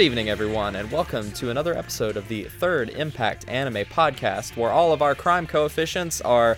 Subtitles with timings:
[0.00, 4.70] Good evening, everyone, and welcome to another episode of the Third Impact Anime Podcast, where
[4.70, 6.56] all of our crime coefficients are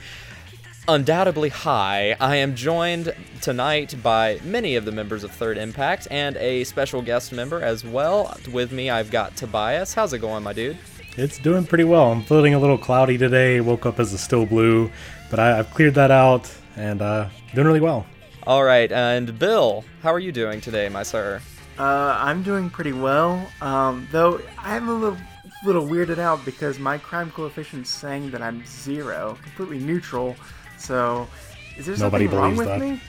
[0.87, 2.17] undoubtedly high.
[2.21, 7.03] I am joined tonight by many of the members of Third Impact and a special
[7.03, 8.33] guest member as well.
[8.53, 9.93] With me, I've got Tobias.
[9.93, 10.79] How's it going, my dude?
[11.17, 12.13] It's doing pretty well.
[12.13, 13.61] I'm feeling a little cloudy today.
[13.61, 14.89] Woke up as a still blue,
[15.33, 18.07] but I, have cleared that out and uh, doing really well.
[18.47, 21.43] All right, and Bill, how are you doing today, my sir?
[21.79, 25.19] Uh, I'm doing pretty well, um, though I'm a little
[25.65, 30.37] little weirded out because my crime coefficient is saying that I'm zero, completely neutral.
[30.79, 31.29] So,
[31.77, 32.81] is there Nobody something wrong with that.
[32.81, 33.01] me?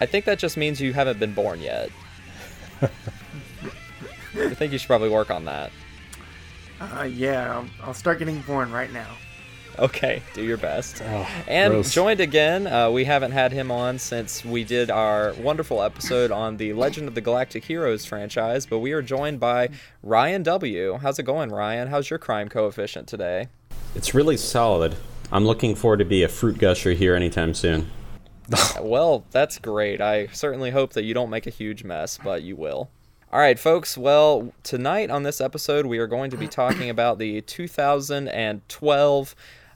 [0.00, 1.90] I think that just means you haven't been born yet.
[2.80, 5.72] I think you should probably work on that.
[6.80, 9.10] Uh, yeah, I'll, I'll start getting born right now.
[9.90, 11.00] Okay, do your best.
[11.02, 11.94] Oh, and gross.
[11.94, 16.58] joined again, uh, we haven't had him on since we did our wonderful episode on
[16.58, 19.70] the Legend of the Galactic Heroes franchise, but we are joined by
[20.02, 20.98] Ryan W.
[20.98, 21.88] How's it going, Ryan?
[21.88, 23.48] How's your crime coefficient today?
[23.94, 24.96] It's really solid.
[25.32, 27.90] I'm looking forward to be a fruit gusher here anytime soon.
[28.80, 30.02] well, that's great.
[30.02, 32.90] I certainly hope that you don't make a huge mess, but you will.
[33.32, 33.96] All right, folks.
[33.96, 39.34] Well, tonight on this episode, we are going to be talking about the 2012 uh,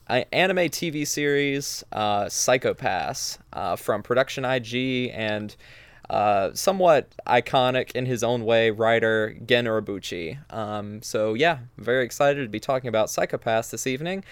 [0.09, 5.57] anime TV series uh, Psycho-Pass uh, from Production IG and
[6.11, 10.39] uh, somewhat iconic in his own way writer Gen Urobuchi.
[10.53, 14.25] Um, so, yeah, very excited to be talking about Psycho-Pass this evening.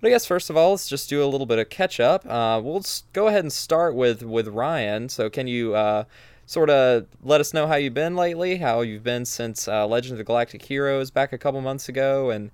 [0.00, 2.26] But I guess first of all, let's just do a little bit of catch up.
[2.26, 5.08] Uh, we'll go ahead and start with with Ryan.
[5.08, 6.04] So, can you uh,
[6.44, 8.58] sort of let us know how you've been lately?
[8.58, 12.30] How you've been since uh, Legend of the Galactic Heroes back a couple months ago,
[12.30, 12.50] and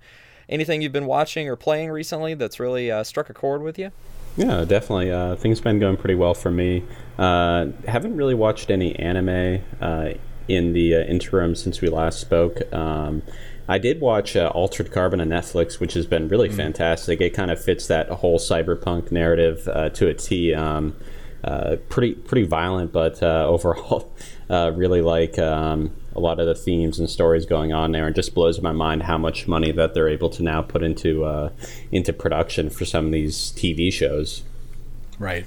[0.49, 3.91] anything you've been watching or playing recently that's really uh, struck a chord with you?
[4.35, 5.11] Yeah, definitely.
[5.11, 6.83] Uh, things have been going pretty well for me.
[7.17, 10.09] Uh, haven't really watched any anime uh,
[10.47, 12.61] in the uh, interim since we last spoke.
[12.73, 13.21] Um,
[13.67, 17.21] I did watch uh, Altered Carbon on Netflix, which has been really fantastic.
[17.21, 20.53] It kind of fits that whole cyberpunk narrative uh, to a T.
[20.53, 20.95] Um,
[21.43, 24.11] uh, pretty pretty violent, but uh, overall,
[24.49, 28.15] uh, really like um, a lot of the themes and stories going on there, and
[28.15, 31.49] just blows my mind how much money that they're able to now put into uh,
[31.91, 34.43] into production for some of these TV shows.
[35.19, 35.45] Right.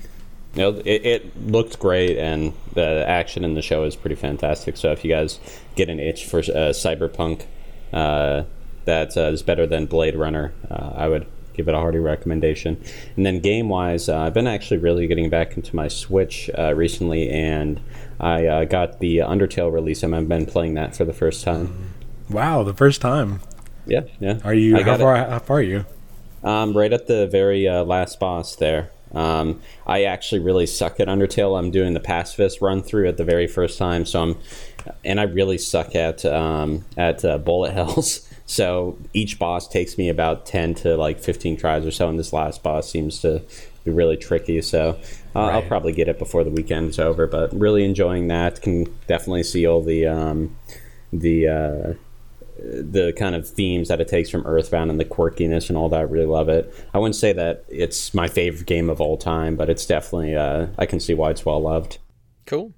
[0.55, 4.77] You know, it, it looked great, and the action in the show is pretty fantastic.
[4.77, 5.39] So if you guys
[5.75, 7.45] get an itch for uh, cyberpunk
[7.93, 8.45] uh,
[8.87, 11.27] that uh, is better than Blade Runner, uh, I would
[11.57, 12.83] give it a hearty recommendation.
[13.17, 16.75] And then game wise, uh, I've been actually really getting back into my Switch uh,
[16.75, 17.81] recently, and
[18.19, 21.95] I uh, got the Undertale release, and I've been playing that for the first time.
[22.31, 23.41] Wow, the first time.
[23.87, 24.39] Yeah, yeah.
[24.45, 25.17] Are you how far?
[25.17, 25.87] How far are you?
[26.43, 28.91] Um, right at the very uh, last boss there.
[29.13, 31.59] Um, I actually really suck at Undertale.
[31.59, 34.39] I'm doing the pacifist run through at the very first time, so I'm,
[35.05, 38.26] and I really suck at um, at uh, bullet hells.
[38.47, 42.33] So each boss takes me about ten to like fifteen tries or so, and this
[42.33, 43.43] last boss seems to
[43.85, 44.63] be really tricky.
[44.63, 44.99] So
[45.35, 47.27] uh, I'll probably get it before the weekend's over.
[47.27, 48.63] But really enjoying that.
[48.63, 50.57] Can definitely see all the um,
[51.13, 51.93] the uh,
[52.59, 56.09] the kind of themes that it takes from Earthbound and the quirkiness and all that.
[56.09, 56.73] Really love it.
[56.95, 60.69] I wouldn't say that it's my favorite game of all time, but it's definitely uh,
[60.79, 61.99] I can see why it's well loved.
[62.47, 62.73] Cool.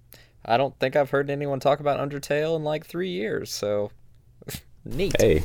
[0.45, 3.91] I don't think I've heard anyone talk about Undertale in like three years, so
[4.85, 5.15] neat.
[5.21, 5.43] Hey,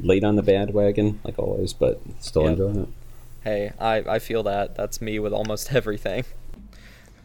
[0.00, 2.50] late on the bandwagon like always, but still Yep.
[2.52, 2.88] enjoying it.
[3.44, 4.74] Hey, I, I feel that.
[4.74, 6.24] That's me with almost everything.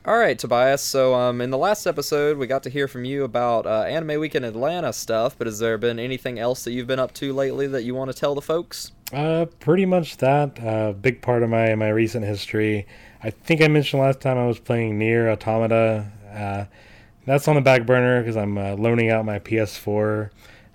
[0.03, 0.81] All right, Tobias.
[0.81, 4.19] So, um, in the last episode, we got to hear from you about uh, Anime
[4.19, 5.37] Week in Atlanta stuff.
[5.37, 8.11] But has there been anything else that you've been up to lately that you want
[8.11, 8.91] to tell the folks?
[9.13, 10.57] Uh, pretty much that.
[10.59, 12.87] A big part of my my recent history.
[13.23, 16.11] I think I mentioned last time I was playing NieR: Automata.
[16.33, 16.65] Uh,
[17.27, 20.31] that's on the back burner because I'm uh, loaning out my PS4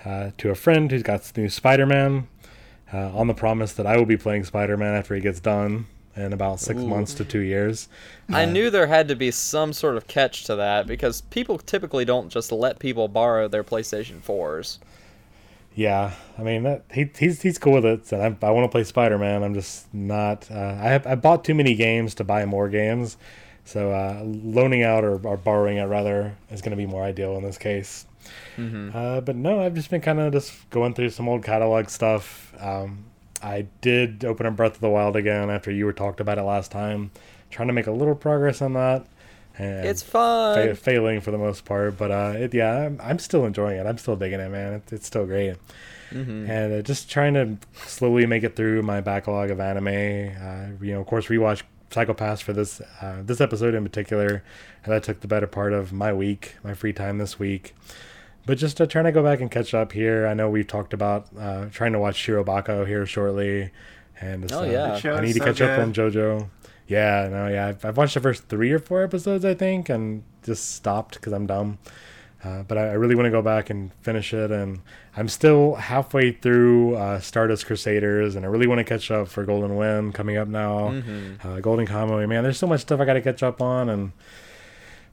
[0.07, 2.29] uh, to a friend who's got new Spider-Man.
[2.95, 6.33] Uh, on the promise that I will be playing Spider-Man after he gets done in
[6.33, 7.89] about six months to two years.
[8.29, 12.05] I knew there had to be some sort of catch to that because people typically
[12.05, 14.79] don't just let people borrow their PlayStation 4s.
[15.75, 18.07] Yeah, I mean that, he, he's he's cool with it.
[18.07, 19.43] So I, I want to play Spider Man.
[19.43, 20.51] I'm just not.
[20.51, 23.19] Uh, I have I bought too many games to buy more games,
[23.67, 27.37] so uh, loaning out or, or borrowing it rather is going to be more ideal
[27.37, 28.07] in this case.
[28.59, 32.55] Uh, but no, I've just been kind of just going through some old catalog stuff.
[32.61, 33.05] Um,
[33.43, 36.43] I did open up Breath of the Wild again after you were talked about it
[36.43, 37.11] last time,
[37.51, 39.07] trying to make a little progress on that.
[39.59, 40.69] And It's fun.
[40.69, 43.87] fa- failing for the most part, but uh, it, yeah, I'm, I'm still enjoying it.
[43.87, 44.75] I'm still digging it, man.
[44.75, 45.57] It's, it's still great.
[46.11, 47.57] And uh, just trying to
[47.87, 49.89] slowly make it through my backlog of anime.
[49.89, 54.43] Uh, you know, of course, rewatch Psycho-Pass for this uh, this episode in particular,
[54.85, 57.75] and that took the better part of my week, my free time this week.
[58.47, 60.27] But just uh, trying to go back and catch up here.
[60.27, 63.71] I know we've talked about uh, trying to watch Shirobako here shortly,
[64.21, 65.13] and just, Oh, uh, yeah.
[65.13, 66.49] I need to so catch up on JoJo.
[66.87, 70.23] Yeah, no, yeah, I've, I've watched the first three or four episodes, I think, and
[70.45, 71.79] just stopped because I'm dumb.
[72.45, 74.81] Uh, but I, I really want to go back and finish it, and
[75.17, 79.45] I'm still halfway through uh, Stardust Crusaders, and I really want to catch up for
[79.45, 80.91] Golden Wind coming up now.
[80.91, 81.49] Mm-hmm.
[81.49, 84.13] Uh, Golden Kamuy, man, there's so much stuff I got to catch up on, and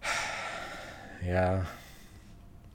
[1.25, 1.65] yeah,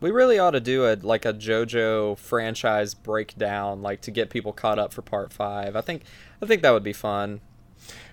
[0.01, 4.53] We really ought to do a like a JoJo franchise breakdown, like to get people
[4.53, 5.75] caught up for part five.
[5.75, 6.03] I think
[6.43, 7.41] I think that would be fun.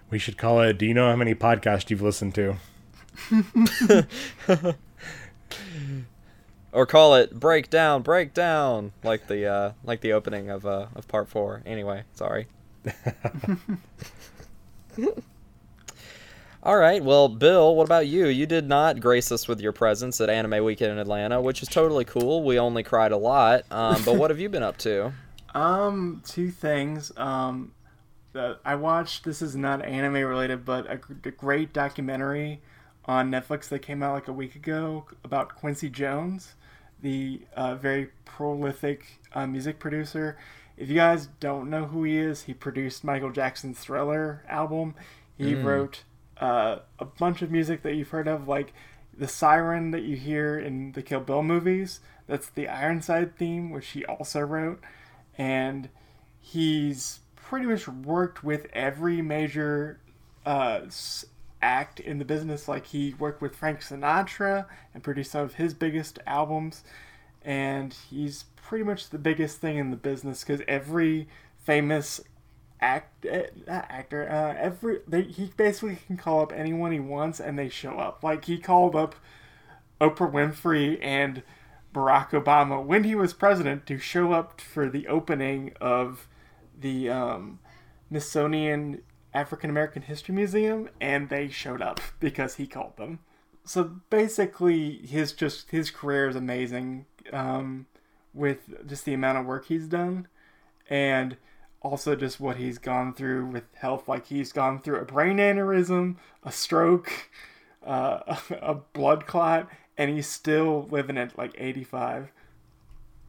[0.09, 0.77] we should call it.
[0.77, 2.55] Do you know how many podcasts you've listened to?
[6.71, 11.29] Or call it breakdown, breakdown, like the uh, like the opening of uh, of part
[11.29, 11.61] four.
[11.65, 12.47] Anyway, sorry.
[16.65, 18.25] All right, well, Bill, what about you?
[18.25, 21.67] You did not grace us with your presence at Anime Weekend in Atlanta, which is
[21.67, 22.41] totally cool.
[22.41, 25.13] We only cried a lot, um, but what have you been up to?
[25.53, 27.13] Um, two things.
[27.15, 27.71] Um,
[28.65, 29.23] I watched.
[29.23, 32.61] This is not anime related, but a, a great documentary
[33.05, 36.55] on Netflix that came out like a week ago about Quincy Jones,
[37.01, 40.37] the uh, very prolific uh, music producer.
[40.75, 44.93] If you guys don't know who he is, he produced Michael Jackson's Thriller album.
[45.37, 46.03] He wrote
[46.39, 48.73] uh, a bunch of music that you've heard of, like
[49.17, 51.99] the siren that you hear in the Kill Bill movies.
[52.27, 54.81] That's the Ironside theme, which he also wrote.
[55.37, 55.89] And
[56.41, 59.99] he's pretty much worked with every major
[60.45, 60.81] uh,
[61.61, 62.67] act in the business.
[62.67, 66.83] Like he worked with Frank Sinatra and produced some of his biggest albums.
[67.43, 71.27] And he's pretty much the biggest thing in the business because every
[71.63, 72.21] famous
[72.81, 77.39] act eh, not actor uh, every they, he basically can call up anyone he wants
[77.39, 78.23] and they show up.
[78.23, 79.15] Like he called up
[80.01, 81.41] oprah winfrey and
[81.93, 86.27] barack obama when he was president to show up for the opening of
[86.77, 87.57] the um,
[88.09, 89.01] smithsonian
[89.33, 93.19] african american history museum and they showed up because he called them.
[93.65, 97.87] So basically his just his career is amazing um,
[98.33, 100.27] with just the amount of work he's done.
[100.87, 101.37] And
[101.85, 104.07] also just what he's gone through with health.
[104.07, 107.29] Like he's gone through a brain aneurysm, a stroke,
[107.85, 112.31] uh, a blood clot, and he's still living at like 85.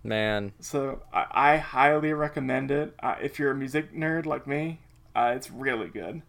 [0.02, 2.94] Man, So I, I highly recommend it.
[3.02, 4.80] Uh, if you're a music nerd like me,
[5.14, 6.22] uh, it's really good.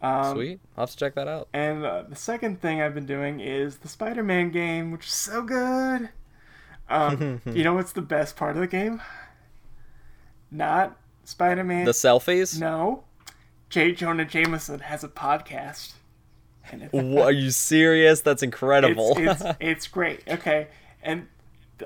[0.00, 0.60] Um, sweet.
[0.76, 1.48] I'll have to check that out.
[1.52, 5.42] And uh, the second thing I've been doing is the Spider-Man game, which is so
[5.42, 6.10] good.
[6.88, 9.00] Um, you know what's the best part of the game?
[10.50, 11.84] Not Spider-Man.
[11.84, 12.58] The selfies?
[12.58, 13.04] No,
[13.68, 13.92] J.
[13.92, 15.94] Jonah Jameson has a podcast.
[16.70, 18.20] And Are you serious?
[18.20, 19.14] That's incredible.
[19.16, 20.22] it's, it's, it's great.
[20.26, 20.68] Okay,
[21.02, 21.28] and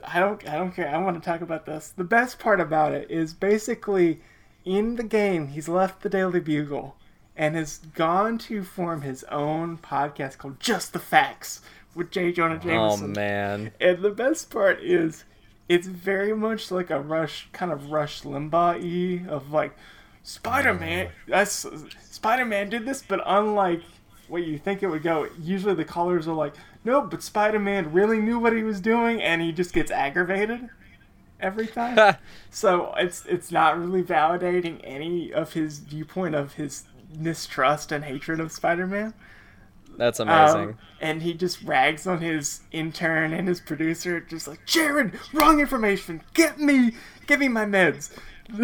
[0.05, 0.89] I don't I don't care.
[0.89, 1.93] I want to talk about this.
[1.97, 4.21] The best part about it is basically
[4.65, 6.97] in the game he's left the Daily Bugle
[7.37, 11.61] and has gone to form his own podcast called Just the Facts
[11.95, 12.33] with J.
[12.33, 13.05] Jonah oh, Jameson.
[13.05, 13.73] oh man.
[13.81, 15.25] And the best part is,
[15.71, 19.73] it's very much like a Rush, kind of Rush Limbaugh of like,
[20.25, 21.07] Spider Man.
[21.07, 21.65] Oh, that's
[22.11, 23.81] Spider Man did this, but unlike
[24.27, 27.93] what you think it would go, usually the callers are like, no, but Spider Man
[27.93, 30.69] really knew what he was doing, and he just gets aggravated
[31.39, 32.17] every time.
[32.51, 36.83] so it's it's not really validating any of his viewpoint of his
[37.17, 39.15] mistrust and hatred of Spider Man.
[39.97, 40.61] That's amazing.
[40.71, 45.61] Um, and he just rags on his intern and his producer, just like Jared, wrong
[45.61, 46.23] information.
[46.35, 46.93] Get me,
[47.27, 48.11] get me my meds.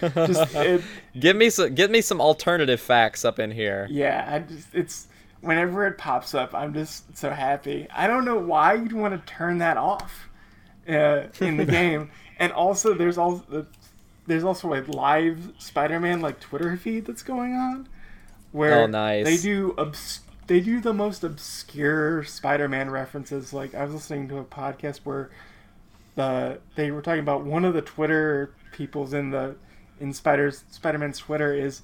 [0.00, 0.82] just it,
[1.18, 3.86] Give me some get me some alternative facts up in here.
[3.90, 5.08] yeah, I just it's
[5.42, 7.86] whenever it pops up, I'm just so happy.
[7.94, 10.28] I don't know why you'd want to turn that off
[10.88, 12.10] uh, in the game.
[12.38, 13.66] And also, there's also
[14.26, 17.88] there's also a live Spider-Man like Twitter feed that's going on,
[18.52, 19.24] where Oh, nice.
[19.26, 23.52] they do obs- they do the most obscure Spider-Man references.
[23.52, 25.30] Like I was listening to a podcast where
[26.14, 29.56] the they were talking about one of the Twitter people's in the
[30.00, 31.82] in Spider's Spider-Man's Twitter is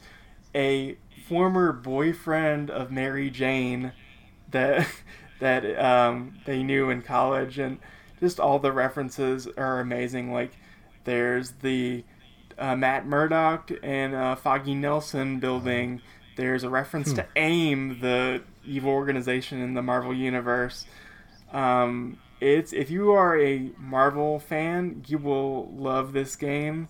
[0.54, 0.96] a
[1.28, 3.92] former boyfriend of Mary Jane
[4.50, 4.86] that
[5.40, 7.78] that um, they knew in college, and
[8.20, 10.32] just all the references are amazing.
[10.32, 10.52] Like
[11.04, 12.04] there's the
[12.58, 16.00] uh, Matt Murdock and uh, Foggy Nelson building.
[16.36, 20.86] There's a reference to AIM, the evil organization in the Marvel universe.
[21.52, 26.88] Um, it's if you are a Marvel fan, you will love this game,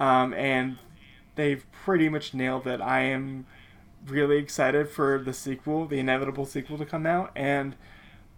[0.00, 0.78] um, and
[1.34, 2.80] they've pretty much nailed it.
[2.80, 3.46] I am
[4.06, 7.76] really excited for the sequel, the inevitable sequel to come out, and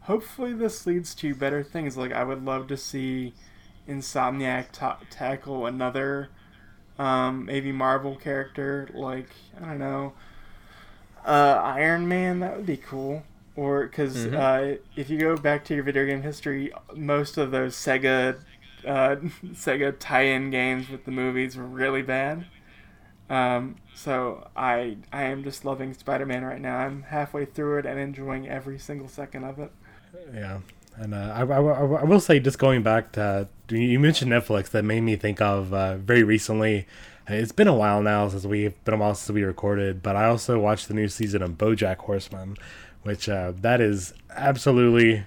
[0.03, 1.97] hopefully this leads to better things.
[1.97, 3.35] Like I would love to see
[3.89, 6.31] Insomniac ta- tackle another
[6.99, 9.31] um, maybe Marvel character like
[9.61, 10.15] I don't know
[11.29, 12.41] uh, Iron Man.
[12.41, 13.23] That would be cool.
[13.57, 14.35] Or because Mhm.
[14.35, 18.39] uh, if you go back to your video game history, most of those Sega
[18.87, 19.17] uh,
[19.53, 22.45] Sega tie-in games with the movies were really bad.
[23.31, 26.79] Um, so I I am just loving Spider-Man right now.
[26.79, 29.71] I'm halfway through it and enjoying every single second of it.
[30.33, 30.59] Yeah,
[30.97, 34.85] and uh, I, I, I will say, just going back to you mentioned Netflix, that
[34.85, 36.87] made me think of uh, very recently.
[37.29, 40.27] It's been a while now since we've been a while since we recorded, but I
[40.27, 42.57] also watched the new season of BoJack Horseman,
[43.03, 45.25] which uh, that is absolutely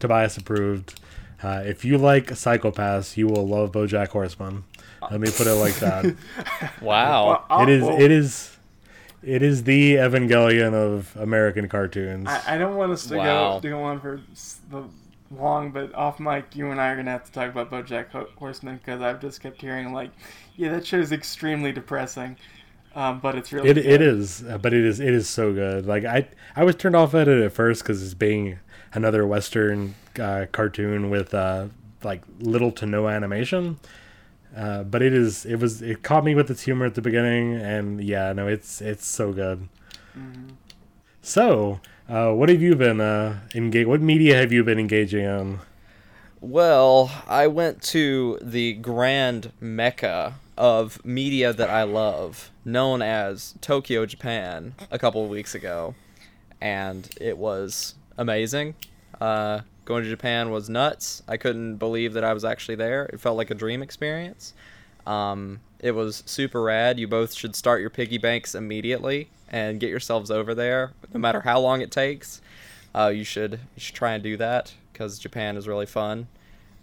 [0.00, 1.00] Tobias approved.
[1.42, 4.64] Uh, if you like Psycho-Pass, you will love BoJack Horseman.
[5.10, 6.14] Let me put it like that.
[6.82, 7.44] Wow.
[7.62, 7.84] it is.
[7.86, 8.54] It is.
[9.22, 12.28] It is the Evangelion of American cartoons.
[12.28, 13.54] I, I don't want us to Wow.
[13.56, 14.84] go to go on for s- the
[15.30, 18.76] long, but off mic, you and I are gonna have to talk about BoJack Horseman
[18.78, 20.12] because I've just kept hearing like,
[20.56, 22.36] yeah, that show's extremely depressing,
[22.94, 23.86] um, but it's really It, good.
[23.86, 25.84] it is, uh, but it is it is so good.
[25.86, 28.58] Like I I was turned off at it at first because it's being
[28.94, 31.66] another Western uh, cartoon with uh,
[32.04, 33.78] like little to no animation.
[34.56, 37.54] Uh, but it is it was it caught me with its humor at the beginning,
[37.56, 39.68] and yeah, no, it's it's so good.
[41.22, 43.86] So, uh, what have you been uh, engage?
[43.86, 45.60] What media have you been engaging on?
[46.40, 54.06] Well, I went to the grand mecca of media that I love, known as Tokyo,
[54.06, 55.94] Japan, a couple of weeks ago,
[56.60, 58.74] and it was amazing.
[59.20, 61.22] Uh, going to Japan was nuts.
[61.26, 63.06] I couldn't believe that I was actually there.
[63.06, 64.54] It felt like a dream experience.
[65.06, 66.98] Um, it was super rad.
[66.98, 71.40] You both should start your piggy banks immediately and get yourselves over there, no matter
[71.40, 72.40] how long it takes.
[72.94, 76.26] Uh, you should you should try and do that because Japan is really fun.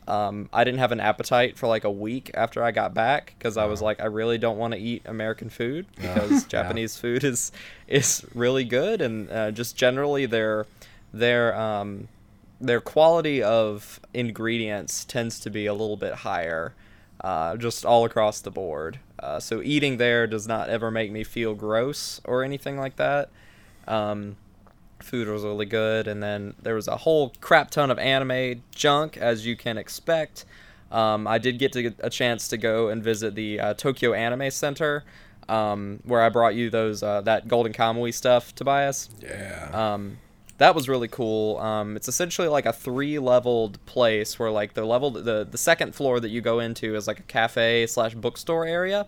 [0.07, 3.57] Um, I didn't have an appetite for like a week after I got back because
[3.57, 7.51] I was like, I really don't want to eat American food because Japanese food is
[7.87, 10.67] is really good and uh, just generally their
[11.11, 12.07] their um,
[12.61, 16.73] their quality of ingredients tends to be a little bit higher,
[17.21, 18.99] uh, just all across the board.
[19.19, 23.29] Uh, so eating there does not ever make me feel gross or anything like that.
[23.87, 24.35] Um,
[24.99, 29.17] food was really good, and then there was a whole crap ton of anime junk,
[29.17, 30.45] as you can expect.
[30.91, 34.13] Um, I did get to get a chance to go and visit the uh, Tokyo
[34.13, 35.03] Anime Center,
[35.49, 39.09] um, where I brought you those uh, that Golden Kamuy stuff, Tobias.
[39.21, 39.69] Yeah.
[39.73, 40.17] Um,
[40.57, 41.57] that was really cool.
[41.57, 46.19] Um, it's essentially like a three-leveled place where like the level the the second floor
[46.19, 49.07] that you go into is like a cafe slash bookstore area,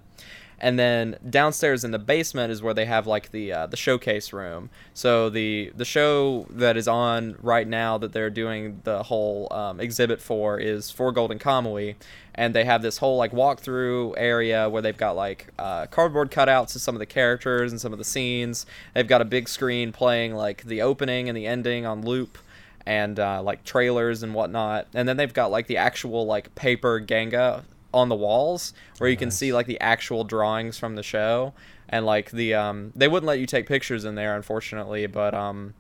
[0.60, 4.34] and then downstairs in the basement is where they have like the uh, the showcase
[4.34, 4.70] room.
[4.94, 9.80] So the the show that is on right now that they're doing the whole um,
[9.80, 11.96] exhibit for is for Golden Kamuy,
[12.34, 16.76] and they have this whole like walkthrough area where they've got like uh, cardboard cutouts
[16.76, 18.66] of some of the characters and some of the scenes.
[18.96, 22.38] They've got a big screen playing like the opening and the ending on loop
[22.88, 24.88] and uh, like trailers and whatnot.
[24.94, 27.66] And then they've got like the actual like paper Ganga
[27.98, 31.54] on the walls where you can see like the actual drawings from the show.
[31.90, 35.74] And like the um they wouldn't let you take pictures in there unfortunately, but um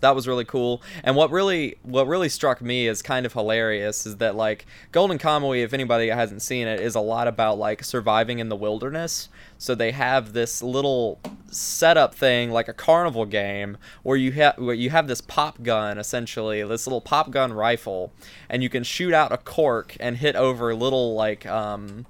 [0.00, 0.82] that was really cool.
[1.04, 5.18] And what really what really struck me as kind of hilarious is that like Golden
[5.18, 9.28] Kamuy, if anybody hasn't seen it, is a lot about like surviving in the wilderness.
[9.58, 14.74] So they have this little setup thing like a carnival game where you have where
[14.74, 18.12] you have this pop gun essentially, this little pop gun rifle,
[18.48, 22.06] and you can shoot out a cork and hit over little like um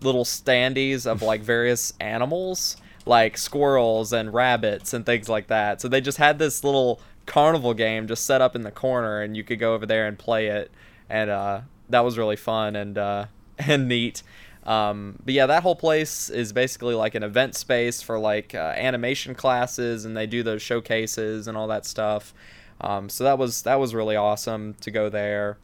[0.00, 2.76] little standees of like various animals
[3.08, 5.80] like squirrels and rabbits and things like that.
[5.80, 9.36] So they just had this little carnival game just set up in the corner and
[9.36, 10.72] you could go over there and play it
[11.08, 13.26] and uh, that was really fun and uh,
[13.58, 14.22] and neat.
[14.64, 18.74] Um, but yeah, that whole place is basically like an event space for like uh,
[18.76, 22.34] animation classes, and they do those showcases and all that stuff.
[22.80, 25.58] Um, so that was that was really awesome to go there.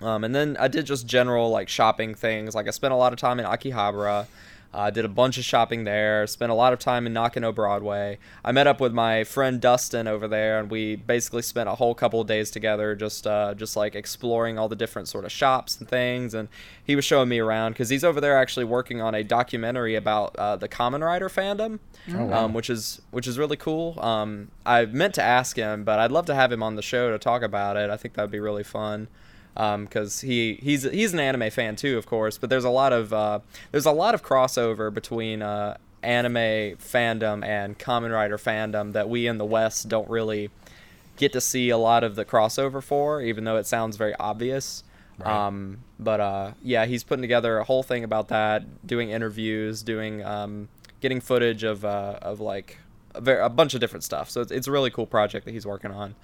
[0.00, 2.54] Um, and then I did just general like shopping things.
[2.54, 4.26] Like I spent a lot of time in Akihabara.
[4.74, 6.26] I uh, did a bunch of shopping there.
[6.26, 8.18] Spent a lot of time in Nakano Broadway.
[8.44, 11.94] I met up with my friend Dustin over there, and we basically spent a whole
[11.94, 15.78] couple of days together, just uh, just like exploring all the different sort of shops
[15.78, 16.34] and things.
[16.34, 16.48] And
[16.82, 20.34] he was showing me around because he's over there actually working on a documentary about
[20.36, 21.78] uh, the Kamen Rider fandom,
[22.32, 23.98] um, which is which is really cool.
[24.00, 27.12] Um, I meant to ask him, but I'd love to have him on the show
[27.12, 27.90] to talk about it.
[27.90, 29.06] I think that'd be really fun
[29.54, 32.38] because um, he he's he's an anime fan too, of course.
[32.38, 37.44] But there's a lot of uh, there's a lot of crossover between uh, anime fandom
[37.44, 40.50] and Kamen Rider fandom that we in the West don't really
[41.16, 44.82] get to see a lot of the crossover for, even though it sounds very obvious.
[45.18, 45.46] Right.
[45.46, 50.24] Um, but uh, yeah, he's putting together a whole thing about that, doing interviews, doing
[50.24, 50.68] um,
[51.00, 52.78] getting footage of uh, of like
[53.14, 54.28] a, ver- a bunch of different stuff.
[54.30, 56.16] So it's, it's a really cool project that he's working on.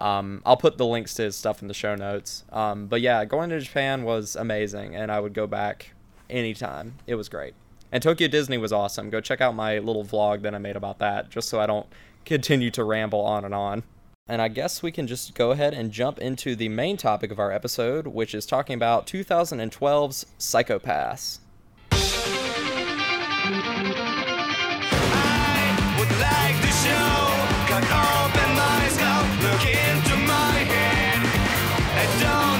[0.00, 2.44] Um, I'll put the links to his stuff in the show notes.
[2.50, 5.92] Um, but yeah, going to Japan was amazing, and I would go back
[6.28, 6.94] anytime.
[7.06, 7.54] It was great.
[7.92, 9.10] And Tokyo Disney was awesome.
[9.10, 11.86] Go check out my little vlog that I made about that, just so I don't
[12.24, 13.82] continue to ramble on and on.
[14.28, 17.40] And I guess we can just go ahead and jump into the main topic of
[17.40, 21.40] our episode, which is talking about 2012's Psycho-Pass.
[25.62, 28.19] I would like to show,
[32.20, 32.59] don't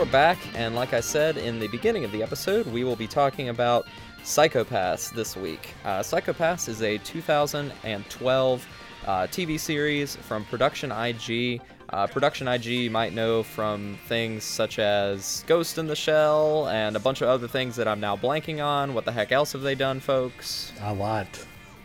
[0.00, 3.06] we're back, and like I said in the beginning of the episode, we will be
[3.06, 3.86] talking about
[4.24, 5.74] Psycho-Pass this week.
[5.84, 8.66] Uh, Psycho-Pass is a 2012
[9.04, 11.60] uh, TV series from Production IG.
[11.90, 16.96] Uh, Production IG you might know from things such as Ghost in the Shell and
[16.96, 18.94] a bunch of other things that I'm now blanking on.
[18.94, 20.72] What the heck else have they done, folks?
[20.80, 21.26] A lot.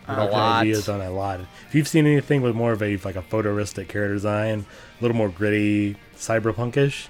[0.08, 0.62] A Production lot.
[0.62, 1.42] ID has done a lot.
[1.68, 4.66] If you've seen anything with more of a like a photorealistic character design,
[5.00, 7.08] a little more gritty, cyberpunkish,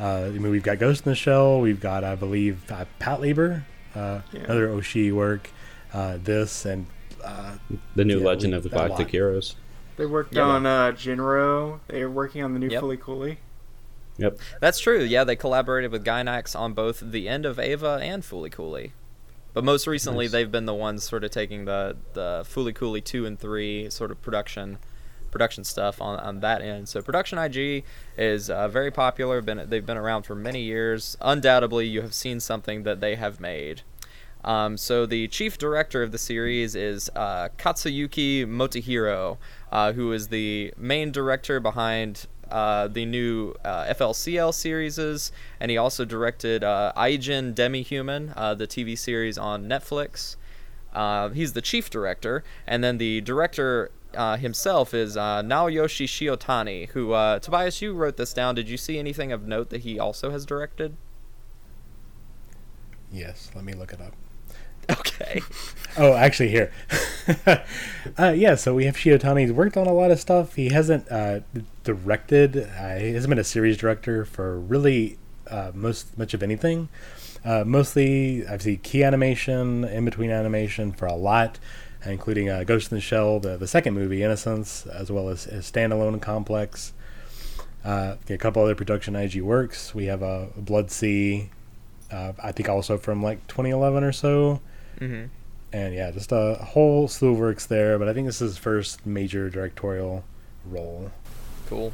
[0.00, 1.60] uh, I mean, we've got Ghost in the Shell.
[1.60, 4.40] We've got, I believe, uh, Patlabor, uh, Yeah.
[4.44, 5.50] another Oshii work.
[5.92, 6.86] Uh, this and
[7.24, 7.56] uh,
[7.94, 8.86] The new Yeah, Legend we- of the a lot.
[8.88, 9.56] Galactic Heroes.
[9.96, 10.42] They worked Yeah.
[10.42, 11.80] on uh, Jin-Roh.
[11.88, 12.82] They're working on the new Yep.
[12.82, 13.38] Fooly Cooly.
[14.18, 14.38] Yep.
[14.60, 15.02] That's true.
[15.02, 18.92] Yeah, they collaborated with Gainax on both the end of Eva and Fooly Cooly.
[19.54, 20.32] But most recently, Nice.
[20.32, 24.10] they've been the ones sort of taking the the Fooly Cooly two and three sort
[24.10, 24.78] of production
[25.30, 26.88] production stuff on, on that end.
[26.88, 27.84] So Production IG
[28.16, 29.40] is uh, very popular.
[29.40, 31.16] Been they've been around for many years.
[31.20, 33.82] Undoubtedly, you have seen something that they have made.
[34.44, 39.38] Um, so the chief director of the series is uh, Katsuyuki Motohiro,
[39.72, 45.76] uh, who is the main director behind uh, the new uh, FLCL series, and he
[45.76, 50.36] also directed uh, Ajin Demi-Human, uh, the TV series on Netflix.
[50.94, 56.88] Uh, he's the chief director, and then the director uh, himself is uh, Naoyoshi Shiotani,
[56.90, 58.54] who uh, Tobias, you wrote this down.
[58.54, 60.96] Did you see anything of note that he also has directed?
[63.12, 64.14] yes, let me look it up.
[64.90, 65.40] Okay.
[65.98, 66.70] Oh, actually, here.
[68.18, 69.40] uh, yeah, so we have Shiotani.
[69.40, 70.56] He's worked on a lot of stuff.
[70.56, 71.40] He hasn't uh,
[71.84, 72.58] directed.
[72.58, 75.16] Uh, he hasn't been a series director for really
[75.50, 76.90] uh, most much of anything.
[77.46, 81.58] Uh, mostly, I've seen key animation, in between animation for a lot,
[82.08, 85.70] including uh, Ghost in the Shell, the, the second movie, Innocence, as well as, as
[85.70, 86.92] standalone complex.
[87.84, 89.94] Uh, a couple other production IG works.
[89.94, 91.50] We have a uh, Blood-C.
[92.10, 94.60] Uh, I think also from like 2011 or so
[94.98, 95.24] hmm
[95.72, 97.98] and yeah, just a whole slew of works there.
[97.98, 100.24] But I think this is his first major directorial
[100.64, 101.10] role.
[101.68, 101.92] Cool.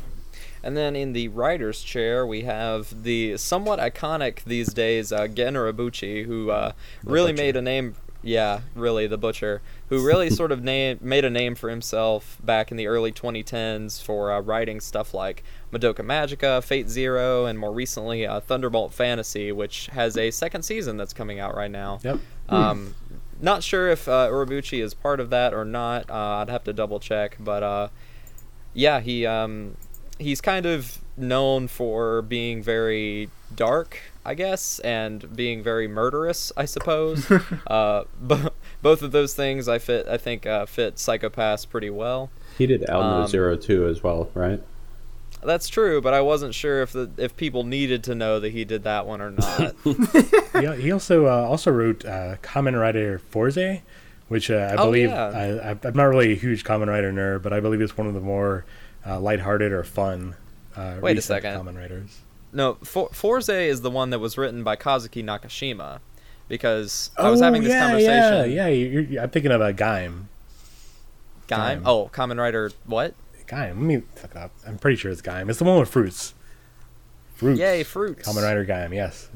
[0.62, 5.54] And then in the writer's chair, we have the somewhat iconic these days uh, Gen
[5.54, 6.72] Urobuchi, who uh,
[7.02, 7.42] really Butcher.
[7.42, 7.94] made a name.
[8.22, 12.70] Yeah, really, the butcher, who really sort of name, made a name for himself back
[12.70, 17.72] in the early 2010s for uh, writing stuff like Madoka Magica, Fate Zero, and more
[17.72, 21.98] recently uh, Thunderbolt Fantasy, which has a second season that's coming out right now.
[22.04, 22.20] Yep.
[22.48, 22.94] Um,
[23.40, 26.08] not sure if uh, Urobuchi is part of that or not.
[26.10, 27.88] Uh, I'd have to double check, but uh,
[28.72, 29.76] yeah, he um,
[30.18, 36.64] he's kind of known for being very dark, I guess, and being very murderous, I
[36.64, 37.28] suppose.
[37.66, 38.48] uh, b-
[38.80, 42.30] both of those things I fit, I think, uh, fit Psycho-Pass pretty well.
[42.56, 44.62] He did Alamo Um, Zero Two as well, right?
[45.42, 48.64] That's true, but I wasn't sure if the if people needed to know that he
[48.64, 49.74] did that one or not.
[50.76, 53.80] he, he also uh, also wrote uh, Kamen Rider Fourze,
[54.28, 55.24] which uh, I Oh, believe yeah.
[55.26, 58.06] I, I, I'm not really a huge Kamen Rider nerd, but I believe it's one
[58.06, 58.64] of the more
[59.04, 60.36] uh, lighthearted or fun.
[60.76, 61.58] Uh, Wait a recent second.
[61.66, 62.20] Kamen Riders.
[62.52, 66.00] No, For- Fourze is the one that was written by Kazuki Nakashima,
[66.48, 68.52] because I was having this Oh, yeah, conversation.
[68.52, 68.68] Yeah, yeah.
[68.68, 70.24] You're, you're, I'm thinking of a Gaim.
[71.48, 71.82] Gaim?
[71.84, 72.70] Oh, Kamen Rider.
[72.86, 73.14] What?
[73.46, 73.68] Gaim.
[73.68, 74.52] Let me look it up.
[74.66, 75.48] I'm pretty sure it's Gaim.
[75.48, 76.34] It's the one with fruits.
[77.34, 77.58] Fruits.
[77.58, 78.28] Yay, fruits.
[78.28, 78.94] Kamen Rider Gaim.
[78.94, 79.28] Yes.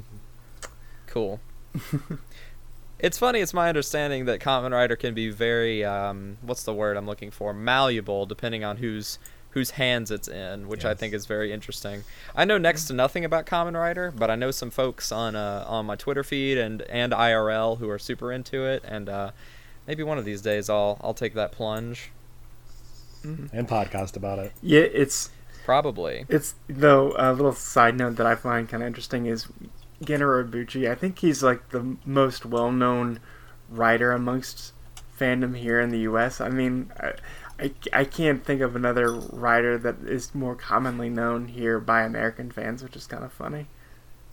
[1.07, 1.41] Cool.
[2.99, 3.41] it's funny.
[3.41, 7.31] It's my understanding that Kamen Rider can be very um, what's the word I'm looking
[7.31, 7.53] for?
[7.53, 9.19] Malleable, depending on who's
[9.57, 12.05] whose hands it's in, which I think is very interesting.
[12.35, 15.64] I know next to nothing about Kamen Rider, but I know some folks on uh,
[15.66, 19.31] on my Twitter feed and and IRL who are super into it, and uh,
[19.87, 22.11] maybe one of these days I'll I'll take that plunge.
[23.25, 24.53] and podcast about it.
[24.61, 25.31] Yeah, it's
[25.64, 26.27] Probably.
[26.29, 29.47] It's though a little side note that I find kind of interesting is
[30.05, 30.88] Gen Urobuchi.
[30.90, 33.21] I think he's like the most well-known
[33.71, 34.75] writer amongst
[35.19, 36.42] fandom here in the U.S.
[36.42, 37.14] I mean, I,
[37.59, 42.51] I, I can't think of another writer that is more commonly known here by American
[42.51, 43.66] fans, which is kind of funny.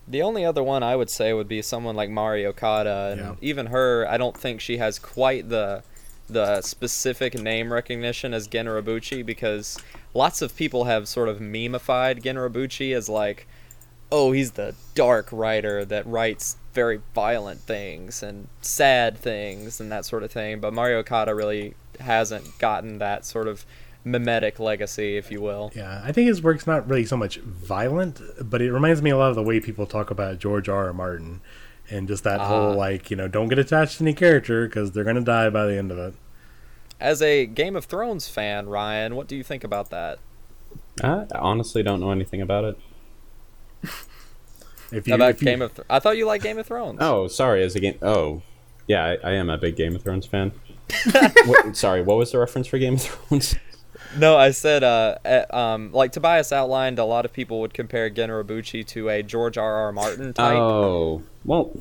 [0.08, 3.36] The only other one I would say would be someone like Mari Okada, and Yeah.
[3.42, 5.84] even her, I don't think she has quite the
[6.30, 9.78] the specific name recognition as Gen Urobuchi because
[10.14, 13.46] lots of people have sort of memeified Gen Urobuchi as like,
[14.12, 20.06] oh, he's the dark writer that writes very violent things and sad things and that
[20.06, 20.60] sort of thing.
[20.60, 23.66] But Mari Okada really hasn't gotten that sort of
[24.04, 25.72] mimetic legacy, if you will.
[25.76, 29.18] Yeah, I think his work's not really so much violent, but it reminds me a
[29.18, 30.88] lot of the way people talk about George R.
[30.88, 30.94] R.
[30.94, 31.40] Martin,
[31.90, 32.76] and just that whole Ah.
[32.76, 35.78] like you know don't get attached to any character because they're gonna die by the
[35.78, 36.16] end of it.
[37.00, 40.20] As a Game of Thrones fan, Ryan, what do you think about that?
[41.04, 42.78] I honestly don't know anything about it.
[44.94, 47.00] If you, about if you Game of Th- I thought you liked Game of Thrones.
[47.02, 47.64] Oh, sorry.
[47.64, 47.98] As a game.
[48.02, 48.42] Oh,
[48.88, 50.52] yeah, I, I am a big Game of Thrones fan.
[51.46, 53.56] what, sorry, what was the reference for Game of Thrones?
[54.18, 58.10] No, I said, uh, uh, um, like Tobias outlined, a lot of people would compare
[58.10, 59.74] Gen Urobuchi to a George R.
[59.74, 59.92] R.
[59.92, 60.58] Martin type.
[60.58, 61.72] Oh, well,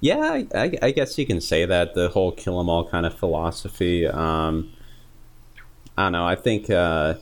[0.00, 3.06] yeah, I, I, I guess you can say that the whole kill 'em all kind
[3.06, 4.06] of philosophy.
[4.06, 4.70] Um,
[5.96, 6.26] I don't know.
[6.26, 7.14] I think, uh,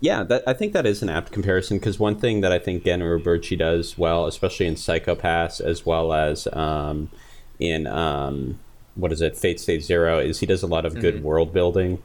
[0.00, 2.84] yeah, that I think that is an apt comparison because one thing that I think
[2.84, 7.10] Gen Urobuchi does well, especially in Psycho-Pass as well as um,
[7.58, 8.58] in um,
[8.94, 12.02] what is it, Fate State Zero, is he does a lot of good world building.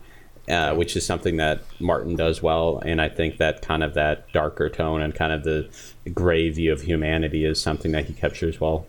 [0.50, 4.30] Uh, which is something that Martin does well, and I think that kind of that
[4.34, 5.70] darker tone and kind of the
[6.14, 8.86] gray view of humanity is something that he captures well.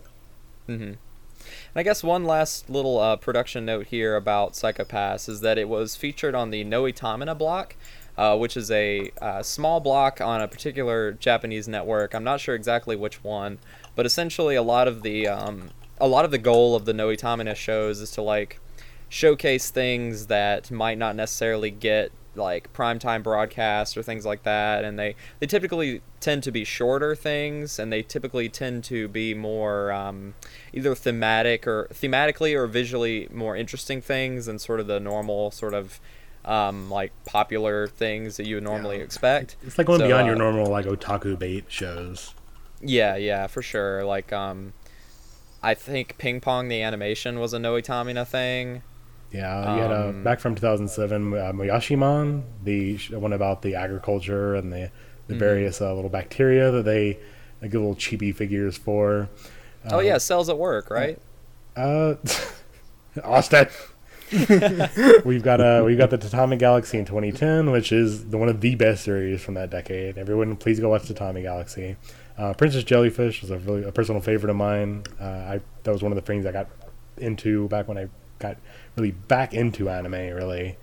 [1.75, 5.69] And I guess one last little uh, production note here about Psycho-Pass is that it
[5.69, 7.77] was featured on the Noitamina block,
[8.17, 12.15] uh, which is a uh, small block on a particular Japanese network.
[12.15, 13.59] I'm not sure exactly which one,
[13.95, 17.57] but essentially a lot of the um, a lot of the goal of the Noitamina
[17.57, 18.61] shows is to like
[19.09, 24.99] showcase things that might not necessarily get like primetime broadcast or things like that and
[24.99, 29.93] they they typically tend to be shorter things and they typically tend to be more
[29.93, 30.35] um,
[30.73, 35.75] either thematic or thematically or visually more interesting things than sort of the normal sort
[35.75, 36.01] of
[36.45, 40.27] um, like popular things that you would normally expect it's like going So, beyond uh,
[40.27, 42.35] your normal like otaku bait shows.
[42.81, 44.05] yeah, yeah, for sure.
[44.05, 44.75] Like, um,
[45.63, 48.83] I think Ping Pong the animation was a Noitamina thing.
[49.31, 54.55] Yeah, you had a Um, back from 2007 uh, Moyashimon, the one about the agriculture
[54.55, 54.91] and the
[55.31, 55.33] Mm-hmm.
[55.33, 57.19] the various uh, little bacteria that they
[57.63, 59.31] like little chibi figures for.
[59.91, 61.19] oh yeah, cells at work, right?
[61.77, 62.15] Uh,
[63.25, 63.69] Austin.
[65.25, 68.61] We've got uh, we've got the Tatami Galaxy in 2010, which is the one of
[68.61, 70.17] the best series from that decade.
[70.17, 71.97] Everyone, please go watch Tatami Galaxy.
[72.39, 75.05] Uh, Princess Jellyfish was a really a personal favorite of mine.
[75.21, 76.69] Uh, I that was one of the things I got
[77.19, 78.09] into back when I
[78.39, 78.57] got
[78.97, 80.13] really back into anime.
[80.13, 80.77] Really,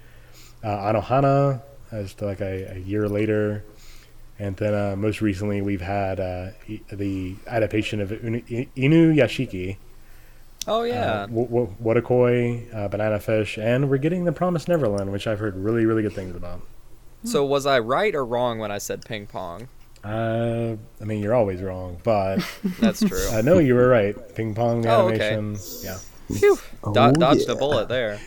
[0.63, 3.63] uh, Anohana as like a, a year later,
[4.37, 6.51] and then uh, most recently we've had uh,
[6.91, 9.77] the adaptation of Inu, Inu Yashiki.
[10.67, 11.11] Oh yeah.
[11.23, 15.39] Uh, w- w- Watakoi, uh, Banana Fish, and we're getting The Promised Neverland, which I've
[15.39, 16.61] heard really, really good things about.
[17.23, 19.67] so was I right or wrong when I said Ping Pong?
[20.03, 22.39] Uh, I mean, you're always wrong, but
[22.79, 23.27] That's true.
[23.31, 24.15] I know you were right.
[24.35, 25.33] Ping pong Oh, okay.
[25.33, 25.97] animation, yeah.
[26.35, 26.57] Phew.
[26.83, 27.53] Oh, Do- dodged yeah.
[27.53, 28.19] a bullet there.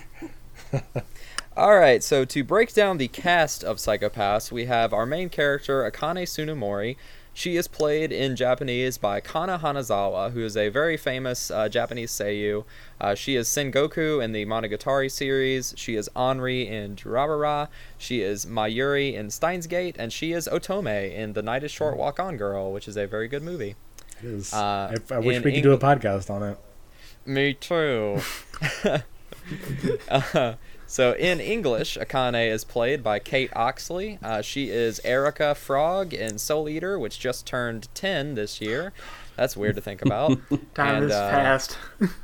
[1.56, 5.88] All right, so to break down the cast of Psycho-Pass, we have our main character
[5.88, 6.96] Akane Tsunemori.
[7.36, 12.12] She is played in Japanese by Kana Hanazawa, who is a very famous uh, Japanese
[12.12, 12.64] seiyuu.
[13.00, 15.74] Uh, she is Sengoku in the Monogatari series.
[15.76, 17.66] She is Anri in Durarara.
[17.98, 21.96] She is Mayuri in Steins Gate, and she is Otome in The Night Is Short
[21.96, 23.74] Walk On Girl, which is a very good movie.
[24.22, 24.54] It is.
[24.54, 26.58] Uh, I, I wish we could do a podcast on it.
[27.26, 28.20] Me too.
[30.86, 34.18] so in English, Akane is played by Kate Oxley.
[34.22, 38.92] Uh, she is Erica Frog in Soul Eater, which just turned 10 this year.
[39.36, 40.38] That's weird to think about.
[40.74, 41.78] Time And, has uh, passed.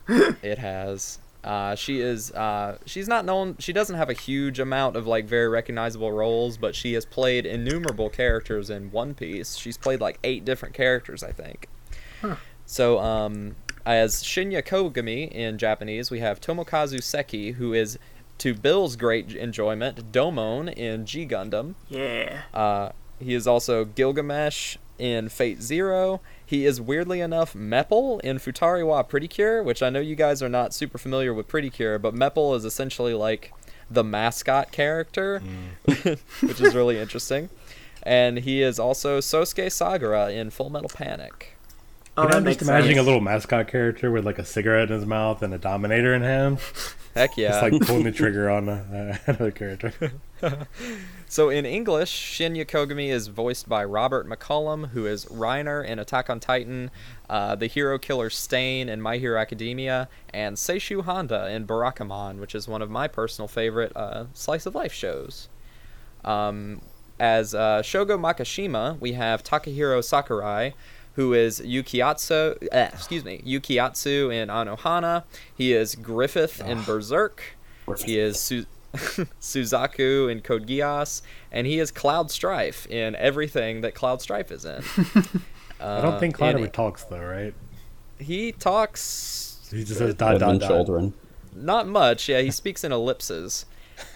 [0.43, 1.19] It has.
[1.43, 2.31] Uh, she is.
[2.33, 3.57] Uh, she's not known.
[3.59, 7.47] She doesn't have a huge amount of like very recognizable roles, but she has played
[7.47, 9.57] innumerable characters in One Piece.
[9.57, 11.69] She's played like eight different characters, I think.
[12.67, 17.99] So, um, as Shinya Kogami in Japanese, we have Tomokazu Seki, who is
[18.41, 21.75] to Bill's great enjoyment, Domon in G Gundam.
[21.89, 22.43] Yeah.
[22.53, 26.21] Uh, he is also Gilgamesh in Fate Zero.
[26.45, 30.43] He is weirdly enough Meppel in Futari wa Pretty Cure, which I know you guys
[30.43, 33.53] are not super familiar with Pretty Cure, but Meppel is essentially like
[33.91, 35.41] the mascot character,
[35.85, 37.49] which is really interesting.
[38.03, 41.57] And he is also Sosuke Sagara in Full Metal Panic.
[42.17, 43.05] Oh, You know, I'm just imagining sense.
[43.05, 46.23] a little mascot character with like a cigarette in his mouth and a dominator in
[46.23, 46.59] hand.
[47.15, 47.49] Heck yeah.
[47.49, 49.93] Just like pulling the trigger on uh, another character.
[51.31, 56.29] So in English, Shinya Kogami is voiced by Robert McCollum, who is Reiner in Attack
[56.29, 56.91] on Titan,
[57.29, 62.53] uh, the hero killer Stain in My Hero Academia, and Seishu Handa in Barakamon, which
[62.57, 65.49] is one of my personal favorite uh, slice of life shows.
[66.25, 66.81] Um,
[67.21, 70.73] as uh, Shogo Makishima, we have Takahiro Sakurai,
[71.15, 75.25] who is Yukiatsu, eh, excuse me, Yukiatsu in Anohana.
[75.55, 77.41] He is Griffith in Berserk.
[78.05, 78.67] He is Su-
[79.41, 84.65] Suzaku in Code Geass, and he is Cloud Strife in everything that Cloud Strife is
[84.65, 84.83] in.
[85.81, 87.55] I don't think Cloud and ever talks though, right?
[88.19, 90.69] He talks He just says dot Head dot dot.
[90.69, 91.15] children.
[91.55, 92.29] not much.
[92.29, 93.65] Yeah, he speaks in ellipses.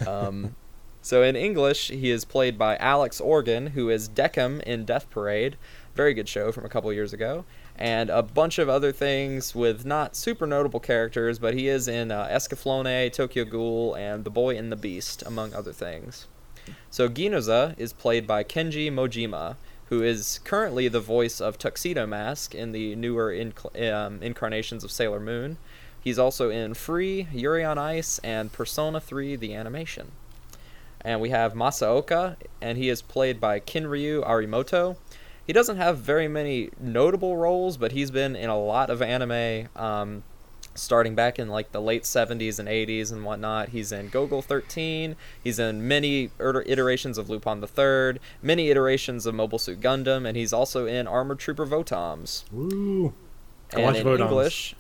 [0.07, 0.55] Um,
[1.03, 5.57] so in English, he is played by Alex Organ, who is Decim in Death Parade.
[5.95, 7.45] Very good show from a couple years ago.
[7.77, 12.11] And a bunch of other things with not super notable characters, but he is in
[12.11, 16.27] uh, Tokyo Ghoul, and The Boy and the Beast, among other things.
[16.91, 22.55] So Ginoza is played by Kenji Nojima, who is currently the voice of Tuxedo Mask
[22.55, 25.59] in the newer inc- um, incarnations of Sailor Moon.
[26.01, 30.13] He's also in Free, Yuri on Ice, and Persona 3 the animation.
[31.01, 34.97] And we have Masaoka, and he is played by Kinryu Arimoto.
[35.47, 39.69] He doesn't have very many notable roles, but he's been in a lot of anime,
[39.77, 40.23] um,
[40.75, 43.69] starting back in like the late 70s and 80s and whatnot.
[43.69, 45.17] He's in Golgo 13.
[45.43, 50.37] He's in many iterations of Lupin the Third, many iterations of Mobile Suit Gundam, and
[50.37, 52.45] he's also in Armored Trooper Votoms.
[52.51, 53.13] Woo.
[53.71, 54.21] Go And watch in Votoms.
[54.21, 54.75] English,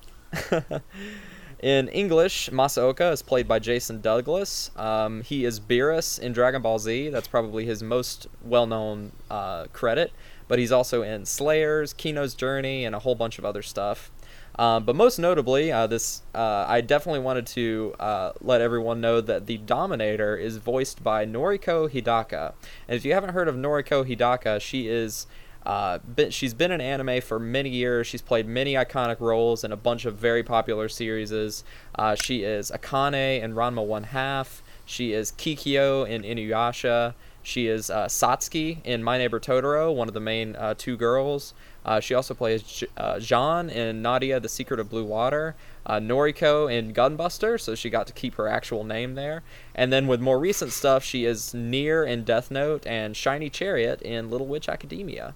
[1.61, 4.71] in English, Masaoka is played by Jason Douglas.
[4.77, 7.11] Um, he is Beerus in Dragon Ball Z.
[7.11, 10.13] That's probably his most well-known uh, credit.
[10.49, 14.11] But he's also in Slayers, Kino's Journey, and a whole bunch of other stuff.
[14.57, 19.21] Um, but most notably, uh, this uh, I definitely wanted to uh, let everyone know
[19.21, 22.53] that the Dominator is voiced by Noriko Hidaka.
[22.87, 25.27] And if you haven't heard of Noriko Hidaka, she is
[25.67, 28.07] uh, been, she's been in anime for many years.
[28.07, 31.65] She's played many iconic roles in a bunch of very popular series.
[31.95, 34.63] Uh, she is Akane in Ranma One Half.
[34.85, 37.15] She is Kikyo in Inuyasha.
[37.45, 41.53] She is uh, Satsuki in My Neighbor Totoro, one of the main uh, two girls.
[41.85, 45.55] Uh, she also plays J- uh, Jean in Nadia: The Secret of Blue Water.
[45.87, 49.43] Uh, Noriko in Gunbuster, so she got to keep her actual name there.
[49.75, 54.01] And then with more recent stuff, she is Near in Death Note and Shiny Chariot
[54.01, 55.35] in Little Witch Academia.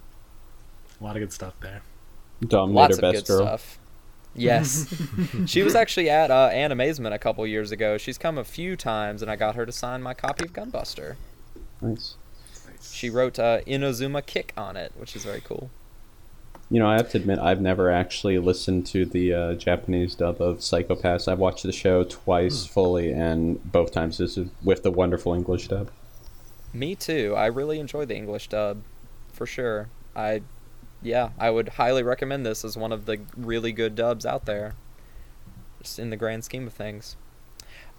[0.98, 1.82] A lot of good stuff there.
[2.40, 3.46] Dominator Lots of best good girl.
[3.46, 3.78] stuff.
[4.34, 4.94] Yes,
[5.46, 7.98] she was actually at uh, Animazement a couple years ago.
[7.98, 11.16] She's come a few times, and I got her to sign my copy of Gunbuster.
[11.80, 12.16] Nice.
[12.80, 15.70] She wrote uh, Inazuma Kick on it, which is very cool.
[16.70, 20.40] You know, I have to admit, I've never actually listened to the uh, Japanese dub
[20.42, 21.26] of Psycho-Pass.
[21.26, 25.68] I've watched the show twice fully, and both times this is with the wonderful English
[25.68, 25.90] dub.
[26.74, 27.34] Me too.
[27.34, 28.82] I really enjoy the English dub,
[29.32, 29.88] for sure.
[30.14, 30.42] I,
[31.02, 34.74] yeah, I would highly recommend this as one of the really good dubs out there.
[35.80, 37.16] Just in the grand scheme of things.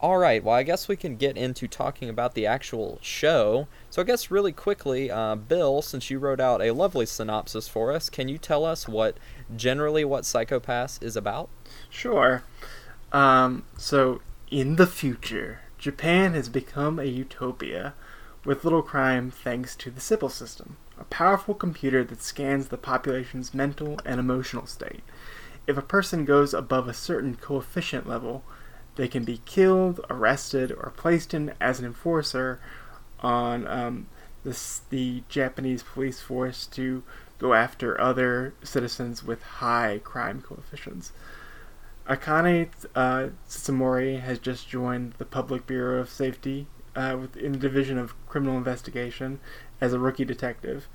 [0.01, 0.41] All right.
[0.41, 3.67] Well, I guess we can get into talking about the actual show.
[3.89, 7.91] So I guess really quickly, uh, Bill, since you wrote out a lovely synopsis for
[7.91, 9.17] us, can you tell us what
[9.53, 11.49] generally what Psycho-Pass is about?
[11.89, 12.43] Sure.
[13.11, 17.93] Um, so, in the future, Japan has become a utopia
[18.45, 23.53] with little crime thanks to the Sibyl system, a powerful computer that scans the population's
[23.53, 25.01] mental and emotional state.
[25.67, 28.43] If a person goes above a certain coefficient level,
[28.99, 32.59] they can be killed, arrested, or placed in as an enforcer
[33.21, 34.07] on um,
[34.89, 37.01] the Japanese police force to
[37.37, 41.13] go after other citizens with high crime coefficients.
[42.09, 43.29] Akane uh,
[44.19, 49.39] has just joined the Public Bureau of Safety uh, within the Division of Criminal Investigation
[49.79, 50.89] as a rookie detective.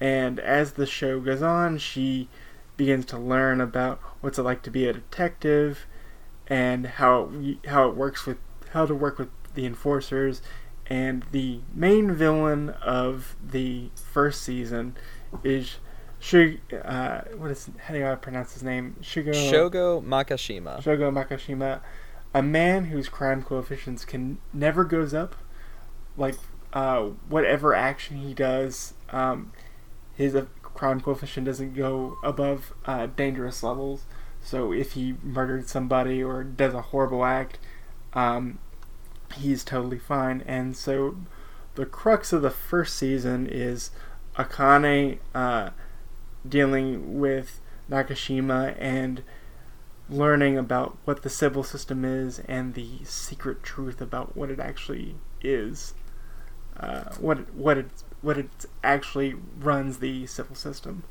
[0.00, 2.28] And as the show goes on, she
[2.76, 5.86] begins to learn about what's it like to be a detective
[6.48, 7.30] and how
[7.66, 8.38] how it works with
[8.70, 10.42] how to work with the enforcers.
[10.86, 14.96] And the main villain of the first season
[15.42, 15.76] is
[16.24, 16.56] Shug.
[16.72, 18.96] Uh, what is how do I pronounce his name?
[19.02, 19.34] Shugo.
[19.34, 20.82] Shogo Makishima.
[20.82, 21.80] Shogo Makishima.
[22.32, 25.36] a man whose crime coefficients can never goes up,
[26.16, 26.36] like
[26.72, 29.52] uh, whatever action he does, um,
[30.14, 34.06] his uh, crime coefficient doesn't go above uh, dangerous levels.
[34.44, 37.58] So if he murdered somebody or does a horrible act,
[38.12, 38.58] um,
[39.34, 40.44] he's totally fine.
[40.46, 41.16] And so
[41.74, 43.90] the crux of the first season is
[44.36, 45.70] Akane uh,
[46.46, 49.22] dealing with Makishima and
[50.10, 55.14] learning about what the Sibyl system is and the secret truth about what it actually
[55.42, 55.94] is.
[56.78, 57.86] Uh, what what it
[58.20, 61.04] what it actually runs the Sibyl system.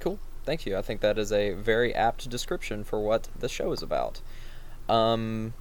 [0.00, 0.18] Cool.
[0.46, 0.76] Thank you.
[0.76, 4.20] I think that is a very apt description for what the show is about.
[4.88, 5.52] Um,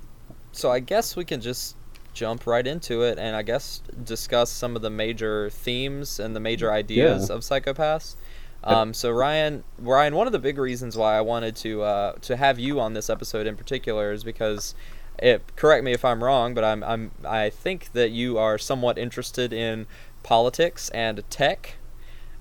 [0.51, 1.75] so I guess we can just
[2.13, 6.39] jump right into it and I guess discuss some of the major themes and the
[6.39, 7.35] major ideas Yeah.
[7.35, 8.15] of Psycho-Pass.
[8.63, 12.35] Um, so Ryan, Ryan, one of the big reasons why I wanted to uh, to
[12.35, 14.73] have you on this episode in particular is because,
[15.19, 18.97] it, correct me if I'm wrong, but I'm, I'm I think that you are somewhat
[18.97, 19.85] interested in
[20.23, 21.75] politics and tech.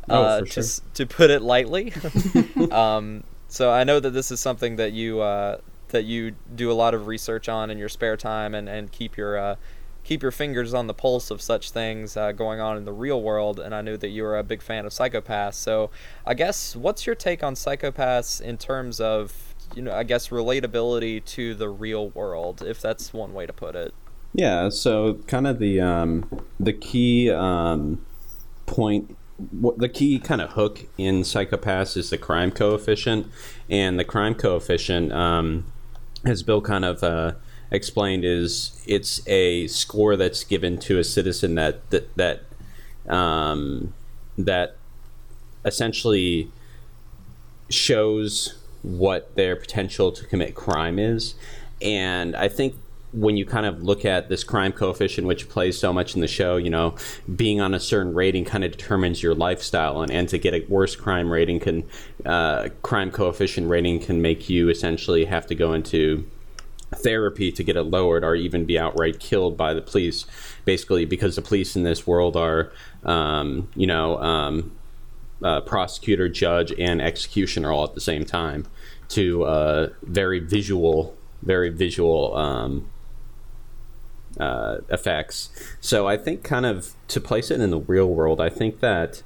[0.08, 0.64] Uh, to, sure.
[0.94, 1.92] to put it lightly.
[2.70, 6.74] um, so I know that this is something that you uh, that you do a
[6.74, 9.56] lot of research on in your spare time and, and keep your uh,
[10.02, 13.22] keep your fingers on the pulse of such things uh, going on in the real
[13.22, 13.58] world.
[13.58, 15.56] And I knew that you were a big fan of Psycho-Pass.
[15.56, 15.90] So
[16.26, 21.24] I guess what's your take on Psycho-Pass in terms of you know I guess relatability
[21.24, 23.94] to the real world, if that's one way to put it.
[24.34, 28.04] Yeah, so kind of the um, the key um,
[28.66, 33.26] point, the key kind of hook in Psycho-Pass is the crime coefficient,
[33.68, 35.66] and the crime coefficient, um,
[36.24, 37.32] as Bill kind of uh,
[37.70, 43.92] explained, is it's a score that's given to a citizen that that that um,
[44.38, 44.76] that
[45.64, 46.50] essentially
[47.70, 51.34] shows what their potential to commit crime is.
[51.82, 52.76] And I think
[53.14, 56.29] when you kind of look at this crime coefficient, which plays so much in the
[56.29, 56.96] show, you know,
[57.37, 60.64] being on a certain rating kind of determines your lifestyle, and, and to get a
[60.68, 61.88] worse crime rating can,
[62.27, 66.29] uh, crime coefficient rating can make you essentially have to go into
[66.96, 70.27] therapy to get it lowered or even be outright killed by the police.
[70.64, 72.72] Basically because the police in this world are
[73.05, 74.72] um, you know um,
[75.42, 78.66] uh, prosecutor judge and executioner all at the same time
[79.11, 82.88] to uh, very visual very visual um,
[84.38, 85.50] uh, effects.
[85.80, 89.22] So i think kind of to place it in the real world i think that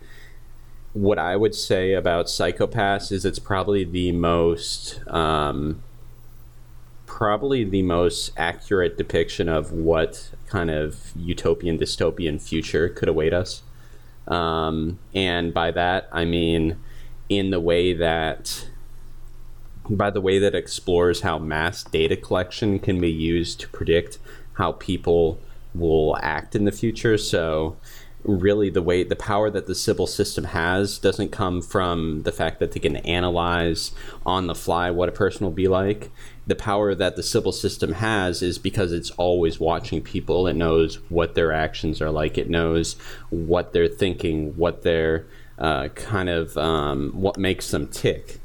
[0.93, 5.83] what i would say about Psycho-Pass is it's probably the most um,
[7.07, 13.63] probably the most accurate depiction of what kind of utopian dystopian future could await us.
[14.27, 16.79] Um, and by that i mean
[17.29, 18.69] in the way that
[19.91, 24.19] by the way that explores how mass data collection can be used to predict
[24.59, 25.39] how people
[25.75, 27.17] will act in the future.
[27.17, 27.77] So
[28.25, 32.59] really the way the power that the Sibyl system has doesn't come from the fact
[32.59, 33.93] that they can analyze
[34.27, 36.11] on the fly what a person will be like.
[36.47, 40.47] The power that the Sibyl system has is because it's always watching people.
[40.47, 42.37] It knows what their actions are like.
[42.37, 42.95] It knows
[43.31, 45.27] what they're thinking what their
[45.59, 48.38] uh, kind of um, what makes them tick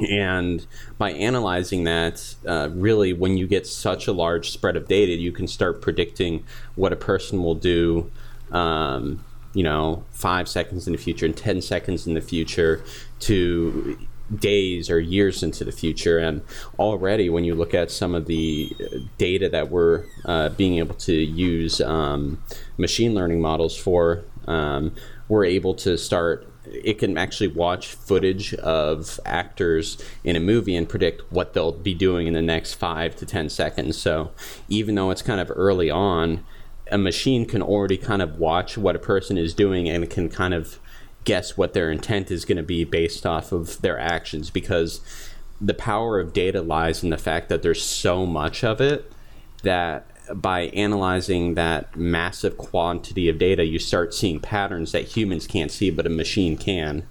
[0.00, 0.66] and
[0.98, 5.30] by analyzing that, uh, really, when you get such a large spread of data, you
[5.30, 8.10] can start predicting what a person will do,
[8.50, 12.82] um, you know, five seconds in the future and 10 seconds in the future
[13.20, 13.96] to
[14.34, 16.18] days or years into the future.
[16.18, 16.42] And
[16.78, 20.94] already, when you look at some of the uh, data that we're uh, being able
[20.96, 22.42] to use um,
[22.78, 24.94] machine learning models for, um,
[25.28, 26.48] we're able to start
[26.82, 31.94] it can actually watch footage of actors in a movie and predict what they'll be
[31.94, 33.96] doing in the next five to ten seconds.
[33.96, 34.32] So
[34.68, 36.44] even though it's kind of early on,
[36.90, 40.54] a machine can already kind of watch what a person is doing and can kind
[40.54, 40.78] of
[41.24, 45.00] guess what their intent is going to be based off of their actions because
[45.60, 49.10] the power of data lies in the fact that there's so much of it
[49.62, 55.70] that by analyzing that massive quantity of data, you start seeing patterns that humans can't
[55.70, 57.06] see, but a machine can.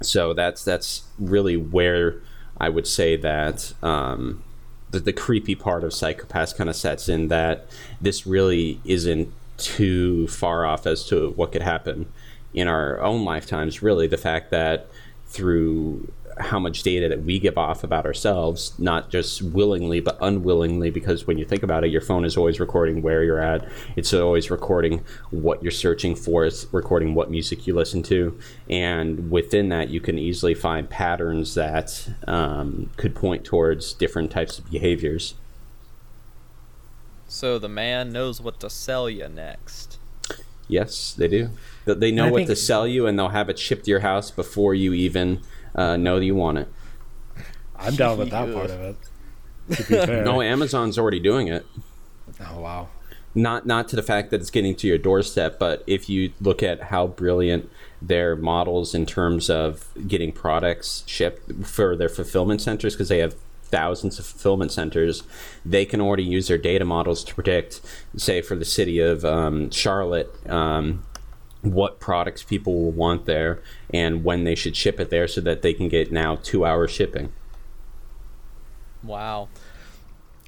[0.00, 2.20] So that's that's really where
[2.58, 4.42] I would say that um,
[4.90, 7.28] the, the creepy part of Psycho-Pass kind of sets in.
[7.28, 7.66] That
[8.00, 12.12] this really isn't too far off as to what could happen
[12.54, 13.82] in our own lifetimes.
[13.82, 14.88] Really, the fact that
[15.26, 16.12] through
[16.42, 20.90] how much data that we give off about ourselves, not just willingly but unwillingly.
[20.90, 23.66] Because when you think about it, your phone is always recording where you're at.
[23.96, 26.44] It's always recording what you're searching for.
[26.44, 28.38] It's recording what music you listen to,
[28.68, 34.58] and within that, you can easily find patterns that um, could point towards different types
[34.58, 35.34] of behaviors.
[37.28, 39.98] So the man knows what to sell you next.
[40.68, 41.50] Yes, they do.
[41.86, 44.00] Th- They know what think- to sell you, and they'll have it shipped to your
[44.00, 45.40] house before you even
[45.74, 46.68] uh, know that you want it.
[47.76, 48.96] I'm down with that part of it.
[49.70, 50.24] To be fair.
[50.24, 51.66] No, Amazon's already doing it.
[52.40, 52.88] oh wow.
[53.34, 56.62] Not not to the fact that it's getting to your doorstep, but if you look
[56.62, 57.70] at how brilliant
[58.00, 63.34] their models in terms of getting products shipped for their fulfillment centers, because they have
[63.62, 65.22] thousands of fulfillment centers,
[65.64, 67.80] they can already use their data models to predict,
[68.16, 70.30] say, for the city of um, Charlotte.
[70.48, 71.02] Um,
[71.62, 75.62] what products people will want there and when they should ship it there so that
[75.62, 77.32] they can get now two hour shipping.
[79.02, 79.48] Wow.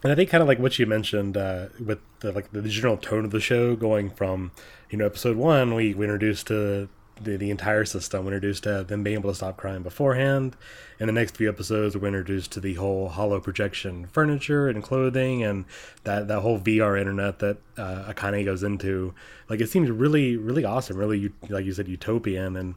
[0.03, 2.97] And I think kind of like what you mentioned uh, with the like the general
[2.97, 4.53] tone of the show, going from
[4.91, 6.89] you know episode one, we, we introduced to
[7.21, 10.57] the, the entire system, We're introduced to them being able to stop crime beforehand.
[10.99, 15.43] In the next few episodes, we're introduced to the whole hollow projection furniture and clothing,
[15.43, 15.65] and
[16.05, 19.15] that that whole VR internet that uh, Akane goes into.
[19.49, 22.75] Like it seems really really awesome, really like you said utopian, and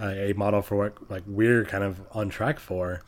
[0.00, 3.02] uh, a model for what like we're kind of on track for.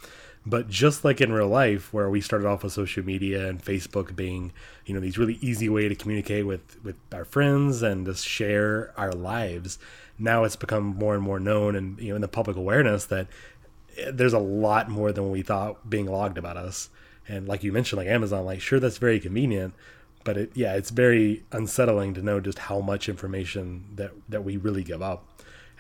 [0.46, 4.16] But just like in real life, where we started off with social media and Facebook
[4.16, 4.52] being,
[4.86, 8.94] you know, these really easy way to communicate with with our friends and just share
[8.96, 9.78] our lives,
[10.20, 13.26] now it's become more and more known and you know in the public awareness that
[14.12, 16.90] there's a lot more than we thought being logged about us.
[17.28, 19.74] And like you mentioned, like Amazon, like sure that's very convenient,
[20.24, 24.56] but it yeah, it's very unsettling to know just how much information that that we
[24.56, 25.26] really give up.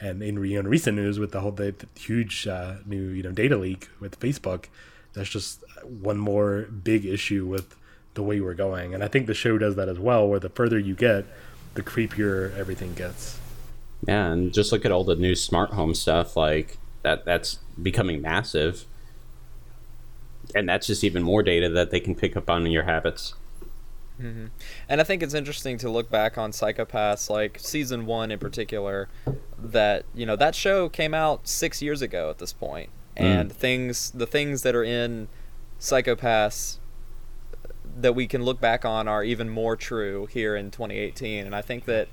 [0.00, 3.32] And in, in recent news with the whole the, the huge uh, new you know
[3.32, 4.66] data leak with Facebook,
[5.12, 7.76] that's just one more big issue with
[8.14, 8.94] the way we're going.
[8.94, 11.24] And I think the show does that as well, where the further you get,
[11.74, 13.39] the creepier everything gets.
[14.06, 18.22] Yeah, and just look at all the new smart home stuff like that that's becoming
[18.22, 18.86] massive.
[20.54, 23.34] And that's just even more data that they can pick up on your habits.
[24.20, 24.46] Mm-hmm.
[24.88, 29.08] And I think it's interesting to look back on Psycho-Pass, like season one in particular,
[29.58, 33.22] that you know that show came out six years ago at this point, mm.
[33.22, 35.28] and things the things that are in
[35.78, 36.80] Psycho-Pass
[37.96, 41.46] that we can look back on are even more true here in 2018.
[41.46, 42.08] And I think that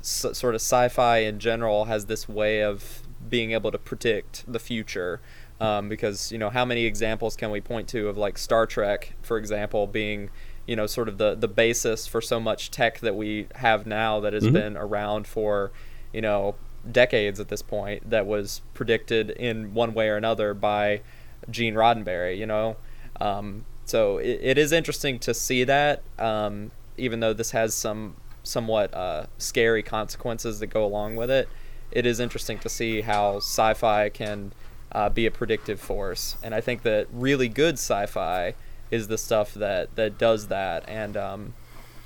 [0.00, 4.58] s- sort of sci-fi in general has this way of being able to predict the
[4.58, 5.20] future.
[5.60, 9.12] Um, because you know how many examples can we point to of like Star Trek,
[9.20, 10.30] for example, being
[10.66, 14.20] you know sort of the the basis for so much tech that we have now
[14.20, 15.70] that has been around for
[16.14, 16.54] you know
[16.90, 21.02] decades at this point that was predicted in one way or another by
[21.50, 22.38] Gene Roddenberry.
[22.38, 22.76] You know,
[23.20, 28.16] um, so it, it is interesting to see that, um, even though this has some
[28.50, 31.48] somewhat uh, scary consequences that go along with it.
[31.90, 34.52] It is interesting to see how sci-fi can
[34.92, 38.54] uh, be a predictive force, and I think that really good sci-fi
[38.90, 41.54] is the stuff that that does that, and um,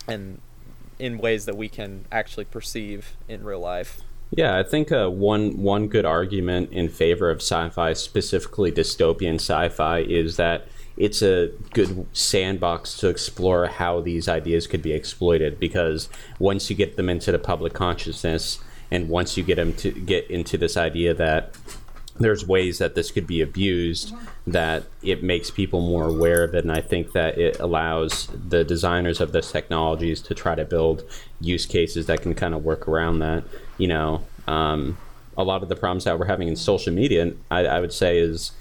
[0.07, 0.41] and
[0.99, 4.01] in ways that we can actually perceive in real life.
[4.31, 10.01] Yeah, I think uh, one one good argument in favor of sci-fi, specifically dystopian sci-fi,
[10.01, 10.67] is that
[10.97, 15.59] it's a good sandbox to explore how these ideas could be exploited.
[15.59, 19.91] Because once you get them into the public consciousness, and once you get them to
[19.91, 21.55] get into this idea that
[22.21, 24.15] there's ways that this could be abused
[24.47, 28.63] that it makes people more aware of it and i think that it allows the
[28.63, 31.03] designers of those technologies to try to build
[31.41, 33.43] use cases that can kind of work around that
[33.79, 34.97] you know um,
[35.37, 38.19] a lot of the problems that we're having in social media I, I would say
[38.19, 38.53] is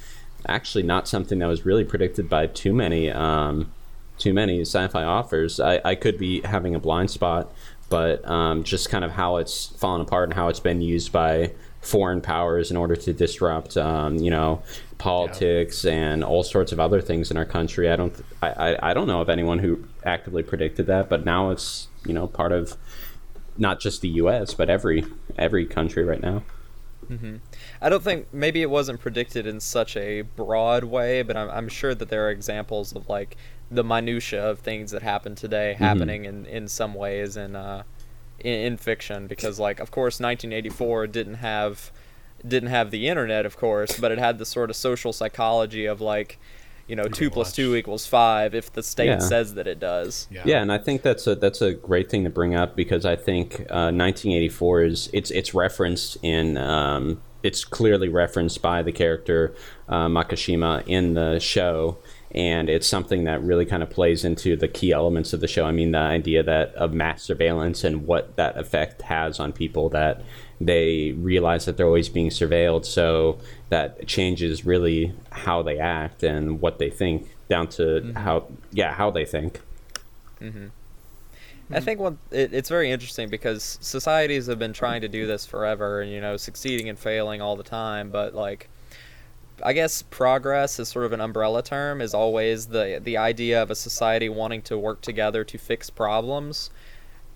[0.48, 3.72] actually not something that was really predicted by too many um,
[4.18, 7.52] too many sci-fi offers I, I could be having a blind spot
[7.90, 11.52] but um, just kind of how it's fallen apart and how it's been used by
[11.84, 14.64] foreign powers in order to disrupt, um, you know,
[14.98, 17.92] politics and all sorts of other things in our country.
[17.92, 21.52] I don't, I, I, I don't know of anyone who actively predicted that, but now
[21.52, 22.76] it's you know part of
[23.58, 24.54] not just the U.S.
[24.54, 25.06] but every
[25.38, 26.44] every country right now.
[27.82, 31.70] I don't think maybe it wasn't predicted in such a broad way, but I'm, I'm
[31.70, 33.38] sure that there are examples of like
[33.70, 37.84] the minutia of things that happen today happening in, in some ways in, uh,
[38.40, 39.28] in in fiction.
[39.28, 41.92] Because like of course 1984 didn't have
[42.46, 46.02] didn't have the internet of course, but it had the sort of social psychology of
[46.02, 46.40] like
[46.88, 47.56] you know two plus watch.
[47.56, 49.20] two equals five if the state Yeah.
[49.20, 50.28] says that it does.
[50.32, 53.16] Yeah, and I think that's a that's a great thing to bring up because I
[53.16, 59.54] think uh, 1984 is it's it's referenced in um, it's clearly referenced by the character
[59.90, 61.98] uh, Makishima in the show,
[62.32, 65.66] and it's something that really kind of plays into the key elements of the show.
[65.66, 69.90] I mean, the idea that of mass surveillance and what that effect has on people
[69.90, 70.22] that
[70.66, 73.40] they realize that they're always being surveilled, so
[73.70, 78.12] that changes really how they act and what they think down to mm-hmm.
[78.18, 79.62] how yeah how they think.
[80.42, 80.68] Mm-hmm.
[81.72, 85.46] I think what it, it's very interesting because societies have been trying to do this
[85.46, 88.70] forever and you know succeeding and failing all the time but like
[89.64, 93.72] I guess progress is sort of an umbrella term is always the the idea of
[93.72, 96.70] a society wanting to work together to fix problems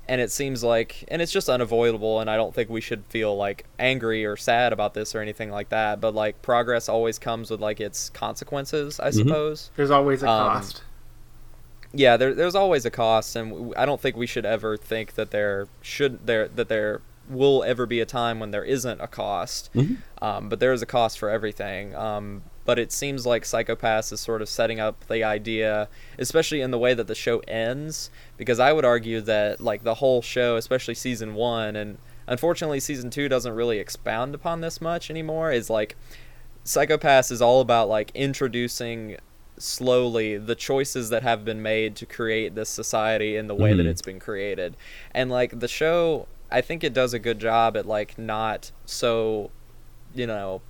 [0.10, 3.36] and it seems like and it's just unavoidable and I don't think we should feel
[3.36, 7.52] like angry or sad about this or anything like that but like progress always comes
[7.52, 10.84] with like its consequences I suppose There's always a Um, cost.
[11.94, 15.32] yeah, there, there's always a cost, and i don't think we should ever think that
[15.32, 19.70] there should there that there will ever be a time when there isn't a cost.
[20.22, 21.94] Um, but there is a cost for everything.
[21.94, 25.88] Um, but it seems like Psycho-Pass is sort of setting up the idea,
[26.20, 29.96] especially in the way that the show ends, because I would argue that like the
[29.96, 31.98] whole show, especially season one, and
[32.28, 35.50] unfortunately season two doesn't really expound upon this much anymore.
[35.50, 35.96] Is like
[36.66, 39.16] Psycho-Pass is all about like introducing
[39.58, 43.86] slowly the choices that have been made to create this society in the way that
[43.86, 43.90] Mhm.
[43.90, 44.76] it's been created.
[45.14, 49.52] And like the show, I think it does a good job at like not so,
[50.14, 50.62] you know,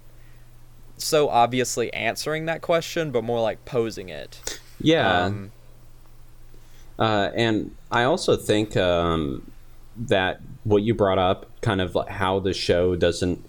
[0.98, 4.60] so obviously answering that question, but more like posing it.
[4.80, 5.52] Yeah, Um,
[7.00, 9.52] Uh, and I also think um,
[9.96, 13.46] that what you brought up, kind of like how the show doesn't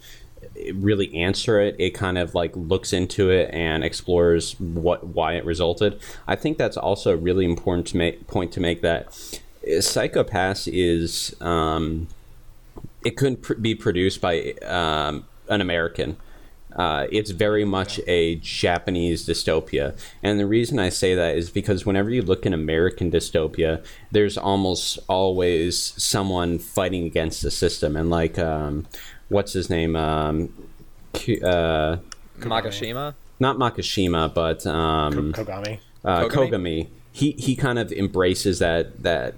[0.74, 5.44] really answer it, it kind of like looks into it and explores what why it
[5.44, 6.00] resulted.
[6.26, 9.14] I think that's also a really important to make point to make that
[9.80, 12.08] Psycho-Pass is um,
[13.04, 16.16] it couldn't pr- be produced by um, an American.
[16.76, 19.98] Uh, it's very much a Japanese dystopia.
[20.22, 24.36] And the reason I say that is because whenever you look in American dystopia, there's
[24.36, 27.96] almost always someone fighting against the system.
[27.96, 28.86] And like, um,
[29.28, 29.96] what's his name?
[29.96, 30.52] Um,
[31.14, 31.96] uh,
[32.38, 33.14] Makishima.
[33.40, 35.80] not Makashima, but um, Kogami.
[36.04, 36.50] uh, Kogami?
[36.50, 36.88] Kogami.
[37.12, 39.34] He he kind of embraces that that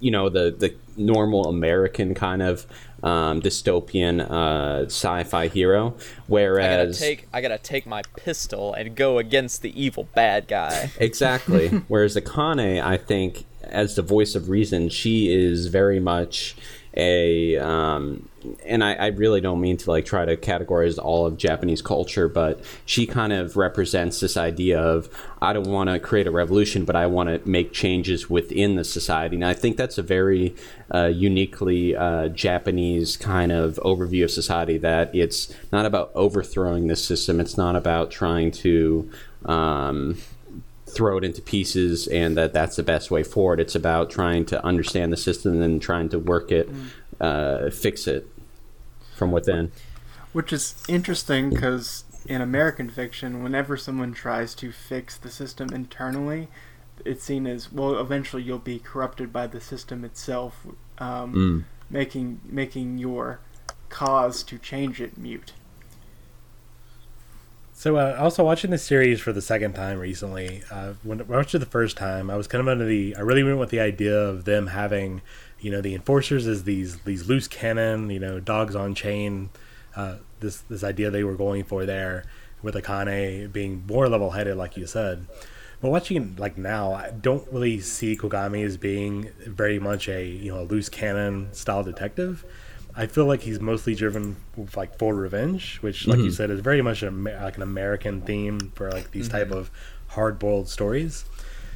[0.00, 2.66] you know the the normal American kind of
[3.02, 8.94] um, dystopian uh, sci-fi hero, I gotta whereas take I gotta take my pistol and
[8.94, 10.90] go against the evil bad guy.
[10.98, 16.56] exactly whereas Akane, I think, as the voice of reason, she is very much
[16.96, 18.28] a um,
[18.64, 22.28] and I, I really don't mean to like try to categorize all of Japanese culture,
[22.28, 25.08] but she kind of represents this idea of
[25.40, 28.84] I don't want to create a revolution, but I want to make changes within the
[28.84, 29.36] society.
[29.36, 30.54] And I think that's a very
[30.92, 34.78] uh, uniquely uh, Japanese kind of overview of society.
[34.78, 37.40] That it's not about overthrowing the system.
[37.40, 39.10] It's not about trying to
[39.44, 40.18] um,
[40.86, 43.60] throw it into pieces and that that's the best way forward.
[43.60, 46.70] It's about trying to understand the system and trying to work it,
[47.20, 48.28] uh, fix it
[49.16, 49.72] from within.
[50.32, 56.48] Which is interesting because in American fiction, whenever someone tries to fix the system internally,
[57.04, 57.98] it's seen as well.
[57.98, 60.66] Eventually, you'll be corrupted by the system itself,
[60.98, 61.64] um, Mm.
[61.90, 63.40] making making your
[63.88, 65.52] cause to change it mute.
[67.72, 70.62] So, uh, also watching the series for the second time recently.
[70.70, 73.14] Uh, when I watched it the first time, I was kind of under the.
[73.16, 75.20] I really went with the idea of them having,
[75.66, 79.50] you know, the enforcers as these these loose cannon, you know, dogs on chain.
[79.96, 82.24] Uh, this this idea they were going for there,
[82.62, 85.26] with Akane being more level headed, like you said.
[85.80, 90.52] But watching like now, I don't really see Kogami as being very much a you
[90.52, 92.44] know a loose cannon style detective.
[92.94, 96.60] I feel like he's mostly driven with, like for revenge, which, like you said, is
[96.60, 99.70] very much an, Amer- like an American theme for like these type of
[100.06, 101.24] hard boiled stories.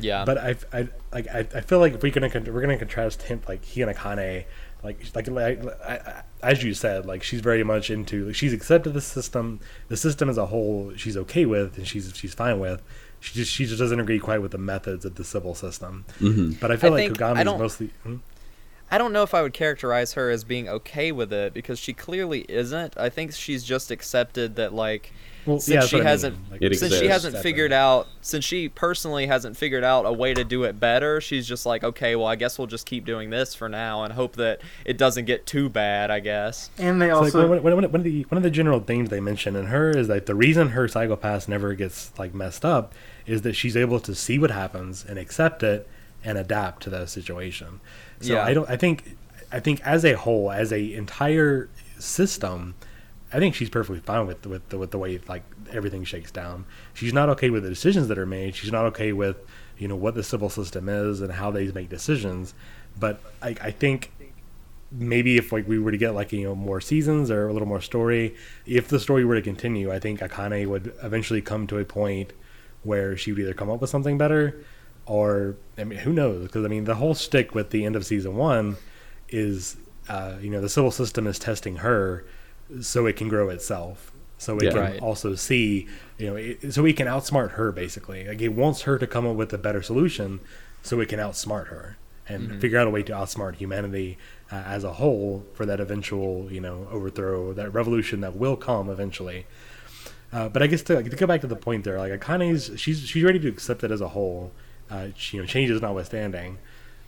[0.03, 0.25] Yeah.
[0.25, 3.41] But I, I like I, I feel like if we're gonna we're gonna contrast him
[3.49, 4.45] like he and Akane,
[4.83, 8.53] like like, like I, I, as you said, like she's very much into like, she's
[8.53, 10.93] accepted the system, the system as a whole.
[10.97, 12.83] She's okay with and she's she's fine with.
[13.21, 16.05] She just she just doesn't agree quite with the methods of the Sibyl system.
[16.21, 16.53] Mm-hmm.
[16.61, 17.91] But I feel I like think- I Kogami is mostly.
[18.03, 18.17] hmm?
[18.93, 21.93] I don't know if I would characterize her as being okay with it because she
[21.93, 22.99] clearly isn't.
[22.99, 25.13] I think she's just accepted that like
[25.47, 26.09] Well, since yeah, that's she what I mean.
[26.09, 30.35] hasn't Like, since she hasn't figured out since she personally hasn't figured out a way
[30.35, 33.31] to do it better, she's just like, okay, well, I guess we'll just keep doing
[33.31, 36.71] this for now and hope that it doesn't get too bad, I guess.
[36.79, 38.81] And they It's also like one, one, one, one of the one of the general
[38.81, 42.65] themes they mention in her is that the reason her Psycho-Pass never gets like messed
[42.65, 42.95] up
[43.27, 45.89] is that she's able to see what happens and accept it
[46.23, 47.81] and adapt to that situation.
[48.21, 48.45] So Yeah.
[48.45, 48.69] I don't.
[48.69, 49.17] I think.
[49.53, 51.69] I think as a whole, as a entire
[51.99, 52.75] system,
[53.33, 56.65] I think she's perfectly fine with with the, with the way like everything shakes down.
[56.95, 58.55] She's not okay with the decisions that are made.
[58.55, 59.37] She's not okay with
[59.79, 62.55] you know what the Sibyl system is and how they make decisions.
[62.99, 64.13] But I, I think
[64.93, 67.69] maybe if like we were to get like you know more seasons or a little
[67.69, 68.35] more story,
[68.67, 72.33] if the story were to continue, I think Akane would eventually come to a point
[72.83, 74.65] where she would either come up with something better
[75.07, 78.07] or I mean who knows because I mean the whole stick with the end of
[78.07, 78.77] season one
[79.29, 79.77] is
[80.09, 82.25] uh, you know the Sibyl system is testing her
[82.81, 84.71] so it can grow itself so it Yeah.
[84.73, 85.01] can Right.
[85.03, 85.87] also see
[86.19, 89.27] you know it, so it can outsmart her basically like it wants her to come
[89.27, 90.41] up with a better solution
[90.83, 91.97] so it can outsmart her
[92.29, 94.17] and figure out a way to outsmart humanity
[94.53, 98.89] uh, as a whole for that eventual you know overthrow that revolution that will come
[98.89, 99.47] eventually
[100.33, 103.01] uh, but I guess to, to go back to the point there, like Akane's, she's
[103.01, 104.53] she's ready to accept it as a whole.
[104.89, 106.59] Uh, she, you know, changes notwithstanding,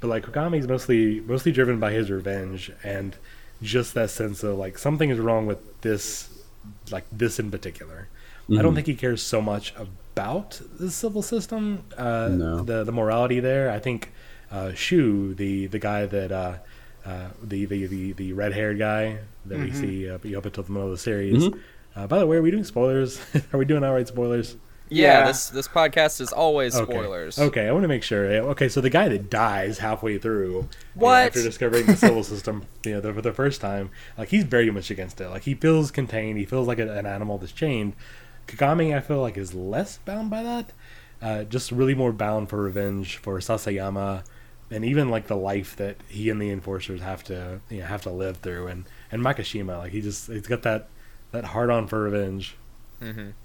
[0.01, 3.17] but like Kogami's mostly mostly driven by his revenge and
[3.63, 6.29] just that sense of like something is wrong with this,
[6.91, 8.09] like this in particular.
[8.59, 12.63] I don't think he cares so much about the Sibyl system, uh, No.
[12.63, 13.71] the the morality there.
[13.71, 14.11] I think
[14.51, 16.55] uh, Shu, the the guy that uh,
[17.07, 20.73] uh, the, the the the red haired guy that we see uh, up until the
[20.73, 21.49] middle of the series.
[21.97, 23.21] Uh, by the way, are we doing spoilers?
[23.53, 24.57] are we doing outright spoilers?
[24.93, 25.27] Yeah, Yeah.
[25.27, 26.93] this this podcast is always Okay.
[26.93, 27.39] spoilers.
[27.39, 28.25] Okay, I want to make sure.
[28.27, 31.27] Okay, so the guy that dies halfway through, you know, What?
[31.29, 34.71] after discovering the Sibyl system, you know, the, for the first time, like he's very
[34.71, 35.29] much against it.
[35.29, 36.39] Like he feels contained.
[36.39, 37.95] He feels like a, an animal that's chained.
[38.47, 40.73] Kogami, I feel like, is less bound by that.
[41.23, 44.25] Uh, just really more bound for revenge for Sasayama,
[44.73, 48.03] and even like the life that he and the enforcers have to you know, have
[48.03, 48.67] to live through.
[48.67, 50.89] And and Makashima, like he just he's got that
[51.31, 52.57] that hard on for revenge.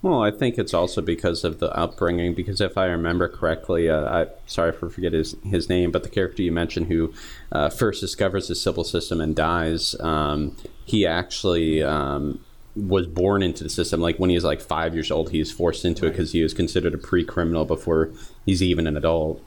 [0.02, 2.34] Well, I think it's also because of the upbringing.
[2.34, 6.10] Because if I remember correctly, uh, I sorry for forget his his name, but the
[6.10, 7.14] character you mentioned who
[7.52, 10.56] uh, first discovers the Sibyl system and dies, um,
[10.86, 12.40] he actually um,
[12.76, 14.00] was born into the system.
[14.02, 16.44] Like when he was like five years old, he was forced into it because he
[16.44, 18.12] was considered a pre-criminal before
[18.46, 19.44] he's even an adult.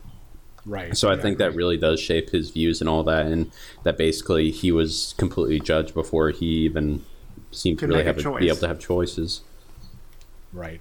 [0.67, 0.97] Right.
[0.97, 3.51] So I Yeah, think that really does shape his views and all that, and
[3.85, 7.05] that basically he was completely judged before he even
[7.51, 9.43] seemed to really have a, be able to have choices.
[10.53, 10.81] Right.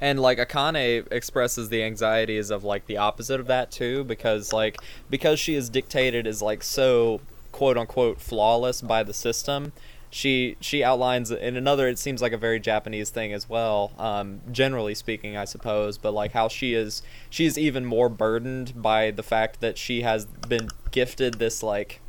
[0.00, 4.78] And like Akane expresses the anxieties of like the opposite of that too, because like
[5.08, 7.20] because she is dictated as like so
[7.52, 9.72] quote unquote flawless by the system.
[10.10, 11.86] She she outlines in another.
[11.86, 13.92] It seems like a very Japanese thing as well.
[13.96, 18.82] Um, generally speaking, I suppose, but like how she is she is even more burdened
[18.82, 22.00] by the fact that she has been gifted this like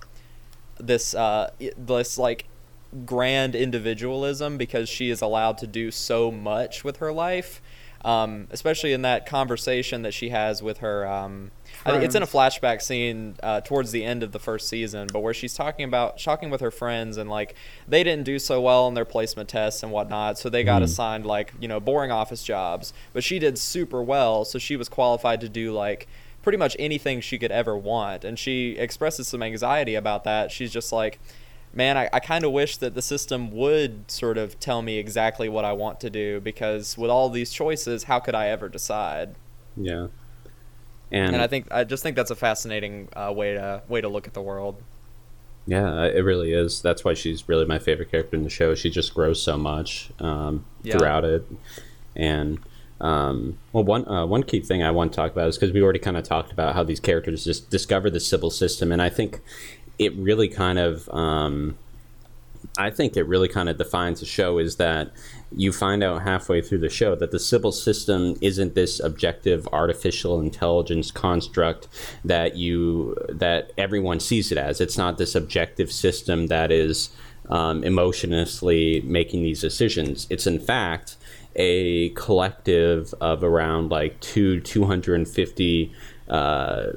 [0.80, 2.46] this uh this like
[3.06, 7.62] grand individualism because she is allowed to do so much with her life
[8.04, 11.52] um, especially in that conversation that she has with her um,
[11.86, 15.08] I think it's in a flashback scene uh, towards the end of the first season
[15.14, 17.56] but where she's talking about talking with her friends and like
[17.88, 21.26] they didn't do so well in their placement tests and whatnot so they got assigned
[21.26, 25.40] like you know boring office jobs but she did super well so she was qualified
[25.40, 26.08] to do like
[26.42, 28.24] pretty much anything she could ever want.
[28.24, 30.52] And she expresses some anxiety about that.
[30.52, 31.20] She's just like,
[31.74, 35.48] man, I, I kind of wish that the system would sort of tell me exactly
[35.50, 39.36] what I want to do because with all these choices, how could I ever decide?
[39.78, 40.08] Yeah.
[41.12, 44.08] And, And I think I just think that's a fascinating uh, way to way to
[44.08, 44.82] look at the world.
[45.68, 46.82] yeah, it really is.
[46.82, 48.76] That's why she's really my favorite character in the show.
[48.76, 50.98] She just grows so much um, Yeah.
[50.98, 51.46] throughout it.
[52.16, 52.60] And
[53.02, 55.82] um, well, one uh, one key thing I want to talk about is because we
[55.82, 59.10] already kind of talked about how these characters just discover the Sibyl system, and I
[59.10, 59.42] think
[60.02, 61.78] it really kind of um,
[62.78, 65.12] I think it really kind of defines the show is that
[65.52, 70.40] you find out halfway through the show that the Sibyl system isn't this objective artificial
[70.40, 71.88] intelligence construct
[72.26, 74.82] that you that everyone sees it as.
[74.82, 77.12] It's not this objective system that is
[77.50, 80.26] um, emotionlessly making these decisions.
[80.32, 81.18] It's in fact
[81.56, 85.94] a collective of around like two 250
[86.28, 86.92] uh,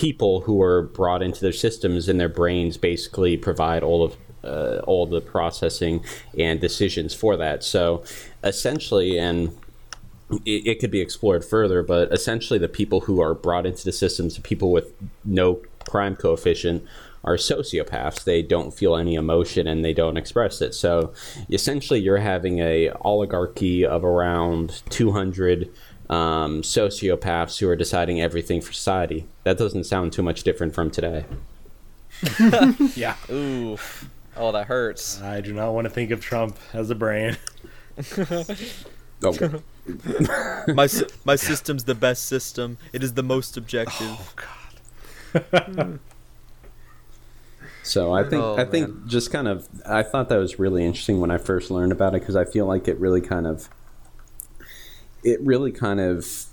[0.00, 4.80] people who are brought into their systems and their brains basically provide all of uh,
[4.86, 6.02] all the processing
[6.38, 7.62] and decisions for that.
[7.62, 8.02] So
[8.42, 9.54] essentially, and
[10.46, 13.92] it, it could be explored further, but essentially, the people who are brought into the
[13.92, 14.90] systems, the people with
[15.22, 16.82] no crime coefficient,
[17.22, 18.24] are sociopaths.
[18.24, 20.74] They don't feel any emotion and they don't express it.
[20.74, 21.12] So
[21.50, 25.70] essentially, you're having a oligarchy of around 200
[26.10, 29.26] um, sociopaths who are deciding everything for society.
[29.44, 31.24] That doesn't sound too much different from today.
[32.96, 33.16] Yeah.
[33.30, 33.78] Ooh,
[34.36, 35.22] oh that hurts.
[35.22, 37.38] I do not want to think of Trump as a brain.
[39.22, 39.50] Okay.
[40.74, 42.78] my sy- my system's the best system.
[42.92, 44.16] It is the most objective.
[44.18, 44.32] Oh
[45.72, 45.98] God.
[47.82, 49.02] So I think Oh, I think man.
[49.08, 52.20] just kind of I thought that was really interesting when I first learned about it
[52.20, 53.68] because I feel like it really kind of
[55.22, 56.46] it really kind of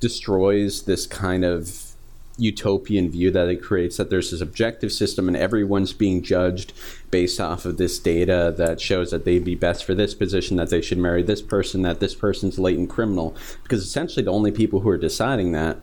[0.00, 1.94] destroys this kind of
[2.36, 6.72] utopian view that it creates that there's this objective system and everyone's being judged
[7.10, 10.70] based off of this data that shows that they'd be best for this position that
[10.70, 13.36] they should marry this person that this person's latent criminal.
[13.62, 15.78] Because essentially the only people who are deciding that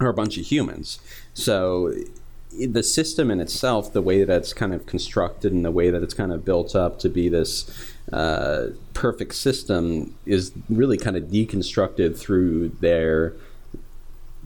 [0.00, 0.98] are a bunch of humans.
[1.34, 1.94] So
[2.58, 6.02] the system in itself the way that it's kind of constructed and the way that
[6.02, 7.70] it's kind of built up to be this
[8.12, 13.34] uh, perfect system is really kind of deconstructed through their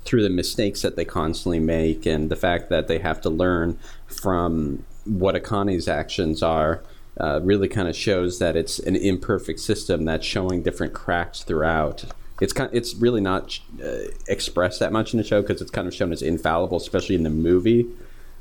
[0.05, 3.79] through the mistakes that they constantly make and the fact that they have to learn
[4.07, 6.83] from what Akane's actions are
[7.19, 12.05] uh, really kind of shows that it's an imperfect system that's showing different cracks throughout.
[12.41, 15.87] It's kind it's really not uh, expressed that much in the show because it's kind
[15.87, 17.87] of shown as infallible, especially in the movie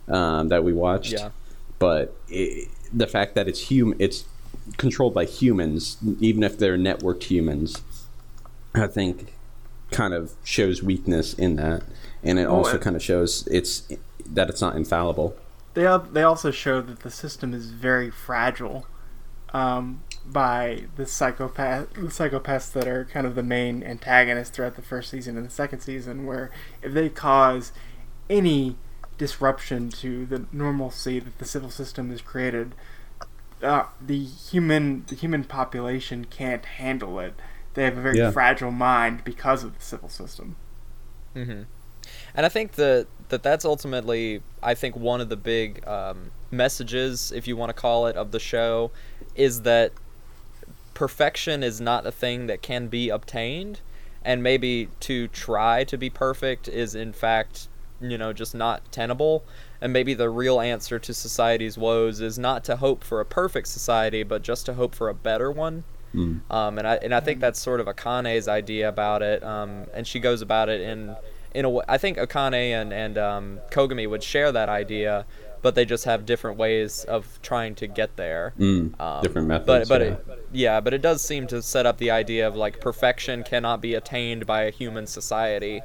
[0.07, 1.13] um, that we watched.
[1.13, 1.29] Yeah.
[1.77, 4.25] But it, the fact that it's hum it's
[4.77, 7.81] controlled by humans, even if they're networked humans,
[8.73, 9.33] I think
[9.91, 11.83] kind of shows weakness in that,
[12.23, 13.87] and it Oh, also kind of shows it's
[14.25, 15.35] that it's not infallible.
[15.73, 18.85] They they also show that the system is very fragile
[19.53, 24.81] um, by the psychopath the psychopaths that are kind of the main antagonists throughout the
[24.81, 26.25] first season and the second season.
[26.25, 26.51] Where
[26.81, 27.71] if they cause
[28.29, 28.77] any
[29.17, 32.73] disruption to the normalcy that the Sibyl system has created,
[33.63, 37.33] uh, the human the human population can't handle it.
[37.73, 38.31] They have a very Yeah.
[38.31, 40.55] fragile mind because of the Sibyl system.
[41.33, 41.63] hmm
[42.35, 47.31] And I think that that that's ultimately, I think one of the big um, messages,
[47.31, 48.91] if you want to call it, of the show,
[49.35, 49.93] is that
[50.93, 53.81] perfection is not a thing that can be obtained,
[54.23, 57.67] and maybe to try to be perfect is in fact,
[57.99, 59.43] you know, just not tenable.
[59.83, 63.67] And maybe the real answer to society's woes is not to hope for a perfect
[63.67, 65.83] society, but just to hope for a better one.
[66.15, 66.39] Mm.
[66.49, 69.43] Um, and I and I think that's sort of Akane's idea about it.
[69.43, 71.17] Um, and she goes about it in
[71.53, 71.83] in a way.
[71.89, 75.25] I think Akane and and um, Kogami would share that idea,
[75.61, 78.53] but they just have different ways of trying to get there.
[78.57, 78.99] Mm.
[79.01, 79.67] Um, Different methods.
[79.67, 80.07] But but yeah.
[80.07, 83.81] it, yeah, but it does seem to set up the idea of like perfection cannot
[83.81, 85.81] be attained by a human society.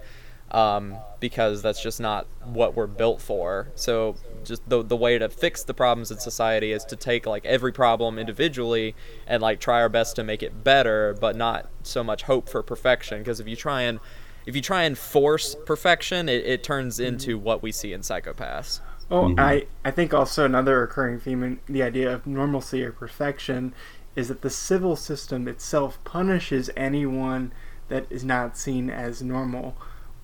[0.51, 3.68] Um, because that's just not what we're built for.
[3.74, 7.44] So just the the way to fix the problems in society is to take like
[7.44, 8.94] every problem individually
[9.26, 12.62] and like try our best to make it better, but not so much hope for
[12.62, 13.18] perfection.
[13.18, 14.01] Because if you try and
[14.46, 18.80] if you try and force perfection, it, it turns into what we see in Psycho-Pass.
[19.11, 23.74] Oh, I, I think also another recurring theme in the idea of normalcy or perfection
[24.16, 27.53] is that the Sibyl system itself punishes anyone
[27.88, 29.76] that is not seen as normal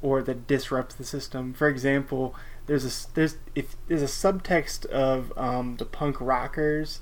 [0.04, 1.54] or that disrupts the system.
[1.54, 2.34] For example,
[2.66, 7.00] there's a s- there's if there's a subtext of um, the punk rockers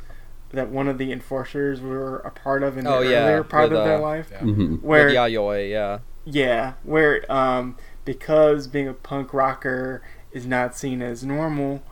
[0.52, 3.70] that one of the enforcers were a part of in the Oh, yeah, earlier part
[3.70, 4.82] with, of their uh, life, Mhm.
[4.82, 5.98] where With Yayoi, yeah.
[6.24, 11.82] yeah, where um, because being a punk rocker is not seen as normal,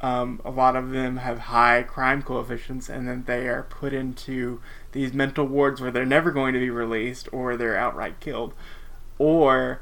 [0.00, 4.60] um, a lot of them have high crime coefficients, and then they are put into
[4.92, 8.52] these mental wards where they're never going to be released, or they're outright killed,
[9.18, 9.80] or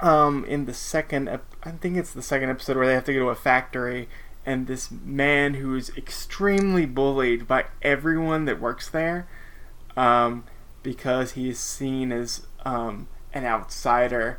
[0.00, 3.12] um, in the second, ep- I think it's the second episode where they have to
[3.12, 4.08] go to a factory,
[4.44, 9.28] and this man who is extremely bullied by everyone that works there,
[9.96, 10.44] um,
[10.82, 14.38] because he is seen as um, an outsider,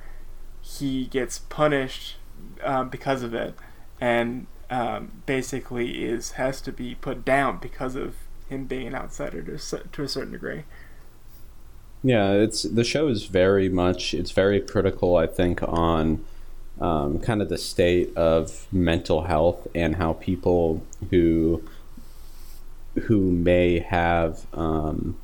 [0.62, 2.18] he gets punished
[2.64, 3.56] uh, because of it,
[4.00, 8.16] and um, basically is has to be put down because of
[8.50, 10.64] him being an outsider to to a certain degree.
[12.06, 16.24] Yeah, it's the show is very much it's very critical, I think, on
[16.80, 21.64] um, kind of the state of mental health and how people who
[23.06, 25.18] who may have um,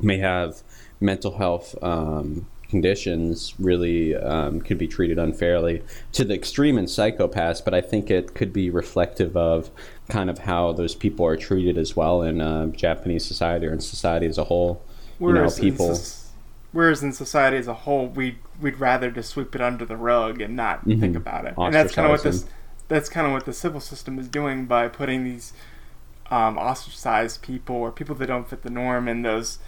[0.00, 0.62] may have
[1.00, 7.60] mental health um, conditions really um, could be treated unfairly to the extreme in Psycho-Pass,
[7.60, 9.70] but I think it could be reflective of
[10.08, 13.80] kind of how those people are treated as well in uh, Japanese society or in
[13.80, 14.82] society as a whole.
[15.28, 15.90] You know, Whereas people.
[15.92, 15.96] in,
[16.72, 20.40] whereas in society as a whole, we we'd rather just sweep it under the rug
[20.40, 21.16] and not think Mhm.
[21.16, 21.54] about it.
[21.56, 22.44] And that's kind of what this
[22.88, 25.52] that's kind of what the Sibyl system is doing by putting these
[26.30, 29.58] um, ostracized people or people that don't fit the norm in those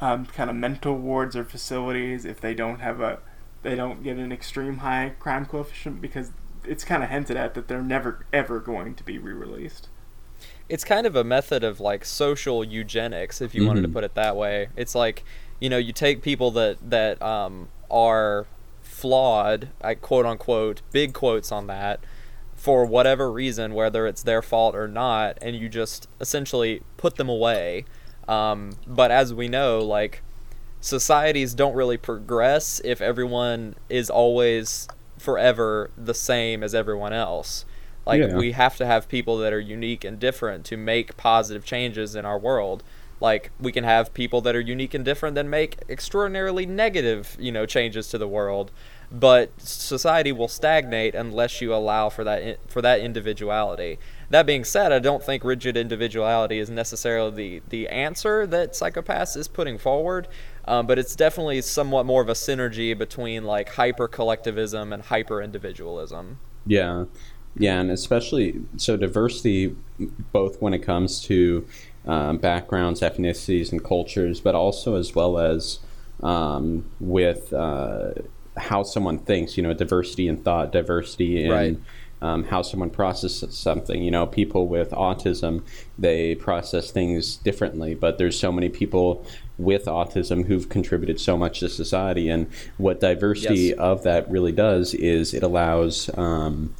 [0.00, 3.18] um, kind of mental wards or facilities if they don't have a
[3.62, 6.32] they don't get an extreme high crime coefficient because
[6.64, 9.88] it's kind of hinted at that they're never ever going to be re-released.
[10.68, 13.92] It's kind of a method of like social eugenics if you wanted to Mhm.
[13.92, 15.22] put it that way it's like
[15.60, 18.46] you know you take people that that um, are
[18.82, 22.00] flawed i quote unquote big quotes on that
[22.56, 27.28] for whatever reason, whether it's their fault or not, and you just essentially put them
[27.28, 27.84] away.
[28.26, 30.22] Um, but as we know, like
[30.80, 34.88] societies don't really progress if everyone is always
[35.18, 37.64] forever the same as everyone else.
[38.06, 38.36] Like Yeah.
[38.36, 42.24] we have to have people that are unique and different to make positive changes in
[42.24, 42.82] our world.
[43.20, 47.52] Like we can have people that are unique and different that make extraordinarily negative, you
[47.52, 48.70] know, changes to the world.
[49.10, 53.98] But society will stagnate unless you allow for that for that individuality.
[54.30, 59.36] That being said, I don't think rigid individuality is necessarily the, the answer that Psycho-Pass
[59.36, 60.26] is putting forward,
[60.64, 65.40] um, but it's definitely somewhat more of a synergy between like hyper collectivism and hyper
[65.40, 66.38] individualism.
[66.66, 67.04] Yeah,
[67.56, 69.76] yeah, and especially so diversity,
[70.32, 71.66] both when it comes to
[72.06, 75.78] um, backgrounds, ethnicities, and cultures, but also as well as
[76.22, 78.12] um, with uh,
[78.56, 79.56] how someone thinks.
[79.56, 81.50] You know, diversity in thought, diversity in.
[81.50, 81.78] Right.
[82.22, 84.02] Um, how someone processes something.
[84.02, 85.62] You know, people with autism,
[85.98, 89.26] they process things differently, but there's so many people
[89.58, 92.30] with autism who've contributed so much to society.
[92.30, 92.46] And
[92.78, 93.78] what diversity Yes.
[93.78, 96.74] of that really does is it allows um,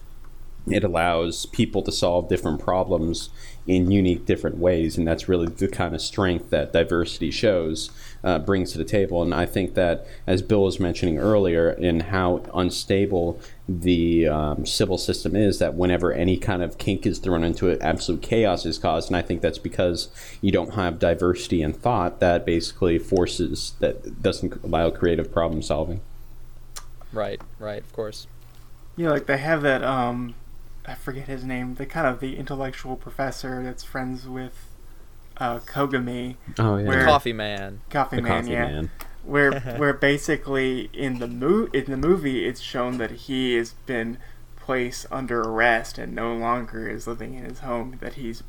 [0.67, 3.29] it allows people to solve different problems
[3.67, 7.91] in unique different ways and that's really the kind of strength that diversity shows
[8.23, 9.23] uh, brings to the table.
[9.23, 14.99] And i think that as bill was mentioning earlier in how unstable the um, Sibyl
[14.99, 18.79] system is that whenever any kind of kink is thrown into it absolute chaos is
[18.79, 19.09] caused.
[19.09, 20.09] And i think that's because
[20.41, 26.01] you don't have diversity in thought that basically forces that doesn't allow creative problem solving.
[27.13, 28.27] Right, right, of course.
[28.97, 30.35] Yeah, like they have that um
[30.87, 34.67] I forget his name, the kind of the intellectual professor that's friends with
[35.39, 37.81] uh Kogami, oh yeah Where- Coffee Man.
[37.91, 38.67] Coffee the Man, coffee yeah.
[38.69, 38.91] man
[39.25, 44.19] Where where basically in the mo- in the movie it's shown that he has been
[44.57, 48.43] placed under arrest and no longer is living in his home, that he's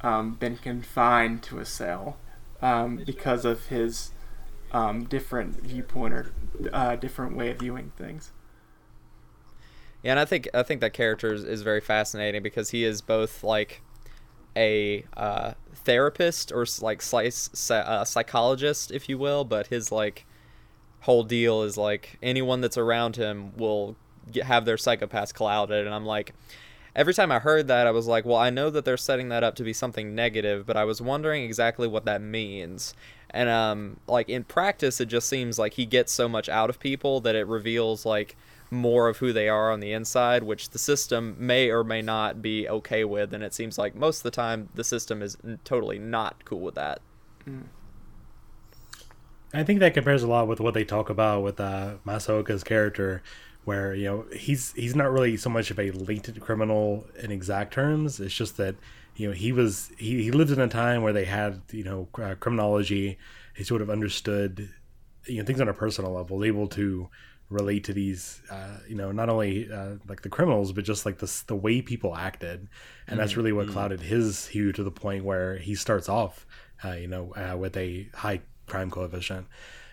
[0.00, 2.16] um, been confined to a cell
[2.62, 4.10] um, because of his
[4.72, 6.32] um, different viewpoint or
[6.72, 8.32] uh, different way of viewing things.
[10.02, 13.00] Yeah, and I think I think that character is, is very fascinating because he is
[13.00, 13.82] both like
[14.56, 20.24] a uh, therapist or like slice, uh, psychologist, if you will, but his like
[21.00, 23.96] whole deal is like anyone that's around him will
[24.30, 26.34] get, have their Psycho-Pass clouded, and I'm like.
[26.96, 29.44] Every time I heard that, I was like, well, I know that they're setting that
[29.44, 32.92] up to be something negative, but I was wondering exactly what that means.
[33.30, 36.80] And um, like in practice, it just seems like he gets so much out of
[36.80, 38.36] people that it reveals like
[38.70, 42.42] more of who they are on the inside, which the system may or may not
[42.42, 43.32] be okay with.
[43.32, 46.74] And it seems like most of the time, the system is totally not cool with
[46.74, 47.00] that.
[49.54, 53.22] I think that compares a lot with what they talk about with uh, Masaoka's character,
[53.64, 57.72] where you know he's he's not really so much of a latent criminal in exact
[57.72, 58.20] terms.
[58.20, 58.76] It's just that
[59.16, 62.08] you know he was he, he lived in a time where they had you know
[62.22, 63.18] uh, criminology.
[63.56, 64.68] He sort of understood
[65.24, 67.08] you know things on a personal level, able to
[67.50, 71.18] relate to these uh, you know not only uh, like the criminals but just like
[71.18, 72.68] the the way people acted,
[73.06, 76.46] and that's really what clouded his hue to the point where he starts off
[76.84, 79.46] uh, you know uh, with a high crime coefficient.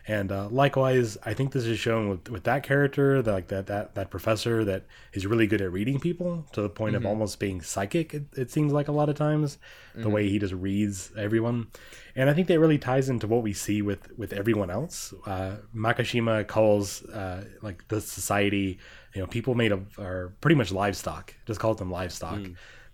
[0.08, 3.66] And uh, likewise, I think this is shown with, with that character, that like that,
[3.68, 4.84] that that professor that
[5.14, 8.14] is really good at reading people to the point of almost being psychic.
[8.14, 9.58] It, it seems like a lot of times,
[9.96, 11.68] the way he just reads everyone,
[12.16, 15.12] and I think that really ties into what we see with with everyone else.
[15.26, 18.78] Uh, Makishima calls uh, like the society,
[19.16, 21.34] you know, people made of are pretty much livestock.
[21.48, 22.42] Just calls them livestock,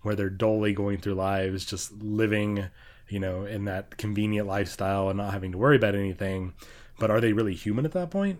[0.00, 2.70] where they're dully going through lives, just living
[3.08, 6.54] you know, in that convenient lifestyle and not having to worry about anything.
[7.02, 8.38] But are they really human at that point?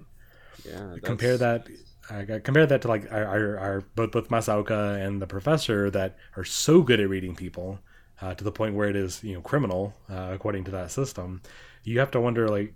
[0.64, 1.66] yeah Compare that.
[2.08, 6.16] Uh, compare that to like our, our, our both both Masaoka and the professor that
[6.36, 7.80] are so good at reading people
[8.20, 11.42] uh, to the point where it is you know criminal uh, according to that system.
[11.82, 12.74] You have to wonder like,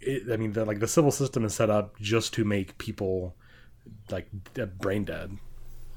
[0.00, 3.36] it, I mean, the, like the Sibyl system is set up just to make people
[4.10, 4.28] like
[4.78, 5.38] brain dead.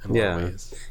[0.04, 0.50] In a lot Yeah.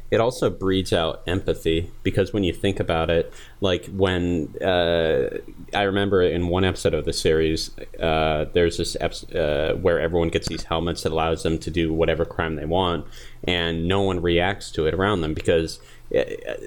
[0.09, 5.37] it also breeds out empathy because when you think about it like when uh,
[5.73, 10.29] i remember in one episode of the series uh, there's this episode uh, where everyone
[10.29, 13.05] gets these helmets that allows them to do whatever crime they want
[13.43, 15.79] and no one reacts to it around them because
[16.15, 16.19] uh,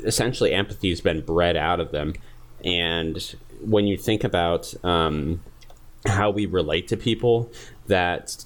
[0.04, 2.12] essentially empathy has been bred out of them
[2.64, 5.40] and when you think about um,
[6.06, 7.50] how we relate to people
[7.86, 8.44] that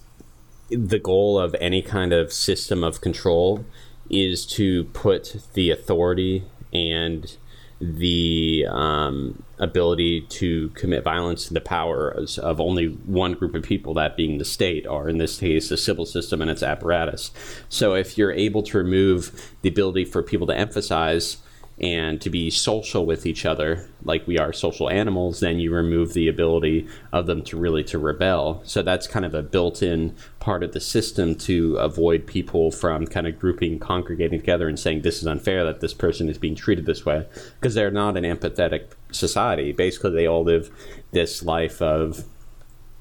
[0.70, 3.64] the goal of any kind of system of control
[4.10, 7.36] is to put the authority and
[7.80, 13.94] the um, ability to commit violence to the power of only one group of people,
[13.94, 17.30] that being the state, or in this case, the Sibyl system and its apparatus.
[17.68, 21.38] So if you're able to remove the ability for people to emphasize
[21.80, 26.12] and to be social with each other like we are social animals then you remove
[26.12, 28.60] the ability of them to really to rebel.
[28.64, 33.26] So that's kind of a built-in part of the system to avoid people from kind
[33.26, 36.86] of grouping congregating together and saying this is unfair that this person is being treated
[36.86, 37.26] this way
[37.60, 39.72] because they're not an empathetic society.
[39.72, 40.70] Basically they all live
[41.12, 42.24] this life of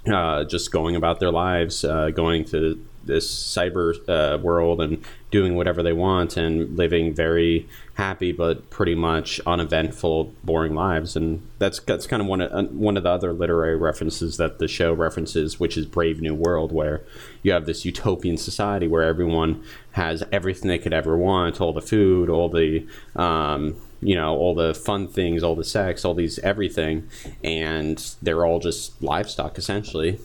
[0.08, 5.56] uh, just going about their lives, uh, going to this cyber uh, world and doing
[5.56, 11.16] whatever they want and living very happy but pretty much uneventful, boring lives.
[11.16, 14.60] And that's that's kind of one of uh, one of the other literary references that
[14.60, 17.02] the show references, which is Brave New World, where
[17.42, 21.82] you have this utopian society where everyone has everything they could ever want, all the
[21.82, 26.38] food, all the um, you know all the fun things all the sex all these
[26.40, 27.08] everything
[27.44, 30.20] and they're all just livestock essentially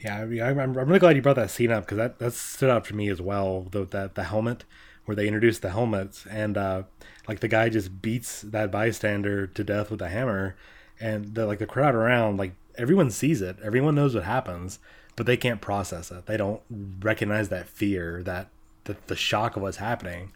[0.00, 2.32] Yeah, I mean, I'm, I'm really glad you brought that scene up because that, that
[2.32, 3.66] stood out to me as well.
[3.70, 4.64] The, that the helmet,
[5.04, 6.84] where they introduced the helmets, and uh,
[7.26, 10.56] like the guy just beats that bystander to death with a hammer,
[11.00, 14.78] and the like the crowd around, like everyone sees it, everyone knows what happens,
[15.16, 16.26] but they can't process it.
[16.26, 16.62] They don't
[17.00, 18.48] recognize that fear, that
[18.84, 20.32] the, the shock of what's happening,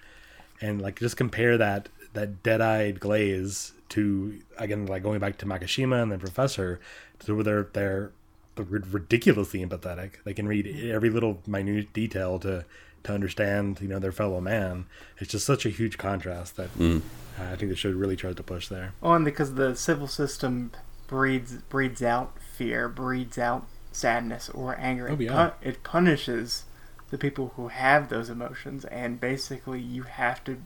[0.61, 6.03] and like just compare that that dead-eyed glaze to again like going back to Makishima
[6.03, 6.81] and the professor
[7.21, 8.13] to where they're they're
[8.57, 10.23] ridiculously empathetic.
[10.25, 12.65] They can read every little minute detail to
[13.05, 14.87] to understand you know their fellow man.
[15.19, 17.01] It's just such a huge contrast that uh,
[17.41, 18.93] I think the show really tried to push there.
[19.03, 20.71] Oh, and because the Sibyl system
[21.09, 25.09] breeds breeds out fear, breeds out sadness or anger.
[25.11, 25.49] Oh, It, yeah.
[25.51, 26.65] pu- it punishes
[27.11, 30.59] the people who have those emotions, and basically, you have to.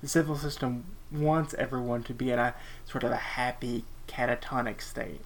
[0.00, 2.54] The Sibyl system wants everyone to be in a
[2.86, 5.20] sort of a happy catatonic state.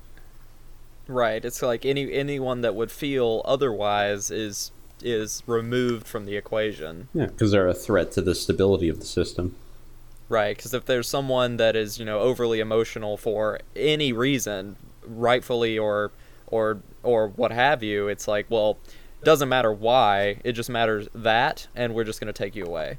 [1.06, 1.44] Right.
[1.44, 4.70] It's like any anyone that would feel otherwise is
[5.02, 7.08] is removed from the equation.
[7.12, 9.54] yeah because they're a threat to the stability of the system
[10.30, 14.76] Right, because if there's someone that is, you know, overly emotional for any reason,
[15.06, 16.12] rightfully or
[16.46, 18.78] or or what have you, it's like, well,
[19.20, 22.64] it doesn't matter why, it just matters that and we're just going to take you
[22.64, 22.98] away.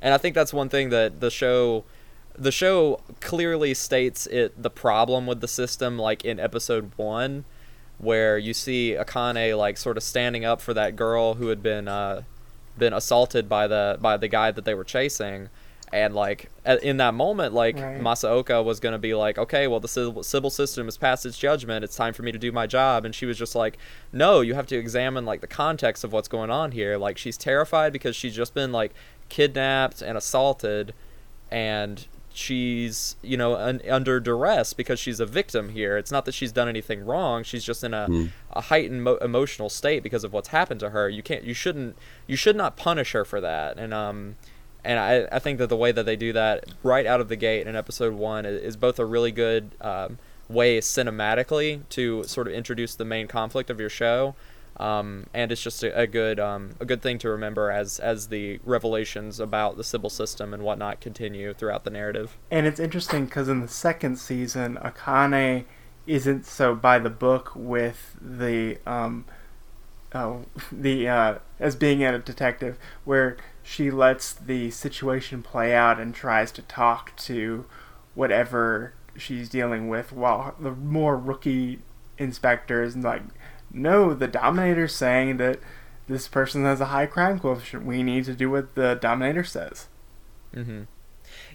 [0.00, 1.84] And I think that's one thing that the show
[2.38, 7.44] the show clearly states it the problem with the system like in episode 1
[7.98, 11.86] where you see Akane like sort of standing up for that girl who had been
[11.86, 12.22] uh
[12.78, 15.50] been assaulted by the by the guy that they were chasing.
[15.92, 16.50] And like
[16.82, 18.00] in that moment like Right.
[18.00, 21.36] Masaoka was going to be like okay well the Sibyl, Sibyl system has passed its
[21.36, 21.84] judgment.
[21.84, 23.04] It's time for me to do my job.
[23.04, 23.76] And she was just like
[24.12, 26.96] no you have to examine like the context of what's going on here.
[26.96, 28.94] Like she's terrified because she's just been like
[29.28, 30.94] kidnapped and assaulted.
[31.50, 35.96] And she's you know un- under duress because she's a victim here.
[35.96, 37.42] It's not that she's done anything wrong.
[37.42, 38.06] She's just in a,
[38.52, 41.08] a heightened mo- emotional state because of what's happened to her.
[41.08, 43.78] You can't you shouldn't you should not punish her for that.
[43.78, 44.36] And um
[44.84, 47.36] and I, I think that the way that they do that right out of the
[47.36, 50.18] gate in episode one is, is both a really good um,
[50.48, 54.34] way cinematically to sort of introduce the main conflict of your show
[54.80, 58.28] um, and it's just a, a good um, a good thing to remember as as
[58.28, 62.38] the revelations about the Sibyl system and whatnot continue throughout the narrative.
[62.50, 65.66] And it's interesting because in the second season, Akane
[66.06, 69.26] isn't so by the book with the um,
[70.14, 76.14] oh, the uh, as being a detective, where she lets the situation play out and
[76.14, 77.66] tries to talk to
[78.14, 81.80] whatever she's dealing with, while the more rookie
[82.16, 83.22] inspectors like,
[83.72, 85.60] no, the Dominator's saying that
[86.08, 87.84] this person has a high crime coefficient.
[87.84, 89.88] We need to do what the Dominator says.
[90.54, 90.82] hmm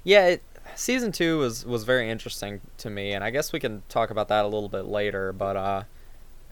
[0.04, 0.44] Yeah, it,
[0.76, 4.28] season two was was very interesting to me, and I guess we can talk about
[4.30, 5.34] that a little bit later.
[5.34, 5.84] But uh,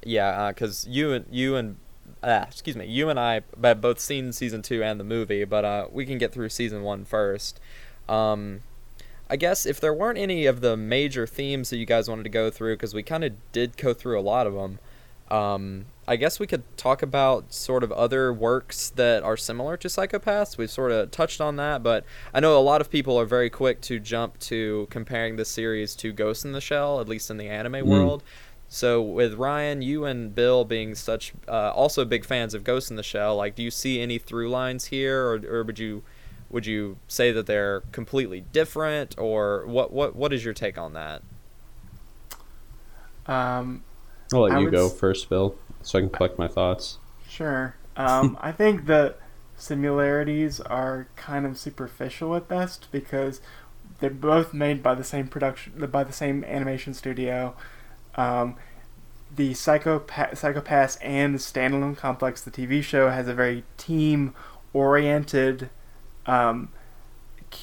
[0.03, 1.77] yeah, because you and you and
[2.23, 5.65] uh, excuse me, you and I have both seen season two and the movie, but
[5.65, 7.59] uh, we can get through season one first.
[8.09, 8.61] Um,
[9.29, 12.29] I guess if there weren't any of the major themes that you guys wanted to
[12.29, 14.79] go through, because we kind of did go through a lot of them.
[15.33, 19.89] Um, I guess we could talk about sort of other works that are similar to
[19.89, 20.59] Psycho-Pass.
[20.59, 22.05] We've sort of touched on that, but
[22.35, 25.95] I know a lot of people are very quick to jump to comparing this series
[25.95, 28.21] to Ghost in the Shell, at least in the anime world.
[28.67, 32.95] So with Ryan, you and Bill being such uh, also big fans of Ghost in
[32.95, 36.03] the Shell, like, do you see any through lines here, or, or would you
[36.49, 40.93] would you say that they're completely different, or what what what is your take on
[40.93, 41.23] that?
[43.25, 43.83] Um,
[44.31, 46.99] I'll let I you go s- first, Bill, so I can collect my thoughts.
[47.27, 47.75] Sure.
[47.95, 49.15] Um, I think the
[49.57, 53.41] similarities are kind of superficial at best because
[53.99, 57.55] they're both made by the same production by the same animation studio.
[58.15, 58.55] Um,
[59.35, 64.35] the Psycho-Pass, Psycho-Pass and the Standalone Complex, the TV show, has a very team
[64.73, 65.69] oriented
[66.27, 66.69] um,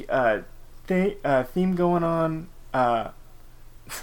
[0.08, 0.40] uh,
[0.86, 2.48] th- uh, theme going on.
[2.74, 3.10] Uh,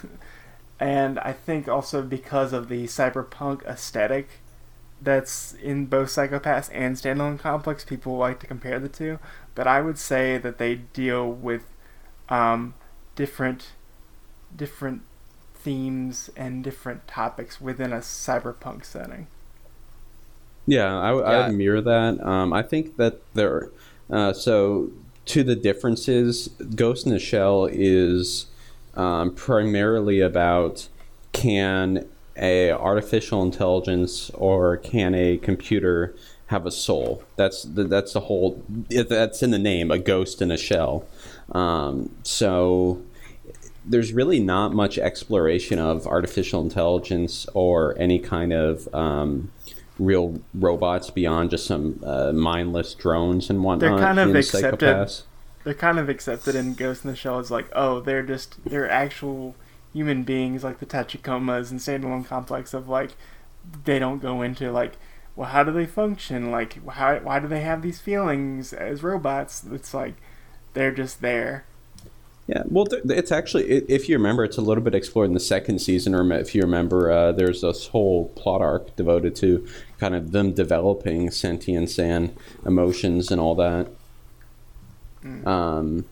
[0.79, 4.29] and I think also because of the cyberpunk aesthetic
[5.01, 9.19] that's in both Psycho-Pass and Standalone Complex, people like to compare the two.
[9.55, 11.63] But I would say that they deal with
[12.29, 12.75] um,
[13.15, 13.71] different
[14.55, 15.03] different
[15.55, 19.27] themes and different topics within a cyberpunk setting.
[20.65, 21.37] Yeah, I, w- I Yeah.
[21.37, 22.19] would mirror that.
[22.25, 23.69] Um, I think that there.
[24.09, 24.91] Uh, so
[25.25, 28.47] to the differences, Ghost in the Shell is
[28.97, 30.89] um, primarily about
[31.31, 36.13] can a artificial intelligence or can a computer
[36.47, 37.23] have a soul?
[37.35, 38.63] That's the, that's the whole.
[38.89, 41.05] That's in the name, a ghost in a shell.
[41.51, 43.01] Um, so
[43.85, 49.51] there's really not much exploration of artificial intelligence or any kind of um,
[49.97, 53.79] real robots beyond just some uh, mindless drones and whatnot.
[53.79, 54.79] They're kind of accepted.
[54.79, 55.23] Psycho-Pass.
[55.67, 58.89] They're kind of accepted in Ghost in the Shell as like, oh, they're just they're
[58.89, 59.53] actual
[59.91, 63.09] human beings like the Tachikomas and Standalone Complex of like
[63.83, 64.93] they don't go into like
[65.35, 69.65] well how do they function like how why do they have these feelings as robots
[69.69, 70.13] it's like
[70.73, 71.65] they're just there
[72.47, 75.79] Yeah, well, it's actually, if you remember, it's a little bit explored in the second
[75.79, 76.15] season.
[76.15, 79.67] Or if you remember, uh, there's this whole plot arc devoted to
[79.99, 83.89] kind of them developing sentience and emotions and all that.
[85.45, 86.05] Um,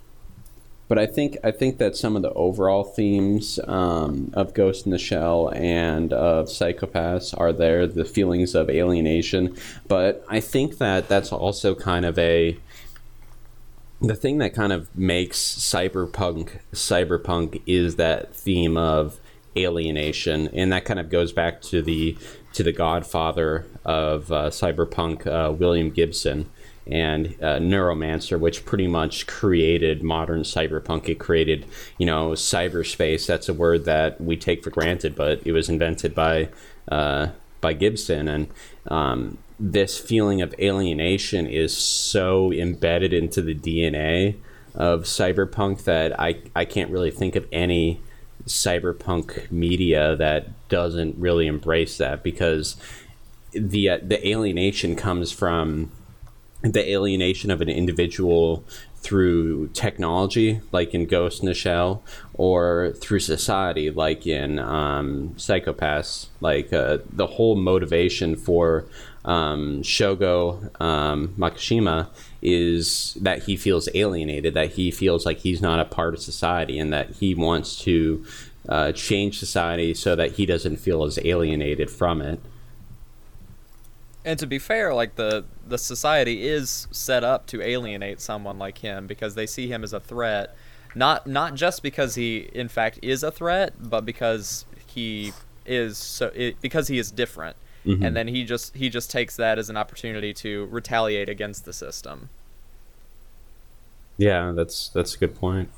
[0.88, 4.91] but I think I think that some of the overall themes um, of Ghost in
[4.91, 9.57] the Shell and of Psycho-Pass are there, the feelings of alienation.
[9.88, 12.57] But I think that that's also kind of a
[13.99, 19.20] the thing that kind of makes cyberpunk cyberpunk is that theme of
[19.57, 20.49] alienation.
[20.53, 22.16] And that kind of goes back to the
[22.53, 26.49] to the godfather of uh, cyberpunk uh, william gibson
[26.88, 31.09] and uh, neuromancer which pretty much created modern cyberpunk.
[31.09, 31.65] It created
[31.97, 33.25] you know cyberspace.
[33.25, 36.49] That's a word that we take for granted but it was invented by
[36.89, 37.27] uh,
[37.65, 38.27] by gibson.
[38.27, 38.47] And
[38.88, 44.36] um, this feeling of alienation is so embedded into the DNA
[44.75, 48.01] of cyberpunk that I, I can't really think of any
[48.45, 52.75] cyberpunk media that doesn't really embrace that because
[53.51, 55.89] the uh, the alienation comes from
[56.74, 58.63] the alienation of an individual
[58.97, 62.01] through technology, like in Ghost in the Shell,
[62.34, 66.30] or through society, like in um, Psycho-Pass.
[66.41, 68.86] Like uh, the whole motivation for
[69.24, 72.07] um, Shogo um, Makishima
[72.41, 76.80] is that he feels alienated, that he feels like he's not a part of society,
[76.80, 78.26] and that he wants to
[78.68, 82.39] uh, change society so that he doesn't feel as alienated from it.
[84.26, 88.80] And to be fair, like the the society is set up to alienate someone like
[88.80, 90.55] him because they see him as a threat,
[90.95, 95.32] not not just because he in fact is a threat, but because he
[95.65, 97.55] is so it, because he is different.
[98.03, 101.73] And then he just he just takes that as an opportunity to retaliate against the
[101.73, 102.30] system.
[104.17, 105.69] Yeah, that's that's a good point.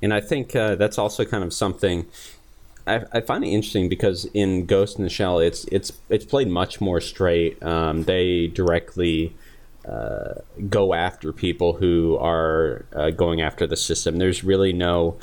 [0.00, 2.06] And I think uh, that's also kind of something
[2.88, 6.48] I, I find it interesting because in Ghost in the Shell, it's it's it's played
[6.48, 7.62] much more straight.
[7.62, 9.36] Um, they directly
[9.86, 10.34] uh,
[10.68, 14.16] go after people who are uh, going after the system.
[14.16, 15.18] There's really no.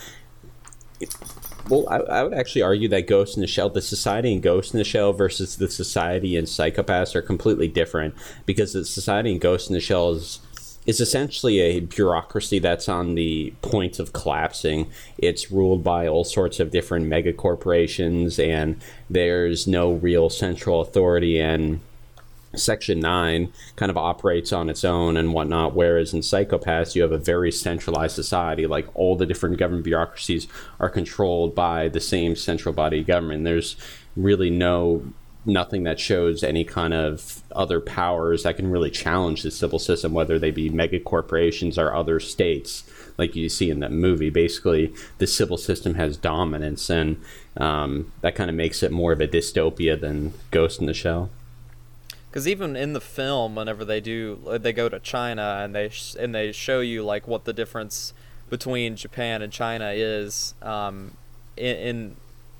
[1.67, 4.73] Well, I, I would actually argue that Ghost in the Shell, the society in Ghost
[4.73, 8.13] in the Shell versus the society in Psycho-Pass are completely different
[8.45, 10.39] because the society in Ghost in the Shell is
[10.85, 14.89] is essentially a bureaucracy that's on the point of collapsing.
[15.17, 21.39] It's ruled by all sorts of different mega corporations, and there's no real central authority.
[21.39, 21.79] And
[22.55, 27.11] Section 9 kind of operates on its own and whatnot, whereas in Psycho-Pass, you have
[27.11, 28.67] a very centralized society.
[28.67, 30.47] Like all the different government bureaucracies
[30.79, 33.43] are controlled by the same central body of government.
[33.43, 33.75] There's
[34.15, 35.03] really no
[35.45, 40.13] nothing that shows any kind of other powers that can really challenge the Sibyl system,
[40.13, 42.83] whether they be mega corporations or other states,
[43.17, 44.29] like you see in that movie.
[44.29, 47.21] Basically, the Sibyl system has dominance, and
[47.57, 51.29] um, that kind of makes it more of a dystopia than Ghost in the Shell.
[52.29, 56.15] Because even in the film, whenever they do, they go to China and they sh-
[56.19, 58.13] and they show you like what the difference
[58.49, 61.15] between Japan and China is um,
[61.55, 62.15] in, in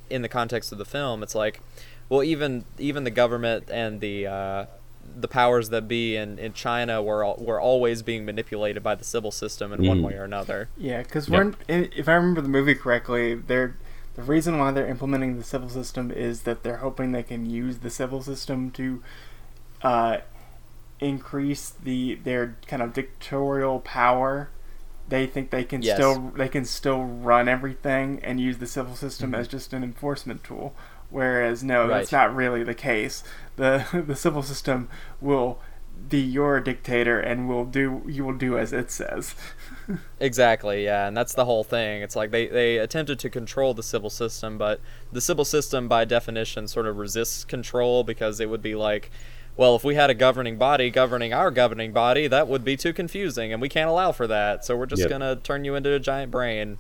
[0.10, 1.24] in the context of the film.
[1.24, 1.60] It's like,
[2.10, 4.66] well, even even the government and the uh,
[5.18, 9.32] the powers that be in, in China were were always being manipulated by the Sibyl
[9.32, 10.04] system in one Mm.
[10.04, 10.68] way or another.
[10.78, 11.56] Yeah, because Yep.
[11.68, 13.76] if I remember the movie correctly, they're
[14.16, 17.80] the reason why they're implementing the Sibyl system is that they're hoping they can use
[17.80, 19.04] the Sibyl system to
[19.82, 20.18] uh,
[21.00, 24.50] increase the their kind of dictatorial power.
[25.08, 25.98] They think they can Yes.
[25.98, 30.44] still they can still run everything and use the Sibyl system as just an enforcement
[30.44, 30.74] tool.
[31.16, 33.24] Whereas no, that's not really the case.
[33.56, 34.90] the The Sibyl system
[35.22, 35.60] will
[36.10, 39.34] be your dictator and will do you will do as it says.
[40.20, 42.02] Exactly, yeah, and that's the whole thing.
[42.02, 44.82] It's like they, they attempted to control the Sibyl system, but
[45.12, 49.12] the Sibyl system, by definition, sort of resists control because it would be like,
[49.56, 52.94] well, if we had a governing body governing our governing body, that would be too
[52.94, 54.66] confusing, and we can't allow for that.
[54.66, 55.10] So we're just Yep.
[55.12, 56.80] gonna turn you into a giant brain.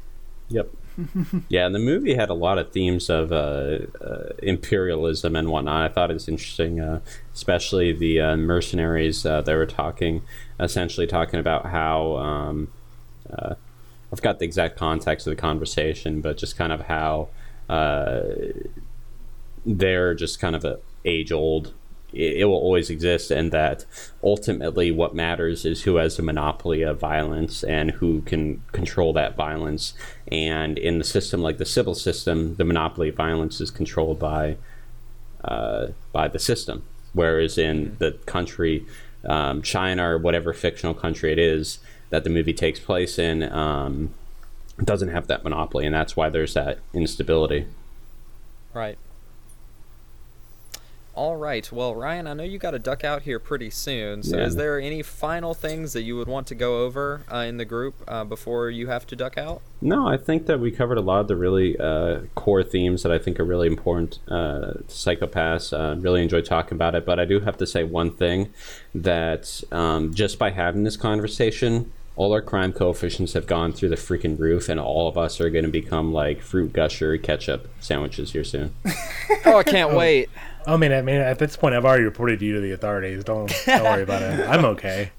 [0.50, 0.70] Yep.
[1.50, 5.90] yeah, and the movie had a lot of themes of uh, uh, imperialism and whatnot.
[5.90, 7.02] I thought it was interesting, uh,
[7.34, 9.26] especially the uh, mercenaries.
[9.26, 10.22] Uh, they were talking,
[10.60, 12.68] essentially talking about how um,
[13.30, 13.56] uh,
[14.12, 17.30] I've got the exact context of the conversation, but just kind of how
[19.66, 21.74] they're just kind of age old.
[22.16, 23.86] It, it will always exist, and that
[24.24, 29.36] ultimately what matters is who has a monopoly of violence and who can control that
[29.36, 29.94] violence.
[30.32, 34.58] And in the system like the Sibyl system, the monopoly of violence is controlled by
[35.44, 36.84] uh, by the system,
[37.14, 38.84] whereas in the country,
[39.26, 41.80] um, China or whatever fictional country it is
[42.10, 44.12] that the movie takes place in, um,
[44.84, 47.68] doesn't have that monopoly, and that's why there's that instability.
[48.74, 48.98] Right.
[51.16, 51.72] All right.
[51.72, 54.22] Well, Ryan, I know you got to duck out here pretty soon.
[54.22, 54.44] So, Yeah.
[54.46, 57.64] is there any final things that you would want to go over uh, in the
[57.64, 59.62] group uh, before you have to duck out?
[59.82, 63.14] No, I think that we covered a lot of the really uh, core themes that
[63.14, 65.72] I think are really important uh, to Psycho-Pass.
[65.72, 68.50] Uh, really enjoy talking about it, but I do have to say one thing
[68.94, 73.96] that um, just by having this conversation, all our crime coefficients have gone through the
[73.96, 78.32] freaking roof, and all of us are going to become like fruit gusher ketchup sandwiches
[78.32, 78.74] here soon.
[79.48, 80.30] Oh, I can't wait.
[80.68, 83.24] I mean, I mean, at this point, I've already reported you to the authorities.
[83.24, 84.48] Don't don't worry about it.
[84.48, 85.12] I'm okay.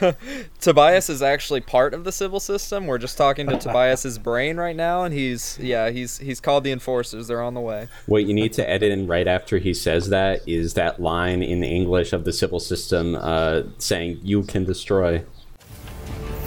[0.60, 2.86] Tobias is actually part of the Sibyl system.
[2.86, 6.72] We're just talking to Tobias's brain right now, and he's yeah, he's he's called the
[6.72, 7.28] enforcers.
[7.28, 7.88] They're on the way.
[8.06, 11.64] What you need to edit in right after he says that is that line in
[11.64, 15.24] English of the Sibyl system uh, saying, You can destroy.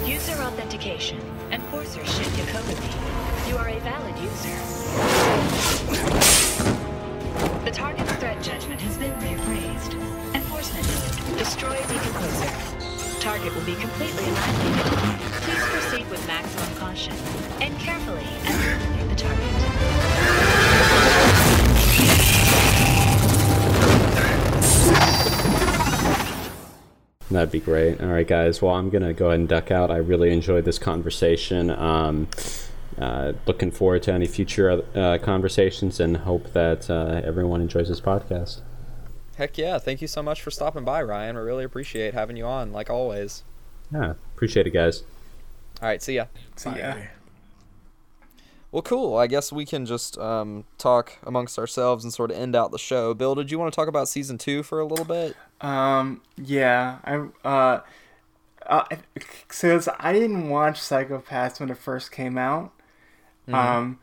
[0.06, 1.20] User authentication.
[1.50, 3.48] Enforcer Shinya Kogami.
[3.48, 4.54] You are a valid user.
[7.64, 9.94] The target's threat judgment has been reappraised.
[10.32, 11.38] Enforcement mode.
[11.38, 13.20] Destroy decomposer.
[13.20, 14.98] Target will be completely annihilated.
[15.42, 17.12] Please proceed with maximum caution.
[17.60, 19.85] And carefully eliminate the target.
[27.30, 28.00] That'd be great.
[28.00, 28.62] All right, guys.
[28.62, 29.90] Well, I'm gonna go ahead and duck out.
[29.90, 31.70] I really enjoyed this conversation.
[31.70, 32.28] Um,
[32.98, 38.00] uh, looking forward to any future uh, conversations, and hope that uh, everyone enjoys this
[38.00, 38.60] podcast.
[39.36, 39.78] Heck yeah!
[39.78, 41.36] Thank you so much for stopping by, Ryan.
[41.36, 43.42] We really appreciate having you on, like always.
[43.92, 45.02] Yeah, appreciate it, guys.
[45.82, 46.26] All right, see ya.
[46.54, 47.06] So yeah.
[48.72, 49.16] Well, cool.
[49.16, 52.78] I guess we can just um, talk amongst ourselves and sort of end out the
[52.78, 53.14] show.
[53.14, 55.36] Bill, did you want to talk about season two for a little bit?
[55.60, 57.80] Um, yeah, I uh,
[58.66, 58.84] uh
[59.50, 62.72] since I didn't watch Psycho-Pass when it first came out,
[63.52, 63.98] um,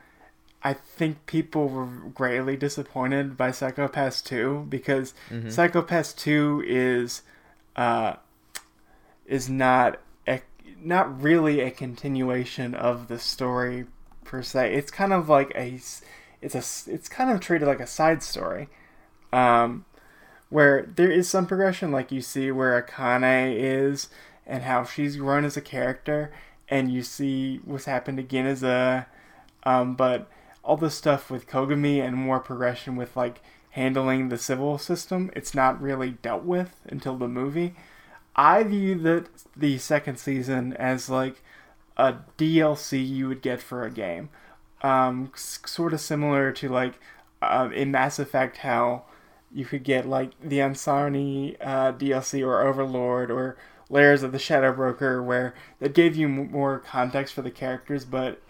[0.64, 5.14] I think people were greatly disappointed by Psycho-Pass two because
[5.50, 7.22] Psycho-Pass two is
[7.76, 8.16] uh
[9.26, 10.42] is not a,
[10.82, 13.86] not really a continuation of the story
[14.24, 14.74] per se.
[14.74, 15.80] It's kind of like a
[16.42, 18.70] it's a it's kind of treated like a side story.
[19.32, 19.86] Um,
[20.50, 24.10] where there is some progression, like you see where Akane is
[24.46, 26.32] and how she's grown as a character,
[26.70, 29.08] and you see what's happened again as a,
[29.64, 30.30] um, but
[30.64, 33.42] all the stuff with Kogami and more progression with like
[33.72, 37.74] handling the Sibyl system, it's not really dealt with until the movie.
[38.36, 41.42] I view that the second season as like
[41.98, 44.30] a DLC you would get for a game,
[44.82, 47.00] um, s- sort of similar to like
[47.42, 49.04] uh, in Mass Effect how
[49.52, 53.58] you could get like the Ansarni uh, DLC or Overlord or
[53.90, 58.06] Layers of the Shadow Broker, where that gave you m- more context for the characters,
[58.06, 58.42] but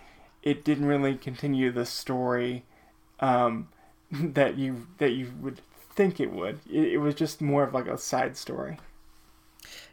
[0.44, 2.64] it didn't really continue the story
[3.20, 3.70] um,
[4.12, 5.62] that you that you would
[5.96, 6.60] think it would.
[6.70, 8.78] It, it was just more of like a side story.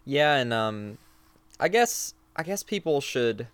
[0.04, 0.98] Yeah, and um,
[1.60, 3.48] I guess I guess people should.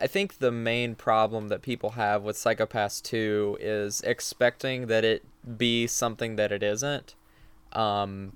[0.00, 5.22] I think the main problem that people have with Psycho-Pass 2 is expecting that it
[5.58, 7.14] be something that it isn't.
[7.74, 8.32] Um,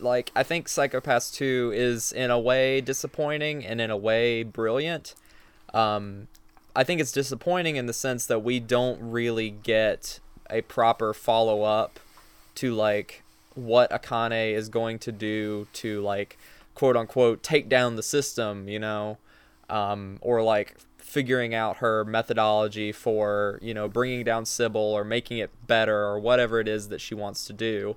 [0.00, 5.14] like I think Psycho-Pass 2 is in a way disappointing and in a way brilliant.
[5.72, 6.26] Um,
[6.74, 10.18] I think it's disappointing in the sense that we don't really get
[10.50, 12.00] a proper follow up
[12.56, 13.22] to like
[13.54, 16.36] what Akane is going to do to like
[16.74, 19.18] quote unquote take down the system, you know,
[19.68, 25.38] um, or like figuring out her methodology for you know bringing down Sibyl or making
[25.38, 27.96] it better or whatever it is that she wants to do.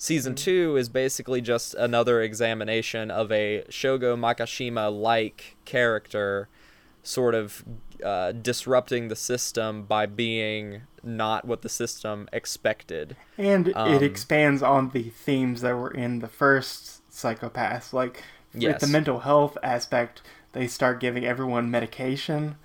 [0.00, 6.48] Season two is basically just another examination of a Shogo Makishima like character,
[7.02, 7.64] sort of
[8.04, 13.16] uh, disrupting the system by being not what the system expected.
[13.36, 17.92] And Um, it expands on the themes that were in the first Psycho-Pass.
[17.92, 18.22] Like,
[18.54, 18.70] Yes.
[18.70, 20.22] with the mental health aspect,
[20.52, 22.56] they start giving everyone medication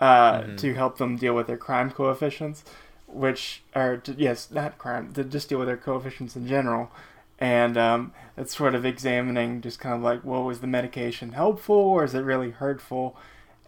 [0.00, 0.56] uh, Mm-hmm.
[0.56, 2.64] to help them deal with their crime coefficients,
[3.06, 6.90] which are, yes, not crime, to just deal with their coefficients in general.
[7.40, 11.76] And um, it's sort of examining just kind of like, well, was the medication helpful
[11.76, 13.16] or is it really hurtful?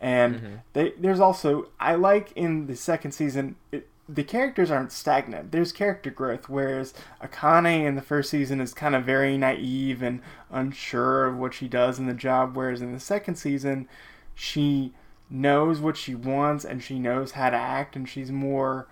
[0.01, 0.55] And Mm-hmm.
[0.73, 5.53] they, there's also, I like in the second season, it, the characters aren't stagnant.
[5.53, 10.20] There's character growth, whereas Akane in the first season is kind of very naive and
[10.51, 13.89] unsure of what she does in the job, whereas in the second season,
[14.35, 14.93] she
[15.28, 18.89] knows what she wants and she knows how to act, and she's more.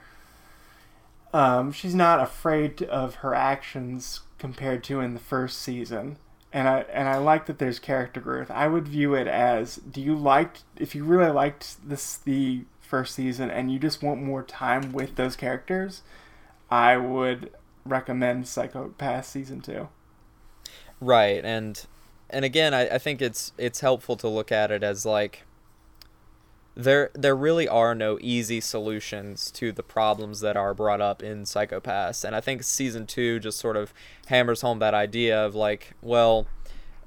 [1.32, 6.16] Um, she's not afraid of her actions compared to in the first season,
[6.52, 8.50] and I and I like that there's character growth.
[8.50, 13.14] I would view it as: Do you like if you really liked this the first
[13.14, 16.02] season and you just want more time with those characters,
[16.70, 17.50] I would
[17.84, 19.88] recommend Psycho-Pass season two.
[21.00, 21.84] Right, and
[22.30, 25.44] and again, I, I think it's it's helpful to look at it as like
[26.74, 31.46] there there really are no easy solutions to the problems that are brought up in
[31.46, 33.92] Psycho-Pass, and I think season two just sort of
[34.26, 36.46] hammers home that idea of like, well,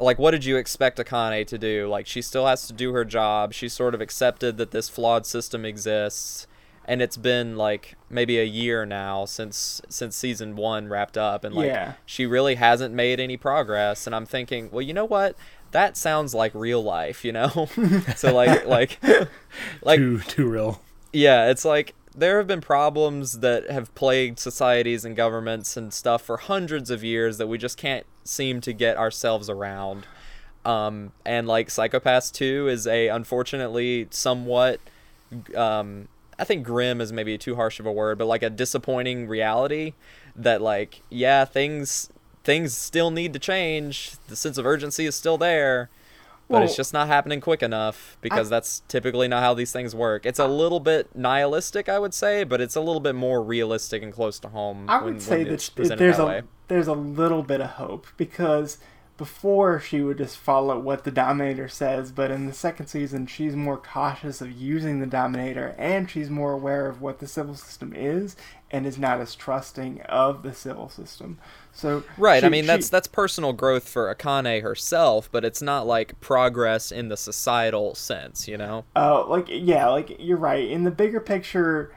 [0.02, 1.88] like what did you expect Akane to do?
[1.88, 3.54] Like she still has to do her job.
[3.54, 6.48] She sort of accepted that this flawed system exists.
[6.86, 11.54] And it's been like maybe a year now since since season one wrapped up, and
[11.56, 11.94] like Yeah.
[12.06, 15.36] she really hasn't made any progress and i'm thinking well you know what
[15.72, 17.70] that sounds like real life you know
[18.18, 19.00] so like like
[19.84, 20.82] like too too real.
[21.14, 26.22] yeah it's like there have been problems that have plagued societies and governments and stuff
[26.22, 30.06] for hundreds of years that we just can't seem to get ourselves around
[30.66, 34.80] um and like Psycho-Pass 2 is a unfortunately somewhat
[35.56, 36.08] um
[36.42, 39.94] I think grim is maybe too harsh of a word, but like a disappointing reality
[40.36, 42.10] that like yeah, things
[42.44, 44.14] things still need to change.
[44.28, 45.92] The sense of urgency is still there,
[46.52, 50.26] but it's just not happening quick enough because that's typically not how these things work.
[50.26, 54.04] It's a little bit nihilistic, I would say, but it's a little bit more realistic
[54.04, 56.42] and close to home I when, would say when that there's that a way.
[56.68, 58.78] there's a little bit of hope because
[59.18, 63.56] before she would just follow what the Dominator says, but in the second season she's
[63.56, 67.94] more cautious of using the Dominator and she's more aware of what the Sibyl system
[67.96, 68.36] is
[68.72, 71.38] and is not as trusting of the Sibyl system.
[71.74, 72.44] So Right.
[72.44, 76.92] I mean, she- that's that's personal growth for Akane herself, but it's not like progress
[76.92, 78.86] in the societal sense, you know.
[78.96, 80.68] Oh, like yeah, like you're right.
[80.70, 81.94] In the bigger picture,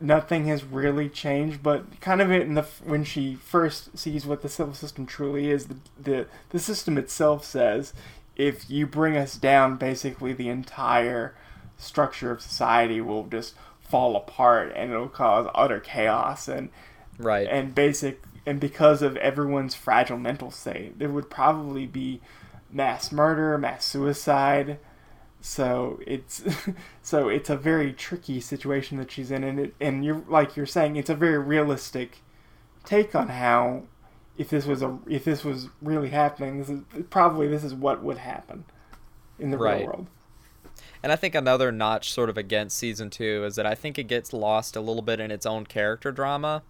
[0.00, 1.62] nothing has really changed.
[1.62, 5.66] But kind of in the when she first sees what the Sibyl system truly is,
[5.66, 7.92] the the, the system itself says,
[8.36, 11.34] if you bring us down, basically the entire
[11.78, 13.54] structure of society will just
[13.94, 16.68] fall apart, and it'll cause utter chaos and
[17.16, 17.46] Right.
[17.48, 22.20] and basic and because of everyone's fragile mental state there would probably be
[22.72, 24.78] mass murder mass suicide
[25.40, 26.42] so it's
[27.02, 30.66] so it's a very tricky situation that she's in and it, and you're like you're
[30.66, 32.18] saying it's a very realistic
[32.84, 33.84] take on how
[34.36, 36.80] if this was a if this was really happening this is
[37.10, 38.64] probably this is what would happen
[39.38, 39.76] in the Right.
[39.78, 40.06] real world
[41.04, 44.04] And I think another notch sort of against season two is that I think it
[44.04, 46.62] gets lost a little bit in its own character drama.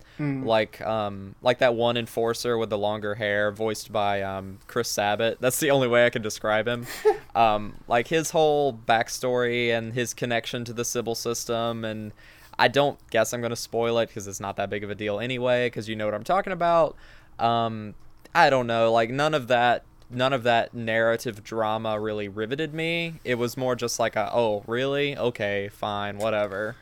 [0.45, 5.41] Like um like that one enforcer with the longer hair voiced by um Chris Sabat.
[5.41, 6.85] That's the only way I can describe him.
[7.37, 12.11] um like his whole backstory and his connection to the Sibyl system and
[12.59, 14.97] I don't guess I'm going to spoil it because it's not that big of a
[14.97, 16.97] deal anyway because you know what I'm talking about.
[17.39, 17.95] Um
[18.35, 23.21] I don't know, like none of that none of that narrative drama really riveted me.
[23.25, 25.17] It was more just like a oh, really?
[25.17, 26.77] Okay, fine, whatever.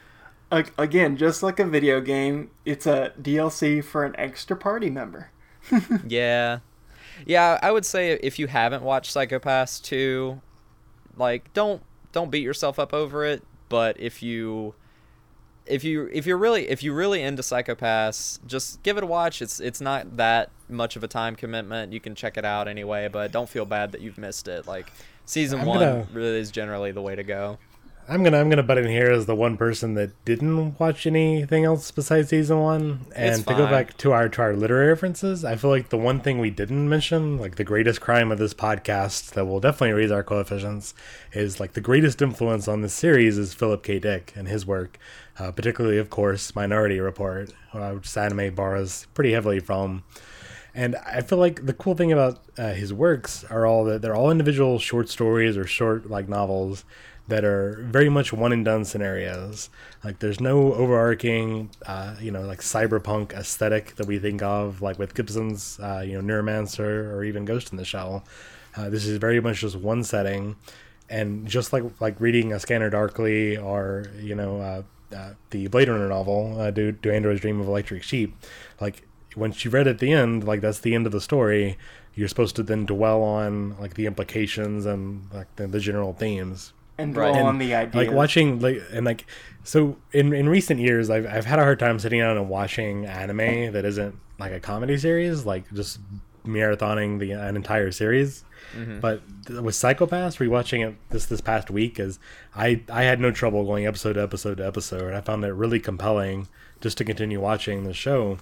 [0.51, 5.31] Again just like a video game it's a dlc for an extra party member
[6.07, 6.61] yeah.
[7.27, 10.41] Yeah, I would say if you haven't watched Psycho-Pass 2,
[11.17, 11.83] like don't
[12.13, 14.75] don't beat yourself up over it, but if you
[15.67, 19.43] if you if you're really if you're really into Psycho-Pass, just give it a watch.
[19.43, 21.93] It's it's not that much of a time commitment.
[21.93, 24.67] You can check it out anyway, but don't feel bad that you've missed it.
[24.67, 24.93] Like
[25.25, 27.59] season I'm one gonna- really is generally the way to go.
[28.09, 31.65] I'm gonna I'm gonna butt in here as the one person that didn't watch anything
[31.65, 33.07] else besides season one.
[33.15, 36.19] And to go back to our to our literary references, I feel like the one
[36.19, 40.11] thing we didn't mention, like the greatest crime of this podcast that will definitely raise
[40.11, 40.95] our coefficients,
[41.33, 44.01] is like the greatest influence on this series is Philip K.
[44.01, 44.99] Dick and his work,
[45.39, 50.03] uh, particularly of course Minority Report, uh, which anime borrows pretty heavily from.
[50.75, 54.17] And I feel like the cool thing about uh, his works are all that they're
[54.17, 56.85] all individual short stories or short like novels
[57.29, 59.71] that are very much one and done scenarios.
[60.03, 64.99] Like there's no overarching, uh, you know, like cyberpunk aesthetic that we think of, like
[64.99, 68.25] with Gibson's, uh, you know, Neuromancer or even Ghost in the Shell.
[68.77, 70.57] Uh, this is very much just one setting,
[71.11, 74.83] and just like like reading a Scanner Darkly or you know uh,
[75.15, 78.35] uh, the Blade Runner novel, uh, Do Do Androids Dream of Electric Sheep,
[78.81, 79.07] like
[79.37, 81.77] once you read at the end, like that's the end of the story.
[82.15, 86.73] You're supposed to then dwell on like the implications and like the, the general themes.
[86.99, 88.03] and dwell And, on the idea.
[88.03, 89.25] Like watching like and like
[89.65, 93.07] so in in recent years I've I've had a hard time sitting down and watching
[93.07, 96.01] anime that isn't like a comedy series, like just
[96.45, 98.45] marathoning the an entire series.
[98.77, 99.01] Mm-hmm.
[99.01, 99.23] But
[99.63, 102.19] with Psycho-Pass, rewatching it this this past week, is
[102.55, 105.13] I I had no trouble going episode to episode to episode.
[105.15, 106.49] I found it really compelling
[106.81, 108.39] just to continue watching the show.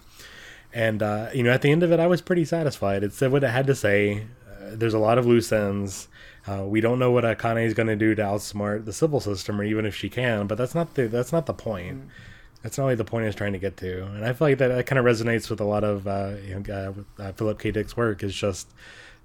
[0.73, 3.03] And uh, you know, at the end of it, I was pretty satisfied.
[3.03, 4.27] It said what it had to say.
[4.49, 6.09] Uh, there's a lot of loose ends.
[6.47, 9.61] Uh, we don't know what Akane is going to do to outsmart the Sibyl system,
[9.61, 10.47] or even if she can.
[10.47, 12.05] But that's not the that's not the point.
[12.63, 14.05] That's not what the point is trying to get to.
[14.05, 16.61] And I feel like that, that kind of resonates with a lot of uh, you
[16.61, 17.71] know, uh, with, uh, Philip K.
[17.71, 18.23] Dick's work.
[18.23, 18.69] Is just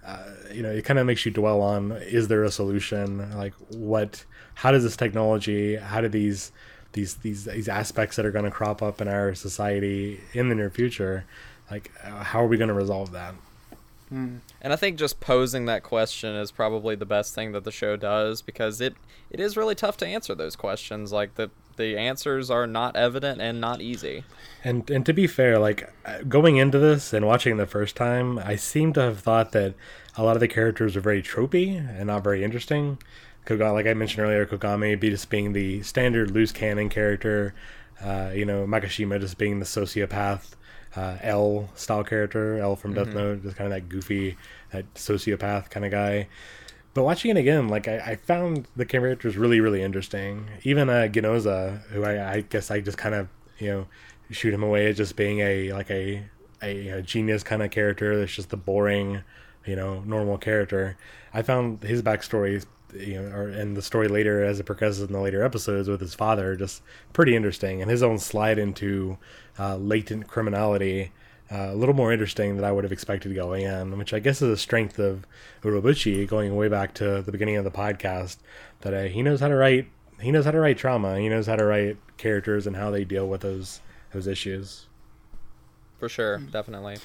[0.05, 0.17] uh,
[0.51, 3.35] you know, it kind of makes you dwell on: is there a solution?
[3.35, 4.25] Like, what?
[4.55, 5.75] How does this technology?
[5.75, 6.51] How do these
[6.95, 10.55] these these these aspects that are going to crop up in our society in the
[10.55, 11.25] near future?
[11.69, 13.35] Like, uh, how are we going to resolve that?
[14.11, 17.95] And I think just posing that question is probably the best thing that the show
[17.95, 18.95] does because it
[19.31, 21.11] it is really tough to answer those questions.
[21.11, 24.23] Like the the answers are not evident and not easy.
[24.63, 28.37] And and to be fair, like uh, going into this and watching the first time,
[28.39, 29.73] I seem to have thought that
[30.15, 32.99] a lot of the characters are very tropey and not very interesting.
[33.45, 37.53] Koga, like I mentioned earlier, Kogami just being the standard loose cannon character.
[38.01, 40.55] Uh, you know, Makishima just being the sociopath,
[40.95, 44.35] uh, L style character, L from Death Note, just kind of that goofy,
[44.71, 46.27] that sociopath kind of guy.
[46.93, 50.47] But watching it again, like I, I found the characters really, really interesting.
[50.63, 53.27] Even uh, Ginoza, who I, I guess I just kind of
[53.59, 53.87] you know
[54.31, 56.23] shoot him away as just being a like a
[56.61, 58.17] a, a genius kind of character.
[58.17, 59.21] That's just the boring,
[59.65, 60.97] you know, normal character.
[61.33, 62.65] I found his backstory,
[62.99, 66.01] you know, or and the story later as it progresses in the later episodes with
[66.01, 66.81] his father, just
[67.13, 69.17] pretty interesting, and his own slide into
[69.59, 71.11] uh, latent criminality
[71.51, 74.41] uh, a little more interesting than I would have expected going in, which I guess
[74.41, 75.27] is a strength of
[75.61, 78.37] Urobuchi going way back to the beginning of the podcast.
[78.81, 79.87] That uh, he knows how to write,
[80.19, 83.03] he knows how to write trauma, he knows how to write characters and how they
[83.03, 83.81] deal with those
[84.11, 84.87] those issues.
[85.99, 86.97] For sure, definitely.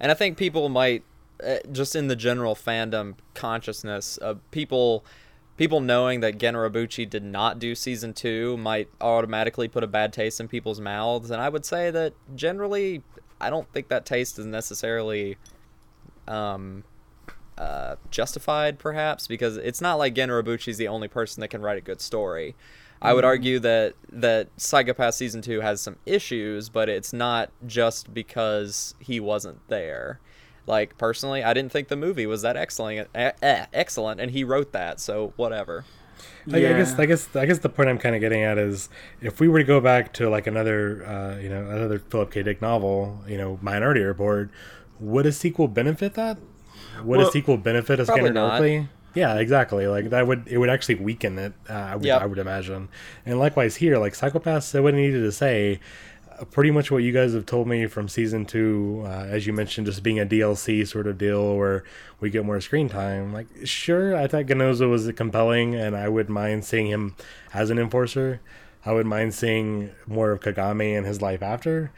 [0.00, 1.02] And I think people might
[1.44, 5.04] uh, just in the general fandom consciousness of people
[5.56, 10.12] people knowing that Gen Urobuchi did not do season 2 might automatically put a bad
[10.12, 13.02] taste in people's mouths and I would say that generally
[13.40, 15.36] I don't think that taste is necessarily
[16.26, 16.84] um
[17.56, 21.62] uh, justified perhaps because it's not like Gen Urobuchi is the only person that can
[21.62, 22.56] write a good story.
[23.00, 28.14] I would argue that that Psycho-Pass season two has some issues, but it's not just
[28.14, 30.20] because he wasn't there.
[30.66, 34.44] Like personally, I didn't think the movie was that excellent, eh, eh, excellent, and he
[34.44, 35.84] wrote that, so whatever.
[36.50, 38.88] I, I guess I guess I guess the point I'm kind of getting at is
[39.20, 42.42] if we were to go back to like another uh, you know another Philip K.
[42.42, 44.50] Dick novel, you know Minority Report,
[45.00, 46.38] would a sequel benefit that?
[47.02, 48.48] Would Well, a sequel benefit a probably Scanner not.
[48.50, 48.88] Darkly?
[49.14, 49.86] Yeah, exactly.
[49.86, 51.52] Like that would it would actually weaken it.
[51.68, 52.22] Uh, I would Yep.
[52.22, 52.88] I would imagine.
[53.24, 55.80] And likewise here, like Psycho-Pass, said what it needed to say.
[56.50, 59.86] Pretty much what you guys have told me from season two, uh, as you mentioned,
[59.86, 61.84] just being a DLC sort of deal where
[62.20, 63.32] we get more screen time.
[63.32, 67.14] Like, sure, I thought Ginoza was compelling, and I would mind seeing him
[67.52, 68.40] as an enforcer.
[68.84, 71.92] I would mind seeing more of Kogami and his life after.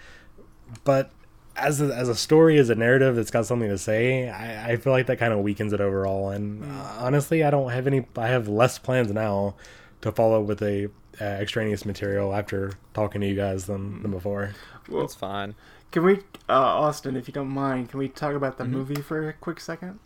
[0.85, 1.11] But
[1.57, 4.77] as a, as a story, as a narrative that's got something to say, I, I
[4.77, 6.31] feel like that kind of weakens it overall.
[6.31, 8.07] And uh, honestly, I don't have any.
[8.17, 9.55] I have less plans now
[10.03, 10.89] to follow with a
[11.21, 14.53] uh, extraneous material after talking to you guys than, than before.
[14.89, 15.55] Well, It's fine.
[15.91, 16.19] can we,
[16.49, 18.73] uh, Austin, if you don't mind, can we talk about the Mm-hmm.
[18.73, 19.99] movie for a quick second?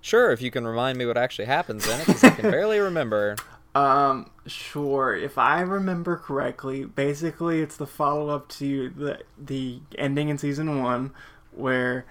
[0.00, 2.78] Sure, if you can remind me what actually happens in it, because I can barely
[2.78, 3.36] remember.
[3.74, 5.14] Um, sure.
[5.14, 10.82] If I remember correctly, basically it's the follow up to the the ending in season
[10.82, 11.12] one,
[11.52, 12.06] where,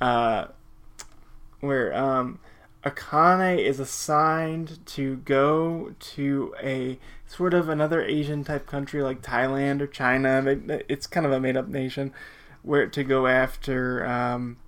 [0.00, 0.46] uh,
[1.60, 2.38] where um,
[2.84, 9.80] Akane is assigned to go to a sort of another Asian type country like Thailand
[9.80, 10.44] or China.
[10.88, 12.12] It's kind of a made up nation,
[12.62, 14.58] where to go after um,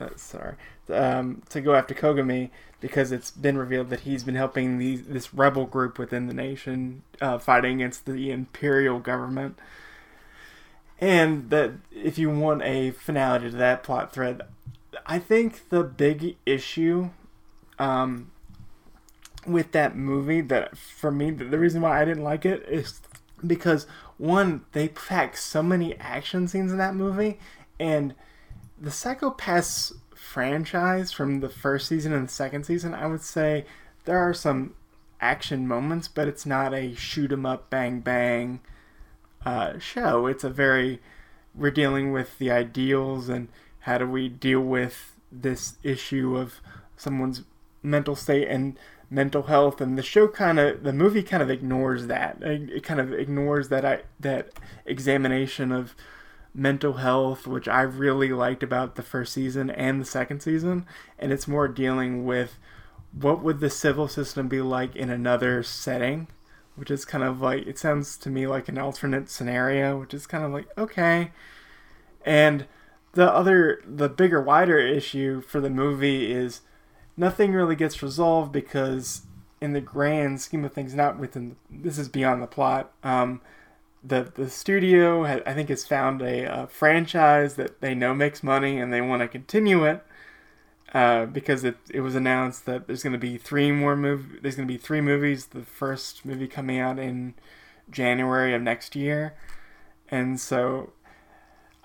[0.00, 0.54] uh, sorry,
[0.92, 2.50] um, to go after Kogami
[2.80, 7.02] because it's been revealed that he's been helping these this rebel group within the nation
[7.20, 9.58] uh, fighting against the imperial government.
[11.00, 14.42] And that if you want a finality to that plot thread,
[15.06, 17.10] I think the big issue
[17.78, 18.30] um,
[19.46, 23.00] with that movie that for me the, reason why I didn't like it is
[23.46, 23.86] because
[24.16, 27.38] one they pack so many action scenes in that movie
[27.78, 28.14] and
[28.80, 33.64] the Psycho-Pass franchise from the first season and the second season, I would say
[34.04, 34.74] there are some
[35.20, 38.60] action moments, but it's not a shoot 'em up, bang bang
[39.44, 40.26] uh, show.
[40.26, 41.00] It's a very
[41.54, 43.48] we're dealing with the ideals and
[43.80, 46.60] how do we deal with this issue of
[46.96, 47.42] someone's
[47.82, 48.78] mental state and
[49.10, 49.80] mental health?
[49.80, 52.38] And the show kind of the movie kind of ignores that.
[52.42, 54.50] It kind of ignores that i that
[54.86, 55.94] examination of
[56.54, 60.86] mental health, which I really liked about the first season and the second season,
[61.18, 62.58] and it's more dealing with
[63.12, 66.28] what would the Sibyl system be like in another setting,
[66.76, 70.26] which is kind of like it sounds to me like an alternate scenario, which is
[70.26, 71.30] kind of like okay.
[72.24, 72.66] And
[73.18, 76.60] the other the bigger wider issue for the movie is
[77.16, 79.22] nothing really gets resolved because
[79.60, 83.40] in the grand scheme of things not within this is beyond the plot um,
[84.04, 88.44] the the studio ha- I think has found a, uh franchise that they know makes
[88.44, 90.04] money and they want to continue it
[90.94, 94.54] uh, because it it was announced that there's going to be three more mov- there's
[94.54, 97.34] going to be three movies the first movie coming out in
[97.90, 99.34] January of next year.
[100.08, 100.92] And so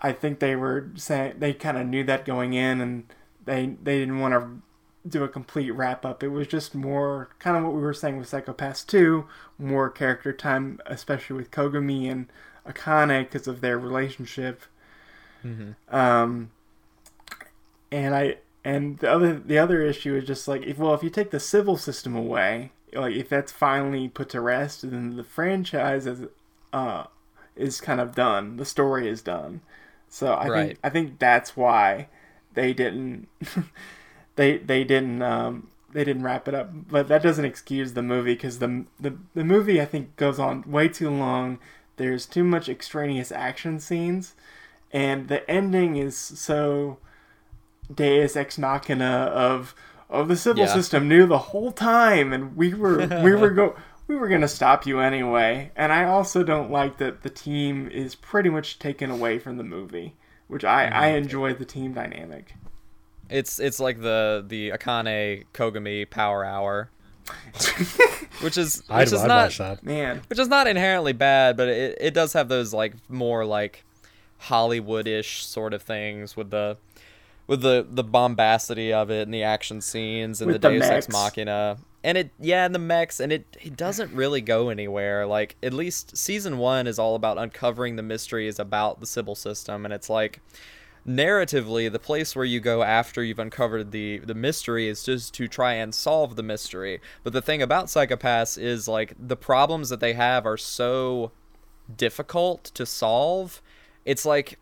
[0.03, 3.05] I think they were saying they kind of knew that going in and
[3.45, 4.61] they they didn't want to
[5.07, 6.23] do a complete wrap up.
[6.23, 9.25] It was just more kind of what we were saying with Psycho-Pass 2,
[9.57, 12.31] more character time, especially with Kogami and
[12.65, 14.63] Akane because of their relationship.
[15.89, 16.51] Um,
[17.91, 21.09] and I and the other the other issue is just like if well if you
[21.09, 26.07] take the Sibyl system away, like if that's finally put to rest, then the franchise
[26.07, 26.27] is
[26.71, 27.05] uh
[27.55, 28.57] is kind of done.
[28.57, 29.61] The story is done.
[30.13, 30.77] So I Right.
[30.77, 32.07] think I think that's why
[32.53, 33.27] they didn't
[34.35, 36.69] they they didn't um they didn't wrap it up.
[36.89, 40.63] But that doesn't excuse the movie because the, the the movie I think goes on
[40.67, 41.59] way too long.
[41.97, 44.35] There's too much extraneous action scenes,
[44.91, 46.99] and the ending is so
[47.93, 49.75] Deus ex machina of
[50.09, 50.67] of the Sibyl Yeah.
[50.67, 53.75] system knew the whole time, and we were we were go
[54.07, 55.71] we were gonna stop you anyway.
[55.75, 59.63] And I also don't like that the team is pretty much taken away from the
[59.63, 60.15] movie,
[60.47, 61.23] which I I mm-hmm.
[61.23, 62.55] enjoy the team dynamic.
[63.29, 66.89] It's it's like the the Akane Kogami Power Hour,
[68.41, 69.83] which is which I'd, is I'd not.
[69.83, 73.85] Man, which is not inherently bad, but it it does have those like more like
[74.39, 76.77] Hollywood-ish sort of things with the
[77.47, 80.89] with the the bombacity of it and the action scenes and With the the Deus
[80.89, 81.09] Ex.
[81.09, 81.77] Machina.
[82.03, 85.25] And it yeah, and the mechs and it it doesn't really go anywhere.
[85.25, 89.85] Like at least season 1 is all about uncovering the mysteries about the Sibyl system
[89.85, 90.41] and it's like
[91.07, 95.47] narratively the place where you go after you've uncovered the the mystery is just to
[95.47, 99.99] try and solve the mystery but the thing about Psycho-Pass is like the problems that
[99.99, 101.31] they have are so
[101.97, 103.61] difficult to solve
[104.05, 104.57] it's like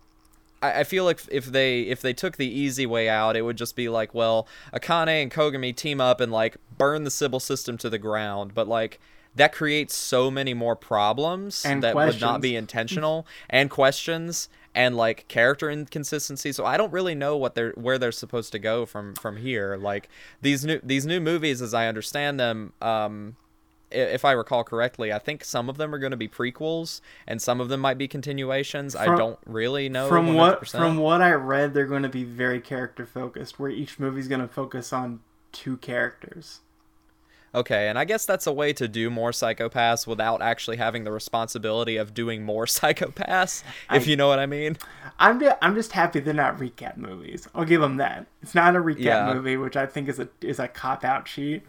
[0.62, 3.58] I, I feel like if they if they took the easy way out it would
[3.58, 7.78] just be like well akane and kogami team up and like burn the Sibyl system
[7.80, 8.54] to the ground.
[8.54, 9.00] But like
[9.36, 14.96] that creates so many more problems And that would not be intentional and questions and
[14.96, 18.86] like character inconsistency so i don't really know what they're where they're supposed to go
[18.86, 19.78] from from here.
[19.78, 20.10] Like
[20.42, 23.36] these new these new movies as i understand them um
[23.92, 27.42] if i recall correctly i think some of them are going to be prequels and
[27.42, 30.72] some of them might be continuations i don't really know from what 100%.
[30.72, 34.42] from what I read, they're going to be very character focused, where each movie's going
[34.42, 35.20] to focus on
[35.52, 36.60] two characters.
[37.54, 41.12] Okay, and I guess that's a way to do more Psycho-Pass without actually having the
[41.12, 44.78] responsibility of doing more Psycho-Pass, if I- you know what I mean.
[45.20, 47.48] I'm just, I'm just happy they're not recap movies.
[47.54, 48.26] I'll give them that.
[48.42, 49.34] It's not a recap Yeah.
[49.34, 51.64] movie, which I think is a is a cop out sheet.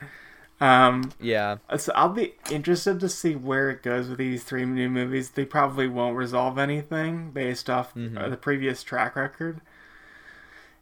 [0.63, 1.57] Um, Yeah.
[1.77, 5.31] so I'll be interested to see where it goes with these three new movies.
[5.31, 9.61] They probably won't resolve anything based off uh, the previous track record.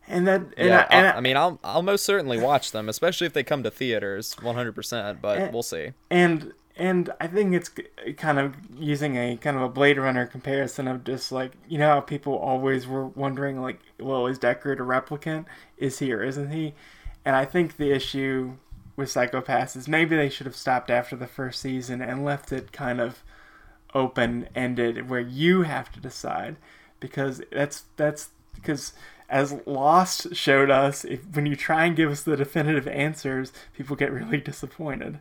[0.09, 2.89] And that, and yeah, I, and I, I mean, I'll I'll most certainly watch them,
[2.89, 5.21] especially if they come to theaters, 100%.
[5.21, 5.51] But Eh.
[5.53, 5.93] we'll see.
[6.11, 7.71] and and I think it's
[8.17, 11.89] kind of using a kind of a Blade Runner comparison of just like you know
[11.89, 15.45] how people always were wondering like, well, is Deckard a replicant?
[15.79, 16.75] Is he or isn't he?
[17.25, 18.55] And I think the issue
[19.01, 22.71] with Psycho-Pass is maybe they should have stopped after the first season and left it
[22.71, 23.25] kind of
[23.93, 26.57] open ended where you have to decide
[27.01, 28.93] because that's that's because
[29.29, 33.97] as Lost showed us, if when you try and give us the definitive answers, people
[33.97, 35.19] get really disappointed.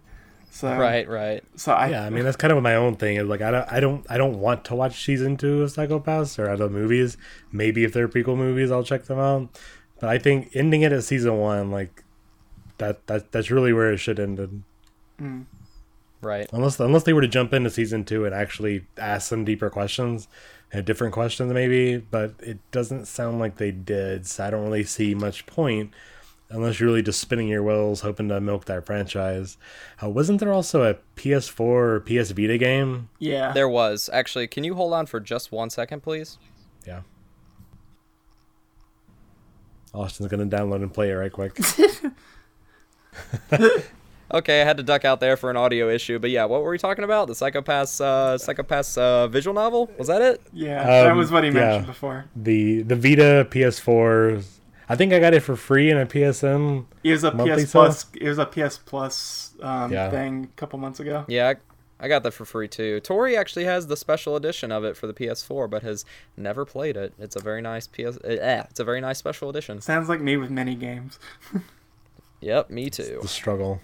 [0.51, 1.43] So Right, right.
[1.56, 3.18] So I yeah, I mean that's kind of my own thing.
[3.18, 6.38] Is like I don't, I don't, I don't want to watch season two of Psycho-Pass
[6.38, 7.18] or other movies.
[7.51, 9.49] Maybe if they're prequel movies, I'll check them out.
[9.99, 12.03] But I think ending it at season one, like
[12.80, 14.64] that, that that's really where it should ended.
[16.22, 16.49] Right.
[16.51, 20.27] Unless unless they were to jump into season two and actually ask some deeper questions,
[20.72, 21.97] and different questions maybe.
[21.97, 24.27] But it doesn't sound like they did.
[24.27, 25.93] So I don't really see much point.
[26.51, 29.57] Unless you're really just spinning your wheels, hoping to milk that franchise.
[30.01, 33.51] Uh, wasn't there also a PS4 or PS Vita game yeah.
[33.51, 34.10] There was.
[34.11, 36.39] Actually, can you hold on for just one second, please?
[36.88, 37.01] Yeah.
[39.93, 41.57] Austin's gonna download and play it right quick.
[44.32, 46.70] Okay, I had to duck out there for an audio issue, but yeah, what were
[46.70, 47.28] we talking about?
[47.28, 49.90] The Psycho-Pass, uh, Psycho-Pass uh, visual novel?
[49.98, 50.40] Was that it?
[50.54, 51.56] yeah, that Um, was what he yeah.
[51.56, 52.26] mentioned before.
[52.36, 54.46] the the Vita PS4.
[54.88, 56.86] I think I got it for free in a PSN.
[57.04, 57.82] It was a Monthly PS sale?
[57.86, 58.06] Plus.
[58.22, 60.12] It was a PS Plus um, Yeah.
[60.12, 61.26] thing a couple months ago.
[61.28, 61.56] Yeah, I,
[62.06, 63.00] I got that for free too.
[63.00, 66.06] Tori actually has the special edition of it for the PS4, but has
[66.38, 67.14] never played it.
[67.18, 68.18] It's a very nice PS.
[68.24, 69.82] Uh, eh, it's a very nice special edition.
[69.82, 71.18] Sounds like me with many games.
[72.41, 73.20] Yep, me too.
[73.22, 73.82] the struggle.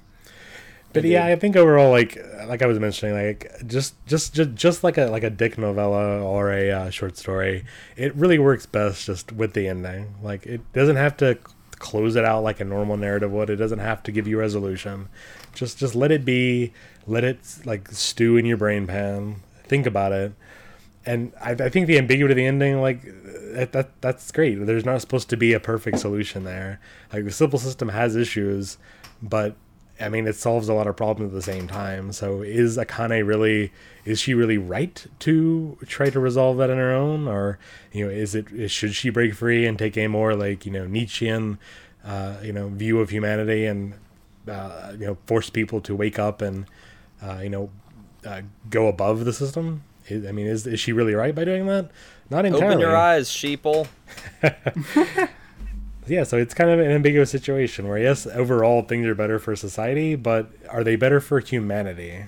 [0.94, 2.18] But yeah, I think overall, like
[2.48, 6.22] like I was mentioning, like just just just, just like a like a Dick novella
[6.24, 7.66] or a uh, short story,
[7.98, 10.16] it really works best just with the ending.
[10.24, 11.38] Like it doesn't have to
[11.80, 13.50] close it out like a normal narrative would.
[13.50, 15.10] It doesn't have to give you resolution.
[15.54, 16.72] Just just let it be.
[17.06, 19.42] Let it like stew in your brain pan.
[19.66, 20.34] Think about it.
[21.06, 24.56] And I, I think the ambiguity of the ending, like that, that that's great.
[24.66, 26.80] There's not supposed to be a perfect solution there.
[27.14, 28.78] Like the Sibyl system has issues,
[29.22, 29.56] but
[30.00, 32.12] I mean it solves a lot of problems at the same time.
[32.12, 33.72] So is Akane really
[34.04, 37.60] is she really right to try to resolve that on her own, or
[37.92, 40.86] you know is it should she break free and take a more like you know
[40.86, 41.60] Nietzschean
[42.04, 43.94] uh, you know view of humanity and
[44.48, 46.66] uh, you know force people to wake up and
[47.22, 47.70] uh, you know
[48.26, 49.84] uh, go above the system?
[50.08, 51.92] Is, I mean, is is she really right by doing that?
[52.30, 52.68] Not entirely.
[52.68, 53.88] Open your eyes, sheeple.
[56.08, 59.56] Yeah, so it's kind of an ambiguous situation where yes, overall things are better for
[59.56, 62.26] society, but are they better for humanity?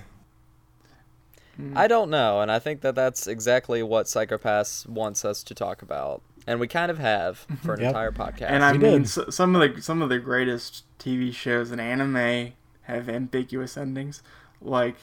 [1.74, 5.82] I don't know, and I think that that's exactly what Psycho-Pass wants us to talk
[5.82, 7.82] about, and we kind of have for an mm-hmm.
[7.82, 7.88] Yep.
[7.88, 8.50] entire podcast.
[8.50, 11.80] And I We mean, so, some of the some of the greatest TV shows and
[11.80, 12.52] anime
[12.82, 14.22] have ambiguous endings.
[14.60, 14.96] Like,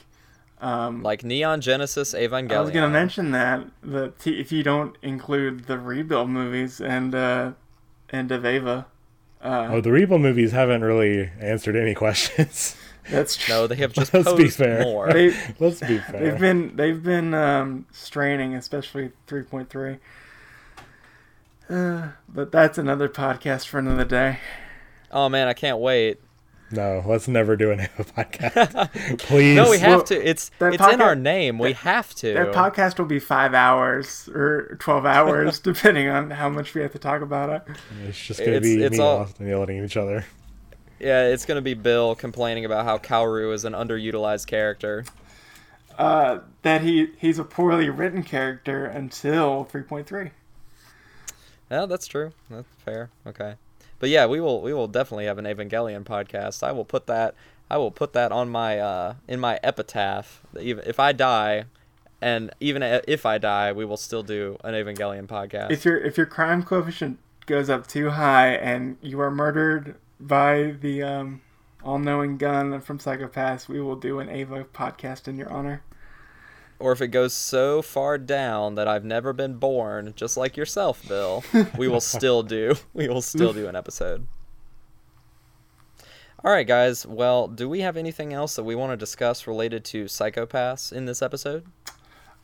[0.61, 2.51] um, like Neon Genesis Evangelion.
[2.53, 7.13] I was gonna mention that the t- if you don't include the rebuild movies and
[7.13, 7.51] uh,
[8.09, 8.85] and Aveva,
[9.41, 12.75] uh, Oh, the Rebuild movies haven't really answered any questions.
[13.09, 13.53] that's true.
[13.55, 14.81] No, they have just Let's posed be fair.
[14.83, 15.11] more.
[15.13, 15.29] They
[15.59, 16.19] Let's be fair.
[16.31, 19.97] they've been they've been um, straining, especially three point three.
[21.69, 24.39] Uh, but that's another podcast for another day.
[25.11, 26.19] Oh man, I can't wait.
[26.71, 29.19] No, let's never do an Eva podcast.
[29.19, 29.55] Please.
[29.55, 30.29] No, we have Well, to.
[30.29, 31.59] It's that it's in our podca- name.
[31.59, 32.33] We have to.
[32.33, 36.91] That podcast will be five hours or twelve hours, depending on how much we have
[36.93, 37.77] to talk about it.
[38.07, 40.25] It's just gonna It's- be it's me all- and Austin yelling at each other.
[40.99, 45.05] Yeah, it's gonna be Bill complaining about how Kaoru is an underutilized character.
[45.97, 50.31] Uh, that he he's a poorly written character until three point three.
[51.69, 52.31] Yeah, that's true.
[52.49, 53.09] That's fair.
[53.27, 53.55] Okay.
[53.99, 56.63] But yeah, we will we will definitely have an Evangelion podcast.
[56.63, 57.35] I will put that
[57.69, 60.41] I will put that on my uh in my epitaph.
[60.59, 61.65] Even if I die
[62.21, 65.71] and even if I die, we will still do an Evangelion podcast.
[65.71, 70.75] If your if your crime coefficient goes up too high and you are murdered by
[70.81, 71.41] the um,
[71.83, 75.83] all-knowing gun from Psycho-Pass, we will do an Eva podcast in your honor.
[76.77, 81.07] Or if it goes so far down that I've never been born, just like yourself,
[81.07, 81.43] Bill,
[81.77, 84.27] we will still do we will still do an episode.
[86.43, 87.05] All right, guys.
[87.05, 91.05] Well, do we have anything else that we want to discuss related to Psycho-Pass in
[91.05, 91.65] this episode?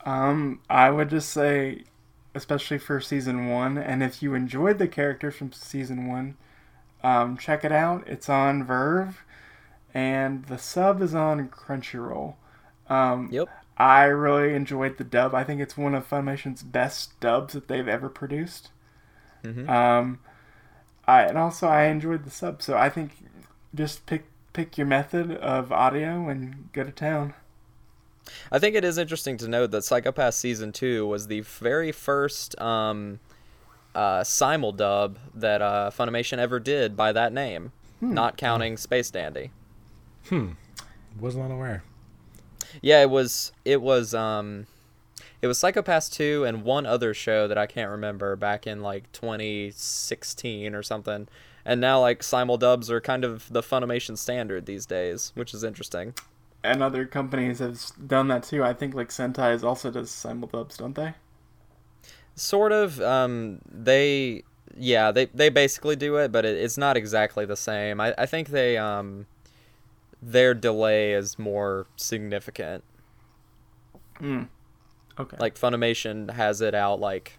[0.05, 1.83] Um, I would just say,
[2.33, 6.35] especially for season one, and if you enjoyed the characters from season one,
[7.03, 8.07] um, check it out.
[8.07, 9.15] It's on VRV,
[9.93, 12.35] and the sub is on Crunchyroll.
[12.89, 13.49] Um, Yep.
[13.81, 15.33] I really enjoyed the dub.
[15.33, 18.69] I think it's one of Funimation's best dubs that they've ever produced.
[19.43, 19.67] Mhm.
[19.67, 20.19] Um,
[21.07, 23.11] I and also I enjoyed the sub, so I think
[23.73, 27.33] just pick pick your method of audio and go to town.
[28.51, 32.59] I think it is interesting to note that Psycho-Pass season two was the very first
[32.61, 33.19] um,
[33.95, 39.49] uh, simuldub that uh, Funimation ever did by that name, not counting Space Dandy.
[40.29, 40.51] Hmm,
[41.19, 41.81] was not aware.
[42.81, 44.67] Yeah, it was it was um
[45.41, 49.11] it was Psycho-Pass 2 and one other show that I can't remember back in like
[49.11, 51.27] 2016 or something.
[51.65, 56.13] And now like simuldubs are kind of the Funimation standard these days, which is interesting.
[56.63, 58.63] And other companies have done that too.
[58.63, 61.15] I think like Sentai is also does simuldubs, don't they?
[62.35, 64.43] Sort of um they
[64.77, 67.99] yeah, they they basically do it, but it, it's not exactly the same.
[67.99, 69.25] I I think they um
[70.21, 72.83] their delay is more significant.
[74.17, 74.43] Hmm.
[75.19, 75.37] Okay.
[75.39, 77.37] like Funimation has it out like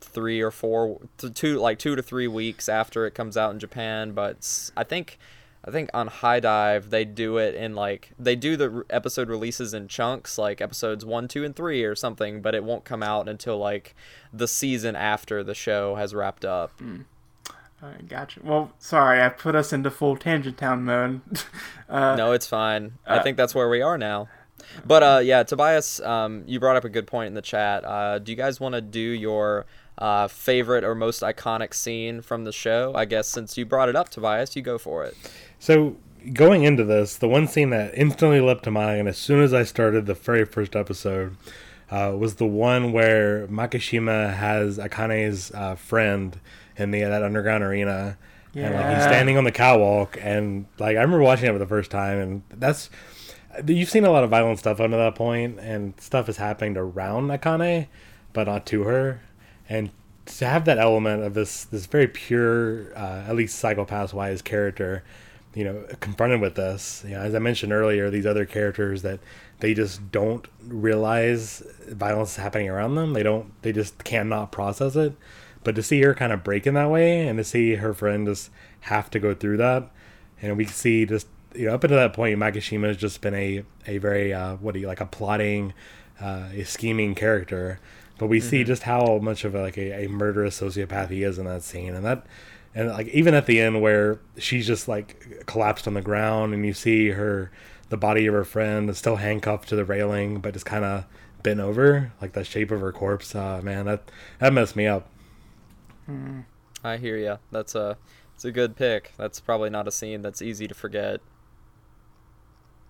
[0.00, 3.58] three or four to two like two to three weeks after it comes out in
[3.58, 5.18] Japan but I think
[5.64, 9.88] I think on HIDIVE they do it in like they do the episode releases in
[9.88, 13.58] chunks like episodes 1 2 and 3 or something but it won't come out until
[13.58, 13.94] like
[14.32, 16.72] the season after the show has wrapped up.
[16.78, 17.02] Hmm.
[17.82, 18.40] Alright, gotcha.
[18.42, 21.22] Well, sorry, I put us into full tangent town mode.
[21.88, 22.98] uh, no, it's fine.
[23.06, 24.28] I uh, think that's where we are now.
[24.84, 27.84] But uh, yeah, Tobias, um, you brought up a good point in the chat.
[27.84, 29.64] Uh, do you guys want to do your
[29.96, 32.92] uh, favorite or most iconic scene from the show?
[32.94, 35.16] I guess since you brought it up, Tobias, you go for it.
[35.58, 35.96] So
[36.34, 39.54] going into this, the one scene that instantly leapt to mind and as soon as
[39.54, 41.36] I started the very first episode
[41.90, 46.38] uh, was the one where Makishima has Akane's uh, friend
[46.80, 48.16] in the that underground arena.
[48.66, 51.66] And like he's standing on the catwalk, and like I remember watching it for the
[51.66, 52.90] first time, and that's
[53.66, 56.76] you've seen a lot of violent stuff up to that point, and stuff is happening
[56.76, 57.86] around Akane,
[58.32, 59.22] but not to her.
[59.68, 59.90] And
[60.26, 65.04] to have that element of this this very pure, uh, at least psychopath wise character,
[65.54, 69.20] you know, confronted with this, you know, as I mentioned earlier, these other characters that
[69.60, 73.12] they just don't realize violence is happening around them.
[73.12, 73.52] They don't.
[73.62, 75.12] They just cannot process it.
[75.62, 78.26] But to see her kind of break in that way, and to see her friend
[78.26, 78.50] just
[78.80, 79.90] have to go through that,
[80.40, 83.62] and we see just you know up until that point, Makishima has just been a
[83.86, 85.74] a very uh, what do you like a plotting,
[86.20, 87.78] uh, a scheming character.
[88.18, 91.38] But we see just how much of a, like a, a murderous sociopath he is
[91.38, 92.26] in that scene, and that
[92.74, 96.64] and like even at the end where she's just like collapsed on the ground, and
[96.64, 97.50] you see her
[97.88, 101.04] the body of her friend is still handcuffed to the railing, but just kind of
[101.42, 103.34] bent over, like the shape of her corpse.
[103.34, 105.08] Uh, man, that that messed me up.
[106.82, 107.38] I hear you.
[107.50, 107.96] That's a
[108.34, 109.12] it's a good pick.
[109.16, 111.20] That's probably not a scene that's easy to forget.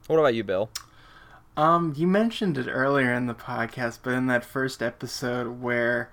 [0.07, 0.71] What about you, Bill?
[1.57, 6.11] Um, you mentioned it earlier in the podcast, but in that first episode where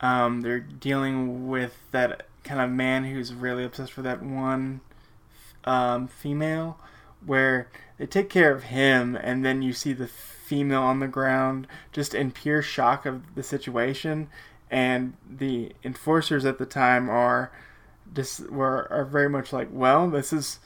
[0.00, 4.80] um, they're dealing with that kind of man who's really obsessed with that one
[5.64, 6.78] um, female,
[7.24, 7.68] where
[7.98, 12.14] they take care of him, and then you see the female on the ground just
[12.14, 14.28] in pure shock of the situation,
[14.70, 17.50] and the enforcers at the time are
[18.12, 20.58] just were are very much like, well, this is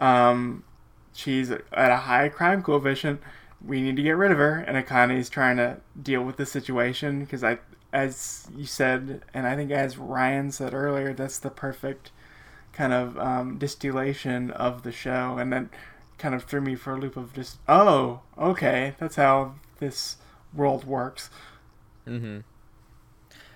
[0.00, 0.64] um,
[1.12, 3.20] she's at a high crime coefficient.
[3.64, 4.56] We need to get rid of her.
[4.56, 7.58] And Akane's trying to deal with the situation because I,
[7.92, 12.10] as you said, and I think as Ryan said earlier, that's the perfect
[12.72, 15.70] kind of um, distillation of the show, and then
[16.18, 20.16] kind of threw me for a loop of just, oh, okay, that's how this
[20.54, 21.30] world works.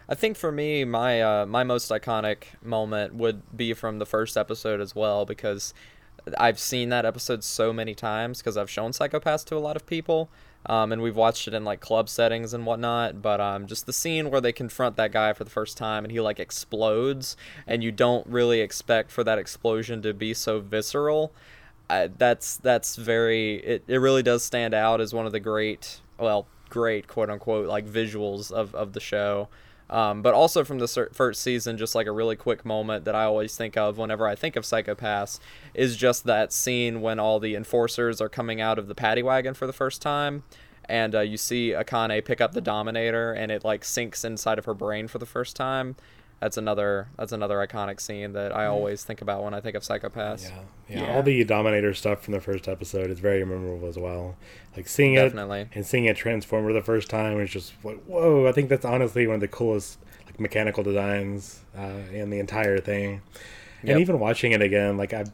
[0.09, 4.37] I think for me, my uh, my most iconic moment would be from the first
[4.37, 5.75] episode as well because
[6.39, 9.87] I've seen that episode so many times because I've shown Psycho-Pass to a lot of
[9.87, 10.29] people,
[10.67, 13.21] um, and we've watched it in like club settings and whatnot.
[13.21, 16.13] But um, just the scene where they confront that guy for the first time and
[16.13, 21.33] he like explodes, and you don't really expect for that explosion to be so visceral.
[21.89, 26.47] That's that's very it, it really does stand out as one of the great well
[26.69, 29.49] great quote unquote like visuals of, of the show
[29.89, 33.25] um, but also from the first season just like a really quick moment that i
[33.25, 35.41] always think of whenever i think of Psycho-Pass
[35.75, 39.55] is just that scene when all the enforcers are coming out of the paddy wagon
[39.55, 40.43] for the first time
[40.89, 44.65] and uh, you see akane pick up the dominator and it like sinks inside of
[44.65, 45.97] her brain for the first time
[46.41, 49.83] that's another that's another iconic scene that i always think about when i think of
[49.85, 51.17] Psycho-Pass Yeah, yeah, Yeah.
[51.17, 54.37] All the Dominator stuff from the first episode is very memorable as well.
[54.77, 55.63] Like seeing Definitely.
[55.63, 58.47] it and seeing it transform for the first time is just like whoa.
[58.47, 62.79] I think that's honestly one of the coolest like mechanical designs uh, in the entire
[62.79, 63.23] thing.
[63.83, 63.93] Yep.
[63.93, 65.25] And even watching it again, like I,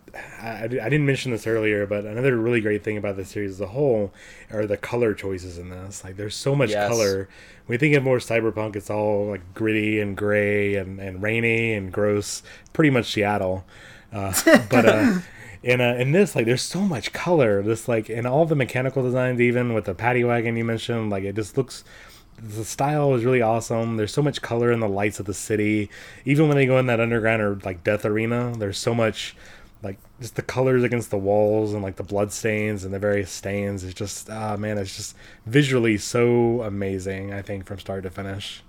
[0.40, 3.60] I, I didn't mention this earlier, but another really great thing about the series as
[3.60, 4.12] a whole
[4.50, 6.02] are the color choices in this.
[6.04, 6.88] Like, there's so much Yes.
[6.90, 7.28] color.
[7.66, 11.72] When you think of more cyberpunk, it's all like gritty and gray and, and rainy
[11.72, 12.42] and gross.
[12.72, 13.64] Pretty much Seattle.
[14.12, 14.34] Uh,
[14.68, 15.18] but uh,
[15.62, 17.62] in uh, in this, like, there's so much color.
[17.62, 21.22] This like in all the mechanical designs, even with the paddy wagon you mentioned, like
[21.24, 21.84] it just looks
[22.42, 23.96] the style is really awesome.
[23.96, 25.90] There's so much color in the lights of the city.
[26.24, 29.36] Even when they go in that underground or like death arena, there's so much
[29.82, 33.30] like just the colors against the walls and like the blood stains and the various
[33.30, 33.84] stains.
[33.84, 35.16] It's just ah man, it's just
[35.46, 37.32] visually so amazing.
[37.32, 38.62] I think from start to finish.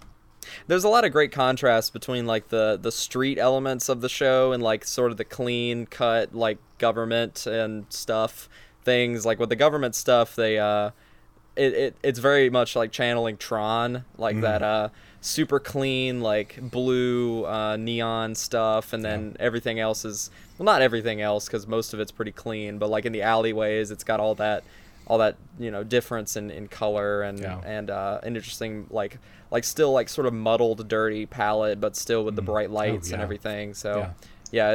[0.68, 4.52] there's a lot of great contrast between like the the street elements of the show
[4.52, 8.50] and like sort of the clean cut like government and stuff
[8.84, 10.92] things like with the government stuff they uh
[11.56, 14.90] it, it it's very much like channeling tron like that uh
[15.22, 21.22] super clean like blue uh neon stuff and then everything else is well not everything
[21.22, 24.36] else because most of it's pretty clean but like in the alleyways it's got all
[24.36, 24.64] that
[25.08, 27.60] all that you know difference in, in color and Yeah.
[27.66, 29.18] and uh, an interesting like
[29.52, 33.14] like still like sort of muddled dirty palette but still with the bright lights and
[33.14, 33.14] Mm.
[33.16, 33.24] Oh, yeah.
[33.24, 34.10] everything so Yeah.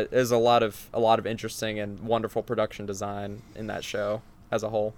[0.00, 0.04] yeah.
[0.10, 4.22] there's a lot of a lot of interesting and wonderful production design in that show
[4.50, 4.94] as a whole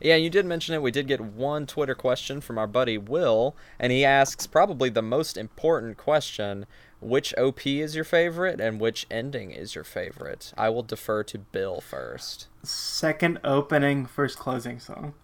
[0.00, 0.82] yeah you did mention it.
[0.82, 5.02] We did get one twitter question from our buddy will and he asks probably the
[5.02, 6.66] most important question
[7.00, 10.52] which op is your favorite and which ending is your favorite?
[10.56, 12.48] I will defer to bill first.
[12.62, 15.14] Second opening, first closing song.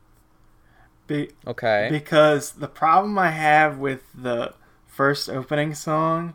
[1.06, 1.88] Be- okay.
[1.90, 4.54] because the problem I have with the
[4.86, 6.34] first opening song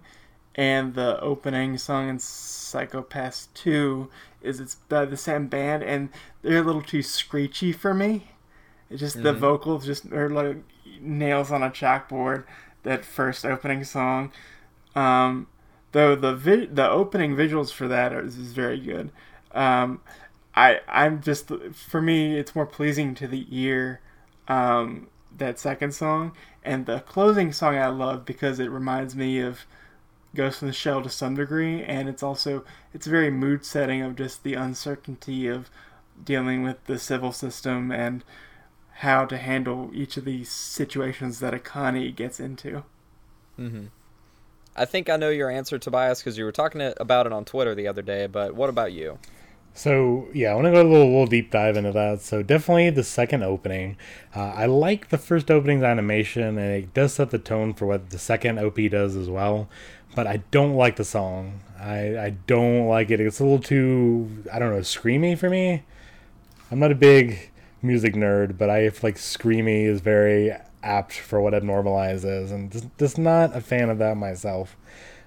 [0.55, 4.09] and the opening song in Psycho-Pass 2
[4.41, 6.09] is it's by the same band and
[6.48, 8.30] they're a little too screechy for me.
[8.90, 10.57] It's just the vocals just are like
[11.02, 12.45] nails on a chalkboard.
[12.84, 14.32] That first opening song,
[14.95, 15.48] um,
[15.91, 19.11] though the vi- the opening visuals for that are, is very good.
[19.52, 20.02] Um,
[20.56, 24.02] I I'm just for me it's more pleasing to the ear
[24.48, 25.07] um,
[25.38, 26.32] that second song
[26.64, 29.65] and the closing song I love because it reminds me of
[30.34, 32.64] Ghost in the Shell to some degree and it's also
[32.94, 35.69] it's very mood setting of just the uncertainty of
[36.23, 38.23] dealing with the Sibyl system and
[38.99, 42.84] how to handle each of these situations that Akane gets into.
[44.76, 47.73] I think I know your answer, Tobias, because you were talking about it on Twitter
[47.73, 48.27] the other day.
[48.27, 49.18] But what about you?
[49.73, 52.22] So yeah, I want to go a little, little deep dive into that.
[52.22, 53.98] So definitely the second opening.
[54.35, 58.10] Uh, I like the first opening's animation, and it does set the tone for what
[58.10, 59.69] the second OP does as well.
[60.15, 61.60] But I don't like the song.
[61.80, 63.19] I I don't like it.
[63.19, 65.84] It's a little too I don't know screamy for me.
[66.69, 70.53] I'm not a big music nerd, but I like screamy is very
[70.84, 74.76] apt for what Abnormalize is, and just, just not a fan of that myself.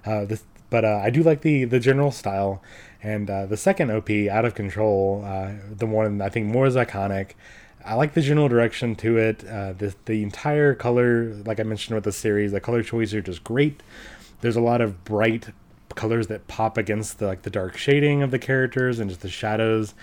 [0.05, 2.61] Uh, this, but uh, I do like the the general style,
[3.01, 6.75] and uh, the second OP, Out of Control, uh, the one I think more is
[6.75, 7.31] iconic.
[7.83, 9.43] I like the general direction to it.
[9.43, 13.21] Uh, the the entire color, like I mentioned with the series, the color choices are
[13.21, 13.81] just great.
[14.41, 15.49] There's a lot of bright
[15.95, 19.29] colors that pop against the like the dark shading of the characters and just the
[19.29, 19.95] shadows.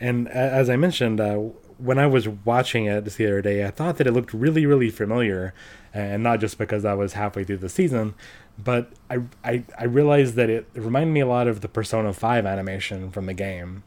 [0.00, 1.36] And as I mentioned, uh,
[1.78, 4.90] when I was watching it the other day, I thought that it looked really, really
[4.90, 5.54] familiar,
[5.92, 8.14] and not just because I was halfway through the season,
[8.58, 12.46] but I I, I realized that it reminded me a lot of the Persona Five
[12.46, 13.82] animation from the game.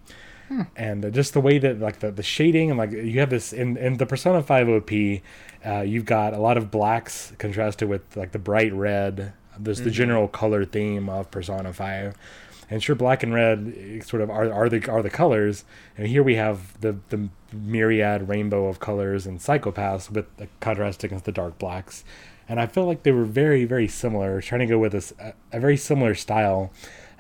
[0.76, 3.54] And uh, just the way that like the, the shading and like you have this
[3.54, 4.92] in, in the Persona 5 OP,
[5.64, 9.34] uh, you've got a lot of blacks contrasted with like the bright red.
[9.60, 12.16] There's the general color theme of Persona 5
[12.70, 15.66] and sure black and red eh, sort of are, are the are the colors.
[15.98, 21.04] And here we have the the myriad rainbow of colors and Psycho-Pass with the contrast
[21.04, 22.04] against the dark blacks.
[22.48, 25.60] And i felt like they were very very similar trying to go with a, a
[25.60, 26.72] very similar style.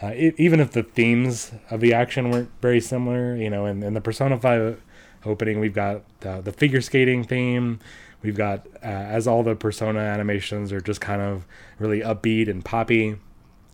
[0.01, 3.83] Uh, e even if the themes of the action weren't very similar you know in,
[3.83, 4.81] in the persona 5
[5.25, 7.79] opening we've got uh, the figure skating theme.
[8.21, 11.45] We've got uh, as all the persona animations are just kind of
[11.79, 13.17] really upbeat and poppy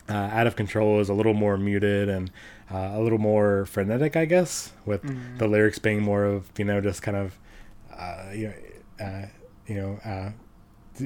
[0.09, 2.31] uh, out of control is a little more muted and
[2.71, 5.01] uh, a little more frenetic, I guess, with
[5.37, 7.39] the lyrics being more of you know just kind of
[7.95, 8.47] uh, you
[8.99, 9.25] know uh,
[9.67, 10.31] you know uh,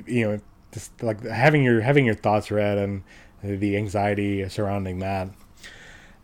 [0.06, 0.40] you know
[0.72, 3.04] just like having your having your thoughts read and
[3.44, 5.30] the anxiety surrounding that.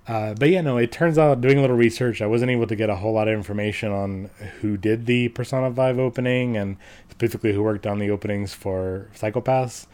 [0.08, 2.76] Uh, but yeah, no, it turns out doing a little research, I wasn't able to
[2.76, 4.30] get a whole lot of information on
[4.62, 6.78] who did the Persona 5 opening and
[7.10, 9.88] specifically who worked on the openings for Psycho-Pass.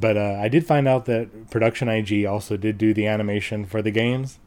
[0.00, 3.82] But uh, I did find out that Production IG also did do the animation for
[3.82, 4.38] the games,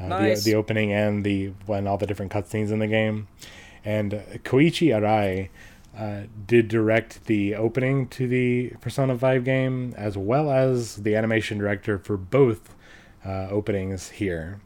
[0.00, 0.42] uh, Nice.
[0.42, 3.28] the, the opening and the when all the different cutscenes in the game.
[3.84, 4.12] And
[4.44, 5.48] Koichi Arai
[5.96, 11.58] uh, did direct the opening to the Persona 5 game, as well as the animation
[11.58, 12.74] director for both
[13.24, 14.60] uh, openings here.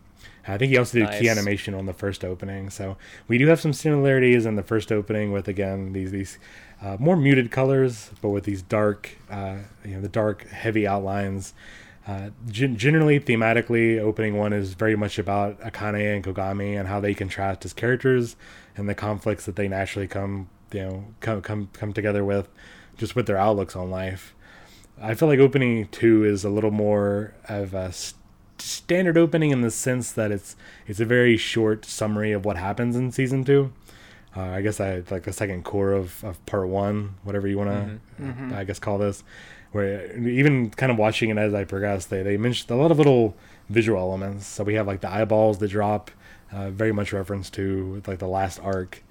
[0.47, 2.99] I think he also did key animation on the first opening, so
[3.29, 6.39] we do have some similarities in the first opening with again these these
[6.85, 11.55] uh, more muted colors, but with these dark, uh, you know, the dark heavy outlines.
[12.07, 17.01] Uh, gen- generally, thematically, opening one is very much about Akane and Kogami and how
[17.01, 18.37] they contrast as characters
[18.77, 22.49] and the conflicts that they naturally come, you know, come come come together with,
[22.99, 24.35] just with their outlooks on life.
[25.01, 28.21] I feel like opening two is a little more of a st-
[28.59, 30.55] standard opening in the sense that it's
[30.87, 33.73] it's a very short summary of what happens in season two.
[34.37, 37.71] Uh, I guess I like the second core of, of part one, whatever you want
[37.71, 39.23] to, I guess, call this.
[39.73, 42.99] Where even kind of watching it as I progress, they they mentioned a lot of
[42.99, 43.37] little
[43.69, 44.47] visual elements.
[44.47, 46.11] So we have like the eyeballs that drop,
[46.53, 49.03] uh, very much reference to like the last arc,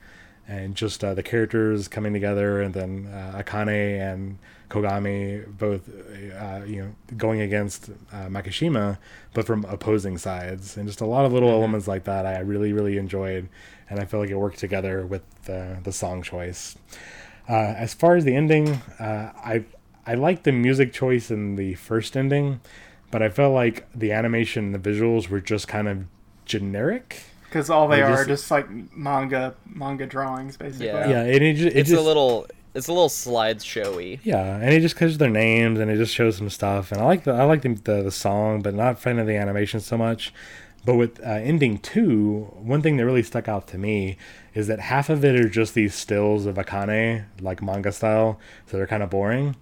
[0.47, 4.37] and just uh, the characters coming together, and then uh, Akane and
[4.69, 8.97] Kogami both, uh, you know, going against uh, Makishima,
[9.33, 12.73] but from opposing sides, and just a lot of little elements like that I really
[12.73, 13.49] really enjoyed,
[13.93, 16.75] and I feel like it worked together with the the song choice.
[17.47, 19.63] Uh, as far as the ending, uh, I
[20.05, 22.59] I like the music choice in the first ending,
[23.11, 26.05] but I felt like the animation, and the visuals were just kind of
[26.45, 27.23] generic.
[27.45, 30.87] Because all they Or are just- just like manga manga drawings, basically.
[30.87, 31.07] Yeah.
[31.09, 34.19] Yeah, and it, ju- it It's just a little it's a little slideshowy.
[34.23, 36.91] Yeah, and it just covers their names and it just shows some stuff.
[36.91, 39.35] And I like the I like the the, the song, but not fan of the
[39.37, 40.33] animation so much.
[40.85, 44.17] But with uh, ending two, one thing that really stuck out to me
[44.53, 48.77] is that half of it are just these stills of Akane, like manga style, so
[48.77, 49.55] they're kind of boring.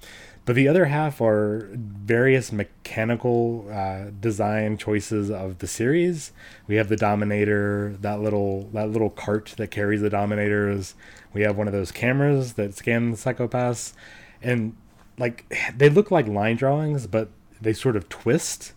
[0.46, 6.32] But the other half are various mechanical uh, design choices of the series.
[6.68, 10.96] We have the Dominator, that little that little cart that carries the Dominators.
[11.32, 13.94] We have one of those cameras that scan the psychopaths,
[14.42, 14.76] and
[15.20, 15.46] like
[15.78, 17.30] they look like line drawings, but
[17.62, 18.74] they sort of twist.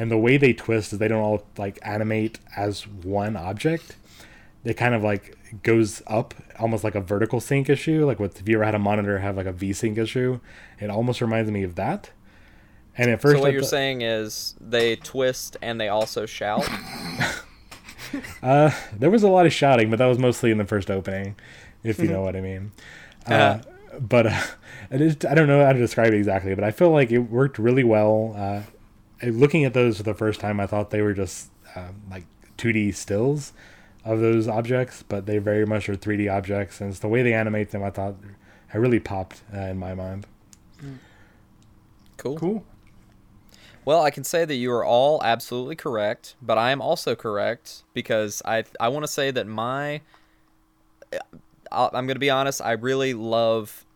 [0.00, 3.96] And the way they twist is they don't all like animate as one object.
[4.64, 8.06] It kind of like goes up almost like a vertical sync issue.
[8.06, 10.40] Like with if you ever had a monitor have like a V sync issue,
[10.78, 12.10] it almost reminds me of that.
[12.96, 16.24] And at first, So what I you're thought- saying is they twist and they also
[16.26, 16.66] shout.
[18.42, 21.36] Uh, there was a lot of shouting, but that was mostly in the first opening,
[21.84, 22.72] if you know what I mean.
[23.24, 23.60] Uh,
[24.00, 24.40] but uh,
[24.90, 27.18] it is, I don't know how to describe it exactly, but I feel like it
[27.18, 28.34] worked really well.
[28.36, 28.62] Uh,
[29.22, 32.24] looking at those for the first time, I thought they were just um, like
[32.58, 33.52] 2D stills
[34.04, 37.34] of those objects, but they very much are 3D objects, and it's the way they
[37.34, 37.82] animate them.
[37.82, 38.14] I thought
[38.72, 40.26] I really popped uh, in my mind.
[42.16, 42.38] Cool.
[42.38, 42.64] Cool.
[43.84, 47.84] Well, I can say that you are all absolutely correct, but I am also correct
[47.94, 50.02] because I I want to say that my
[51.72, 53.86] I'll, I'm going to be honest, I really love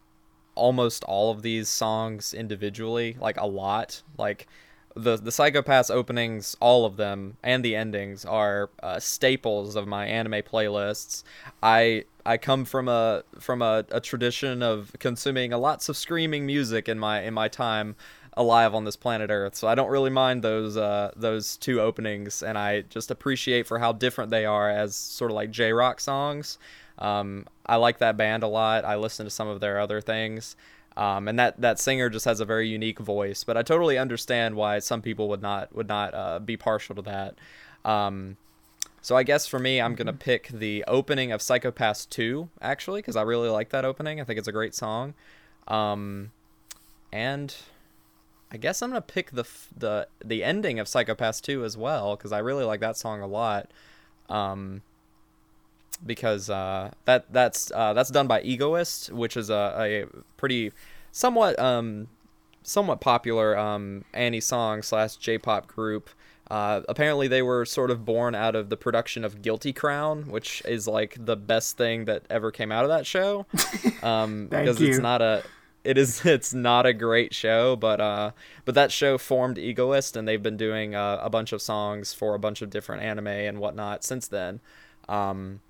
[0.54, 4.02] almost all of these songs individually, like a lot.
[4.16, 4.46] Like
[4.94, 10.06] the the Psycho-Pass openings, all of them, and the endings are uh, staples of my
[10.06, 11.24] anime playlists.
[11.62, 16.46] I I come from a from a, a tradition of consuming a lots of screaming
[16.46, 17.96] music in my in my time
[18.36, 22.42] alive on this planet Earth, so I don't really mind those uh, those two openings,
[22.42, 26.00] and I just appreciate for how different they are as sort of like J rock
[26.00, 26.58] songs.
[26.98, 28.84] Um, I like that band a lot.
[28.84, 30.56] I listen to some of their other things.
[30.96, 34.54] Um, and that, that singer just has a very unique voice, but I totally understand
[34.54, 37.34] why some people would not would not uh, be partial to that.
[37.84, 38.36] Um,
[39.02, 43.16] so I guess for me, I'm gonna pick the opening of Psycho-Pass 2 actually, because
[43.16, 44.20] I really like that opening.
[44.20, 45.14] I think it's a great song.
[45.66, 46.30] Um,
[47.12, 47.54] and
[48.52, 52.16] I guess I'm gonna pick the f- the the ending of Psycho-Pass 2 as well,
[52.16, 53.70] because I really like that song a lot.
[54.28, 54.82] Um,
[55.96, 60.06] because uh, that that's uh, that's done by Egoist, which is a, a
[60.36, 60.72] pretty
[61.12, 62.08] somewhat um,
[62.62, 66.10] somewhat popular um, Annie song slash J-pop group.
[66.50, 70.62] Uh, apparently, they were sort of born out of the production of Guilty Crown, which
[70.66, 73.46] is like the best thing that ever came out of that show.
[74.02, 74.88] Um, Thank because you.
[74.90, 75.42] it's not a
[75.84, 78.32] it is it's not a great show, but uh,
[78.64, 82.34] but that show formed Egoist, and they've been doing uh, a bunch of songs for
[82.34, 84.60] a bunch of different anime and whatnot since then.
[85.08, 85.60] Um,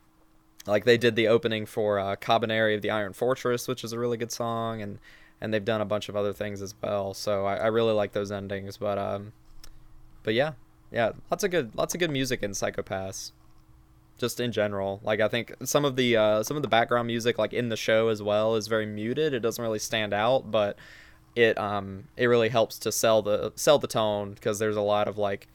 [0.67, 3.99] like they did the opening for uh, Kabaneri of the Iron Fortress, which is a
[3.99, 4.99] really good song, and
[5.41, 7.13] and they've done a bunch of other things as well.
[7.15, 9.33] So I, I really like those endings, but um,
[10.23, 10.53] but yeah,
[10.91, 13.33] yeah, lots of good lots of good music in Psycho-Pass.
[14.17, 17.37] Just in general, like I think some of the uh, some of the background music,
[17.37, 19.35] like in the show as well, is very muted.
[19.35, 20.79] It doesn't really stand out, but
[21.35, 25.09] it um it really helps to sell the sell the tone because there's a lot
[25.09, 25.49] of like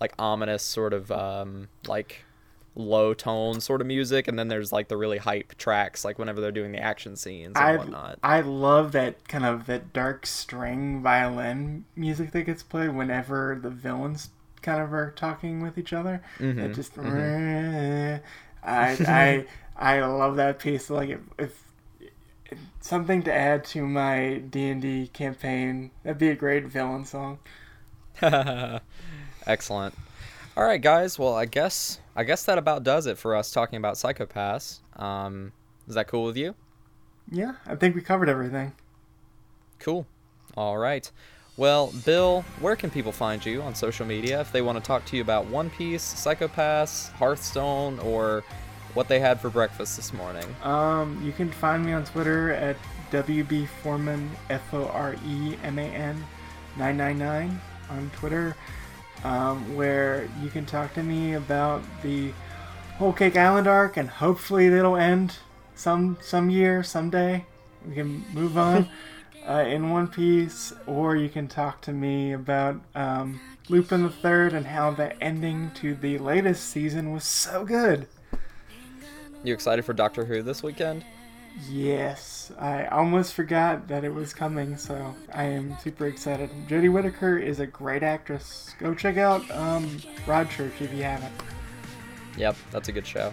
[0.00, 2.24] like ominous sort of um like
[2.74, 6.40] low tone sort of music, and then there's like the really hype tracks, like whenever
[6.40, 8.18] they're doing the action scenes and I whatnot.
[8.22, 13.70] I love that kind of that dark string violin music that gets played whenever the
[13.70, 14.30] villains
[14.62, 16.22] kind of are talking with each other.
[16.38, 18.20] Mm-hmm, It just I
[18.64, 19.46] I
[19.76, 20.90] I love that piece.
[20.90, 21.64] Like if, if
[22.80, 27.38] something to add to my D and D campaign, that'd be a great villain song.
[29.46, 29.94] Excellent.
[30.56, 31.18] All right, guys.
[31.18, 34.80] Well, I guess I guess that about does it for us talking about Psycho-Pass.
[34.96, 35.52] Um,
[35.88, 36.54] is that cool with you?
[37.30, 38.72] Yeah, I think we covered everything.
[39.78, 40.06] Cool.
[40.56, 41.10] All right.
[41.56, 45.04] Well, Bill, where can people find you on social media if they want to talk
[45.06, 48.42] to you about One Piece, Psycho-Pass, Hearthstone, or
[48.94, 50.44] what they had for breakfast this morning?
[50.62, 52.76] Um, you can find me on Twitter at
[53.10, 56.24] WB Foreman F O R E M A N
[56.76, 57.60] 999
[57.90, 58.56] on Twitter,
[59.24, 62.32] um, where you can talk to me about the
[62.98, 65.38] Whole Cake Island arc, and hopefully it'll end
[65.74, 67.44] some some year, someday.
[67.86, 68.88] We can move on
[69.48, 74.52] uh, in One Piece, or you can talk to me about um, Lupin the Third
[74.52, 78.06] and how the ending to the latest season was so good.
[79.42, 81.04] You excited for Doctor Who this weekend?
[81.68, 86.50] Yes, I almost forgot that it was coming, so I am super excited.
[86.68, 88.74] Jodie Whittaker is a great actress.
[88.80, 89.88] Go check out um,
[90.26, 91.32] Broadchurch if you haven't.
[92.36, 93.32] Yep, that's a good show.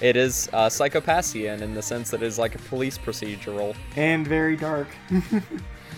[0.00, 3.76] It is uh, Psychopathian in the sense that it is like a police procedural.
[3.96, 4.88] And very dark.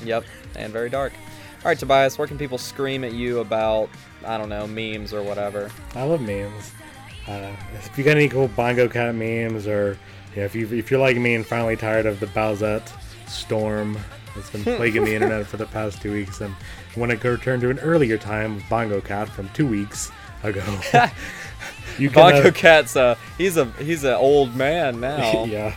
[0.05, 0.24] Yep,
[0.57, 1.12] and very dark.
[1.59, 3.89] All right, Tobias, where can people scream at you about,
[4.27, 5.70] I don't know, memes or whatever?
[5.95, 6.73] I love memes.
[7.27, 9.97] Uh, if you got any cool Bongo Cat memes, or
[10.43, 12.89] know, if you if you're like me and finally tired of the Bowsette
[13.28, 13.98] storm
[14.35, 16.55] that's been plaguing the internet for the past two weeks, and
[16.97, 20.11] want to return to an earlier time of Bongo Cat from two weeks
[20.43, 20.65] ago,
[21.98, 22.32] you can.
[22.32, 25.44] Bongo uh, Cat's a he's a he's an old man now.
[25.44, 25.77] yeah.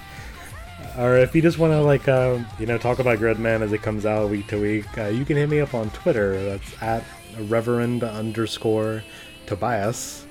[0.97, 3.81] Or if you just want to like uh, you know talk about Gridman as it
[3.83, 6.43] comes out week to week, uh, you can hit me up on Twitter.
[6.43, 7.03] That's at
[7.41, 9.03] Reverend underscore
[9.45, 10.25] Tobias,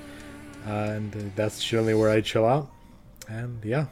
[0.67, 2.69] uh, and that's generally where I chill out.
[3.29, 3.85] And yeah,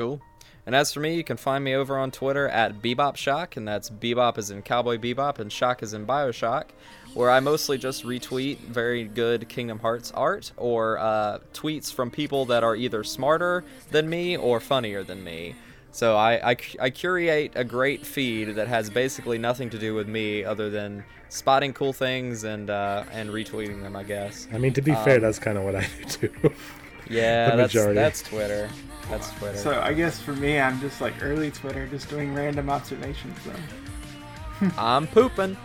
[0.00, 0.18] Cool.
[0.64, 3.68] And as for me, you can find me over on Twitter at Bebop Shock, and
[3.68, 6.68] that's Bebop is in Cowboy Bebop and Shock is in Bioshock,
[7.12, 12.46] where I mostly just retweet very good Kingdom Hearts art or uh, tweets from people
[12.46, 15.54] that are either smarter than me or funnier than me.
[15.92, 20.08] So I, I, I curate a great feed that has basically nothing to do with
[20.08, 24.48] me other than spotting cool things and uh, and retweeting them, I guess.
[24.50, 26.54] I mean to be fair, that's kind of what I do too.
[27.10, 27.94] Yeah, The that's, majority.
[27.96, 28.70] that's Twitter.
[29.10, 29.58] That's Twitter.
[29.58, 34.68] so I guess for me, I'm just like early Twitter, just doing random observations though.
[34.78, 35.56] I'm pooping.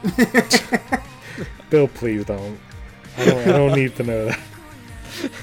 [1.70, 2.58] Bill, please don't.
[3.18, 4.26] I don't, I don't need to know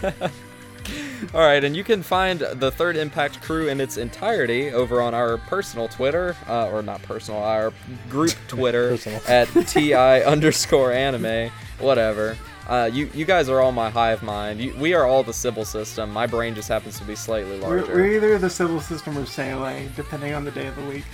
[0.02, 0.30] that.
[1.34, 5.14] All right, and you can find the Third Impact crew in its entirety over on
[5.14, 7.72] our personal Twitter, uh, or not personal, our
[8.10, 8.98] group Twitter
[9.28, 12.36] at ti underscore anime, whatever.
[12.68, 14.60] Uh, you you guys are all my hive mind.
[14.60, 16.10] You, we are all the Sibyl system.
[16.10, 17.94] My brain just happens to be slightly We're, larger.
[17.94, 21.04] we're either the Sibyl system or SEELE, depending on the day of the week.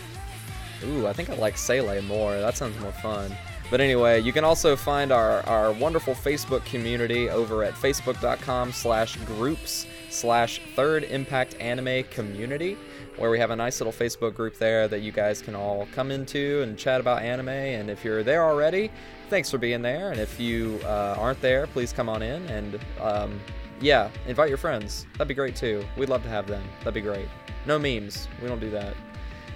[0.85, 2.39] Ooh, I think I like SEELE more.
[2.39, 3.35] That sounds more fun.
[3.71, 9.17] But anyway, you can also find our, our wonderful Facebook community over at facebook.com slash
[9.27, 12.79] groups slash third impact anime community,
[13.17, 16.11] where we have a nice little Facebook group there that you guys can all come
[16.11, 17.49] into and chat about anime.
[17.49, 18.91] And if you're there already,
[19.29, 20.11] thanks for being there.
[20.11, 23.41] And if you uh, aren't there, please come on in and um,
[23.81, 25.07] yeah, invite your friends.
[25.13, 25.85] That'd be great too.
[25.97, 26.63] We'd love to have them.
[26.81, 27.29] That'd be great.
[27.67, 28.29] No memes.
[28.43, 28.95] We don't do that.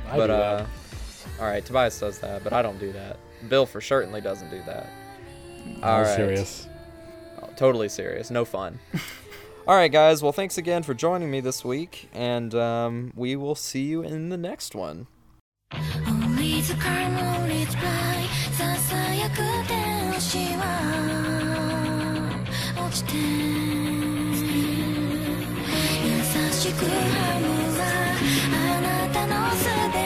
[0.09, 0.61] I but do that.
[0.61, 0.67] uh,
[1.41, 3.19] all right, Tobias does that, but I don't do that.
[3.49, 4.89] Bill for certainly doesn't do that.
[5.83, 6.17] All I'm right.
[6.17, 6.69] serious.
[7.41, 8.31] Oh, totally serious.
[8.31, 8.79] No fun.
[9.67, 10.23] all right, guys.
[10.23, 14.29] Well, thanks again for joining me this week, and um, we will see you in
[14.29, 15.07] the next one.
[18.53, 20.63] ささやく天使は
[22.77, 23.17] 落ちて
[25.97, 26.13] 優
[26.53, 26.91] しくハ
[27.41, 27.47] ム
[27.79, 27.83] は
[28.53, 29.65] あなたのす
[29.95, 30.02] べて。